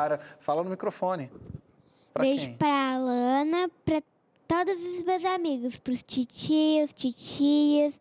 Fala 0.45 0.63
no 0.63 0.69
microfone. 0.69 1.31
Pra 2.13 2.23
Beijo 2.23 2.45
quem? 2.45 2.55
pra 2.57 2.95
Alana, 2.95 3.71
pra 3.83 4.03
todos 4.47 4.75
os 4.75 5.03
meus 5.03 5.25
amigos, 5.25 5.79
pros 5.79 6.03
titios, 6.03 6.93
titias, 6.93 7.99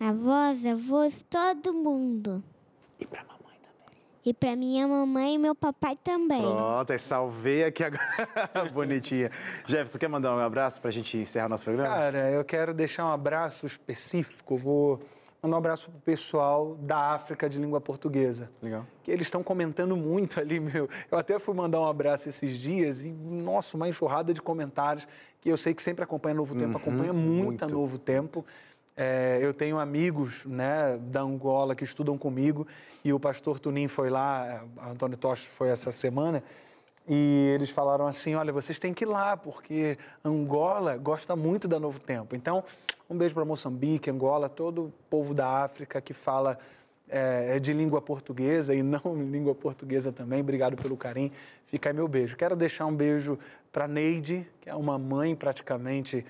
avós, 0.00 0.64
avós, 0.64 1.22
todo 1.28 1.74
mundo. 1.74 2.42
E 2.98 3.04
pra 3.04 3.22
mamãe 3.24 3.58
também. 3.60 3.98
E 4.24 4.32
pra 4.32 4.56
minha 4.56 4.88
mamãe 4.88 5.34
e 5.34 5.38
meu 5.38 5.54
papai 5.54 5.98
também. 6.02 6.40
Pronto, 6.40 6.90
aí 6.90 6.98
salvei 6.98 7.64
aqui 7.64 7.84
agora. 7.84 8.26
Bonitinha. 8.72 9.30
Jefferson, 9.66 9.98
quer 9.98 10.08
mandar 10.08 10.34
um 10.34 10.38
abraço 10.38 10.80
pra 10.80 10.90
gente 10.90 11.18
encerrar 11.18 11.50
nosso 11.50 11.64
programa? 11.64 11.94
Cara, 11.94 12.30
eu 12.30 12.42
quero 12.42 12.72
deixar 12.72 13.04
um 13.04 13.12
abraço 13.12 13.66
específico. 13.66 14.56
Vou 14.56 14.98
mandar 15.44 15.56
um 15.56 15.58
abraço 15.58 15.90
pro 15.90 16.00
pessoal 16.00 16.74
da 16.80 17.12
África 17.12 17.48
de 17.48 17.58
língua 17.58 17.80
portuguesa. 17.80 18.50
Legal. 18.62 18.86
Que 19.02 19.10
eles 19.10 19.26
estão 19.26 19.42
comentando 19.42 19.94
muito 19.96 20.40
ali, 20.40 20.58
meu. 20.58 20.88
Eu 21.10 21.18
até 21.18 21.38
fui 21.38 21.54
mandar 21.54 21.80
um 21.80 21.86
abraço 21.86 22.28
esses 22.28 22.56
dias 22.56 23.04
e, 23.04 23.10
nossa, 23.10 23.76
uma 23.76 23.88
enxurrada 23.88 24.32
de 24.32 24.40
comentários 24.40 25.06
que 25.40 25.50
eu 25.50 25.56
sei 25.56 25.74
que 25.74 25.82
sempre 25.82 26.02
acompanha 26.02 26.34
Novo 26.34 26.54
Tempo, 26.54 26.78
acompanha 26.78 27.12
muita 27.12 27.66
muito. 27.66 27.74
Novo 27.74 27.98
Tempo. 27.98 28.44
É, 28.96 29.38
eu 29.42 29.52
tenho 29.52 29.78
amigos 29.78 30.46
né, 30.46 30.96
da 30.98 31.20
Angola 31.20 31.74
que 31.74 31.84
estudam 31.84 32.16
comigo 32.16 32.66
e 33.04 33.12
o 33.12 33.20
pastor 33.20 33.58
Tunim 33.58 33.88
foi 33.88 34.08
lá, 34.08 34.64
a 34.78 34.90
Antônio 34.90 35.18
Tocha 35.18 35.46
foi 35.48 35.68
essa 35.68 35.90
semana, 35.90 36.42
e 37.06 37.50
eles 37.54 37.70
falaram 37.70 38.06
assim: 38.06 38.34
olha, 38.34 38.52
vocês 38.52 38.78
têm 38.78 38.94
que 38.94 39.04
ir 39.04 39.08
lá, 39.08 39.36
porque 39.36 39.98
Angola 40.24 40.96
gosta 40.96 41.36
muito 41.36 41.68
da 41.68 41.78
Novo 41.78 41.98
Tempo. 41.98 42.34
Então, 42.34 42.64
um 43.08 43.16
beijo 43.16 43.34
para 43.34 43.44
Moçambique, 43.44 44.10
Angola, 44.10 44.48
todo 44.48 44.86
o 44.86 44.92
povo 45.10 45.34
da 45.34 45.64
África 45.64 46.00
que 46.00 46.14
fala 46.14 46.58
é, 47.08 47.58
de 47.60 47.72
língua 47.72 48.00
portuguesa 48.00 48.74
e 48.74 48.82
não 48.82 49.00
língua 49.30 49.54
portuguesa 49.54 50.10
também. 50.12 50.40
Obrigado 50.40 50.76
pelo 50.76 50.96
carinho. 50.96 51.30
Fica 51.66 51.90
aí 51.90 51.94
meu 51.94 52.08
beijo. 52.08 52.36
Quero 52.36 52.56
deixar 52.56 52.86
um 52.86 52.94
beijo 52.94 53.38
para 53.72 53.86
Neide, 53.86 54.48
que 54.60 54.70
é 54.70 54.74
uma 54.74 54.98
mãe 54.98 55.34
praticamente 55.34 56.24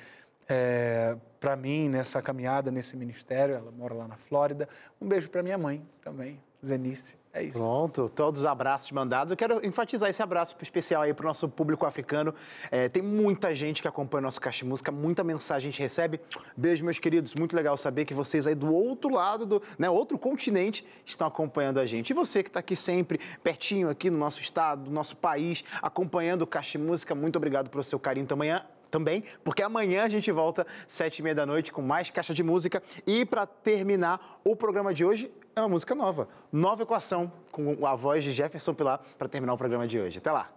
é, 0.49 1.17
para 1.39 1.57
mim 1.57 1.89
nessa 1.89 2.21
caminhada, 2.21 2.71
nesse 2.71 2.97
ministério. 2.97 3.55
Ela 3.55 3.71
mora 3.71 3.95
lá 3.95 4.09
na 4.09 4.17
Flórida. 4.17 4.69
Um 5.01 5.07
beijo 5.07 5.31
para 5.31 5.43
minha 5.43 5.59
mãe 5.59 5.87
também, 6.03 6.41
Zenice. 6.67 7.17
É 7.35 7.43
isso. 7.43 7.59
Pronto, 7.59 8.09
todos 8.09 8.43
os 8.43 8.47
abraços 8.47 8.93
mandados. 8.93 9.33
Eu 9.33 9.37
quero 9.37 9.67
enfatizar 9.67 10.09
esse 10.09 10.23
abraço 10.23 10.55
especial 10.63 11.03
aí 11.03 11.13
para 11.13 11.25
o 11.25 11.27
nosso 11.27 11.49
público 11.49 11.85
africano. 11.85 12.33
É, 12.71 12.89
tem 12.89 13.03
muita 13.03 13.53
gente 13.53 13.83
que 13.83 13.89
acompanha 13.89 14.21
o 14.21 14.23
nosso 14.23 14.41
Caixa 14.41 14.65
Música, 14.65 14.93
muita 14.93 15.25
mensagem 15.25 15.69
a 15.69 15.73
gente 15.73 15.83
recebe. 15.83 16.21
Beijo, 16.57 16.85
meus 16.85 17.01
queridos. 17.01 17.35
Muito 17.35 17.57
legal 17.57 17.77
saber 17.77 18.05
que 18.05 18.15
vocês 18.15 18.47
aí 18.47 18.55
do 18.55 18.73
outro 18.73 19.11
lado, 19.11 19.45
do 19.45 19.63
né, 19.77 19.91
outro 19.91 20.17
continente, 20.17 20.87
estão 21.05 21.27
acompanhando 21.27 21.81
a 21.81 21.87
gente. 21.87 22.11
E 22.11 22.15
você 22.15 22.41
que 22.41 22.51
está 22.51 22.61
aqui 22.61 22.77
sempre, 22.77 23.19
pertinho 23.43 23.91
aqui 23.91 24.11
no 24.11 24.19
nosso 24.19 24.41
estado, 24.41 24.85
no 24.85 24.93
nosso 24.93 25.17
país, 25.17 25.65
acompanhando 25.83 26.43
o 26.43 26.47
Caixa 26.47 26.79
Música, 26.79 27.17
muito 27.17 27.35
obrigado 27.35 27.69
pelo 27.69 27.83
seu 27.83 27.99
carinho 27.99 28.27
também 28.27 28.53
também, 28.95 29.25
porque 29.43 29.61
amanhã 29.61 30.05
a 30.05 30.09
gente 30.09 30.31
volta 30.31 30.65
sete 30.87 31.19
e 31.19 31.23
meia 31.25 31.35
da 31.35 31.45
noite 31.45 31.73
com 31.73 31.83
mais 31.83 32.11
caixa 32.11 32.33
de 32.33 32.45
música. 32.45 32.81
E 33.05 33.25
para 33.27 33.45
terminar 33.45 34.39
o 34.45 34.55
programa 34.55 34.95
de 34.95 35.05
hoje 35.05 35.29
é 35.57 35.61
uma 35.61 35.69
música 35.69 35.97
nova, 35.97 36.29
nova 36.53 36.83
equação 36.85 37.31
com 37.51 37.85
a 37.85 37.97
voz 37.97 38.23
de 38.23 38.31
Jefferson 38.31 38.73
Pilar 38.73 39.01
para 39.19 39.29
terminar 39.29 39.53
o 39.55 39.59
programa 39.59 39.89
de 39.89 39.99
hoje. 39.99 40.19
Até 40.19 40.31
lá. 40.31 40.49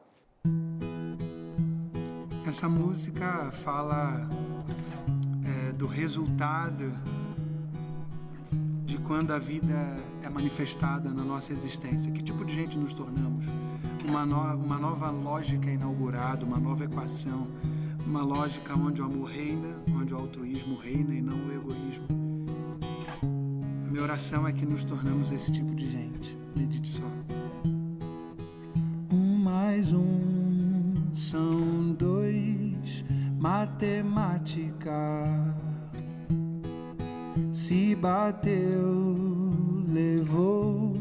Essa 2.48 2.70
música 2.70 3.50
fala 3.52 4.30
é, 5.44 5.72
do 5.72 5.88
resultado 5.88 6.94
de 8.86 8.98
quando 9.00 9.32
a 9.34 9.40
vida 9.40 9.98
é 10.24 10.30
manifestada 10.30 11.10
na 11.10 11.24
nossa 11.24 11.52
existência. 11.52 12.12
Que 12.12 12.22
tipo 12.22 12.46
de 12.46 12.54
gente 12.54 12.78
nos 12.78 12.94
tornamos? 12.94 13.46
Uma, 14.08 14.26
no- 14.26 14.56
uma 14.64 14.78
nova 14.78 15.10
lógica 15.10 15.70
inaugurada, 15.70 16.46
uma 16.46 16.58
nova 16.58 16.86
equação, 16.86 17.48
uma 18.08 18.24
lógica 18.24 18.74
onde 18.74 19.02
o 19.02 19.06
amor 19.06 19.30
reina, 19.30 19.76
onde 19.94 20.14
o 20.14 20.18
altruísmo 20.18 20.78
reina 20.78 21.14
e 21.14 21.22
não 21.22 21.36
o 21.36 21.54
egoísmo. 21.54 22.08
A 23.86 23.92
minha 23.92 24.02
oração 24.02 24.48
é 24.48 24.54
que 24.54 24.66
nos 24.66 24.86
tornamos 24.86 25.30
esse 25.30 25.52
tipo 25.52 25.76
de 25.76 25.92
gente. 25.92 26.38
Medite 26.56 26.88
só. 26.88 27.04
Um 29.12 29.38
mais 29.40 29.92
um 29.92 30.96
são 31.14 31.94
dois, 32.00 33.04
matemática. 33.38 35.26
Se 37.52 37.94
bateu, 37.94 39.52
levou 39.86 40.96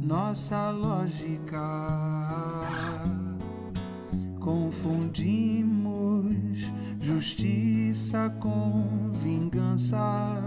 nossa 0.00 0.70
lógica. 0.70 2.06
confundimos 4.46 6.05
justiça 7.06 8.34
com 8.40 9.12
vingança. 9.12 10.42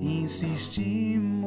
Insistimos 0.00 1.46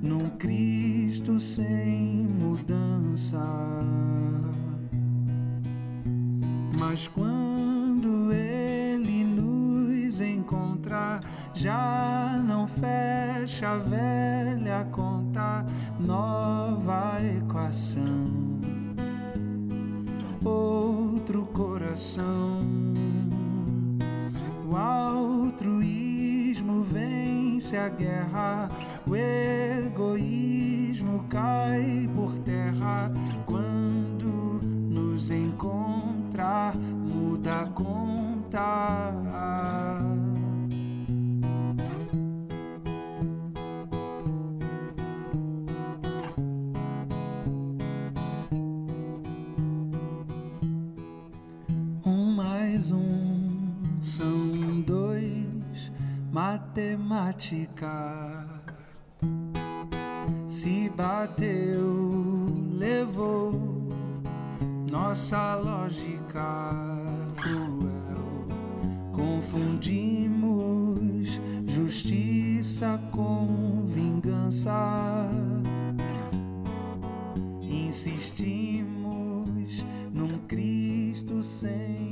num 0.00 0.30
Cristo 0.38 1.38
sem 1.38 2.26
mudança. 2.40 3.44
Mas 6.78 7.08
quando 7.08 8.32
Ele 8.32 9.24
nos 9.24 10.22
encontrar, 10.22 11.20
já 11.52 12.42
não 12.42 12.66
fecha 12.66 13.68
a 13.68 13.76
velha 13.76 14.88
conta, 14.90 15.66
nova 16.00 17.20
equação. 17.22 18.13
Coração, 21.94 22.66
o 24.68 24.76
altruísmo 24.76 26.82
vence 26.82 27.76
a 27.76 27.88
guerra, 27.88 28.68
o 29.06 29.14
egoísmo 29.14 31.24
cai 31.28 32.10
por 32.16 32.32
terra 32.38 33.12
quando 33.46 34.60
nos 34.64 35.30
encontrar, 35.30 36.74
muda 36.76 37.62
a 37.62 37.68
conta. 37.68 39.23
matemática 57.14 58.44
se 60.48 60.90
bateu, 60.96 62.52
levou 62.72 63.52
nossa 64.90 65.54
lógica 65.54 66.72
cruel. 67.36 68.48
Confundimos 69.12 71.40
justiça 71.66 73.00
com 73.12 73.84
vingança. 73.86 75.30
Insistimos 77.62 79.84
num 80.12 80.40
Cristo 80.48 81.44
sem 81.44 82.03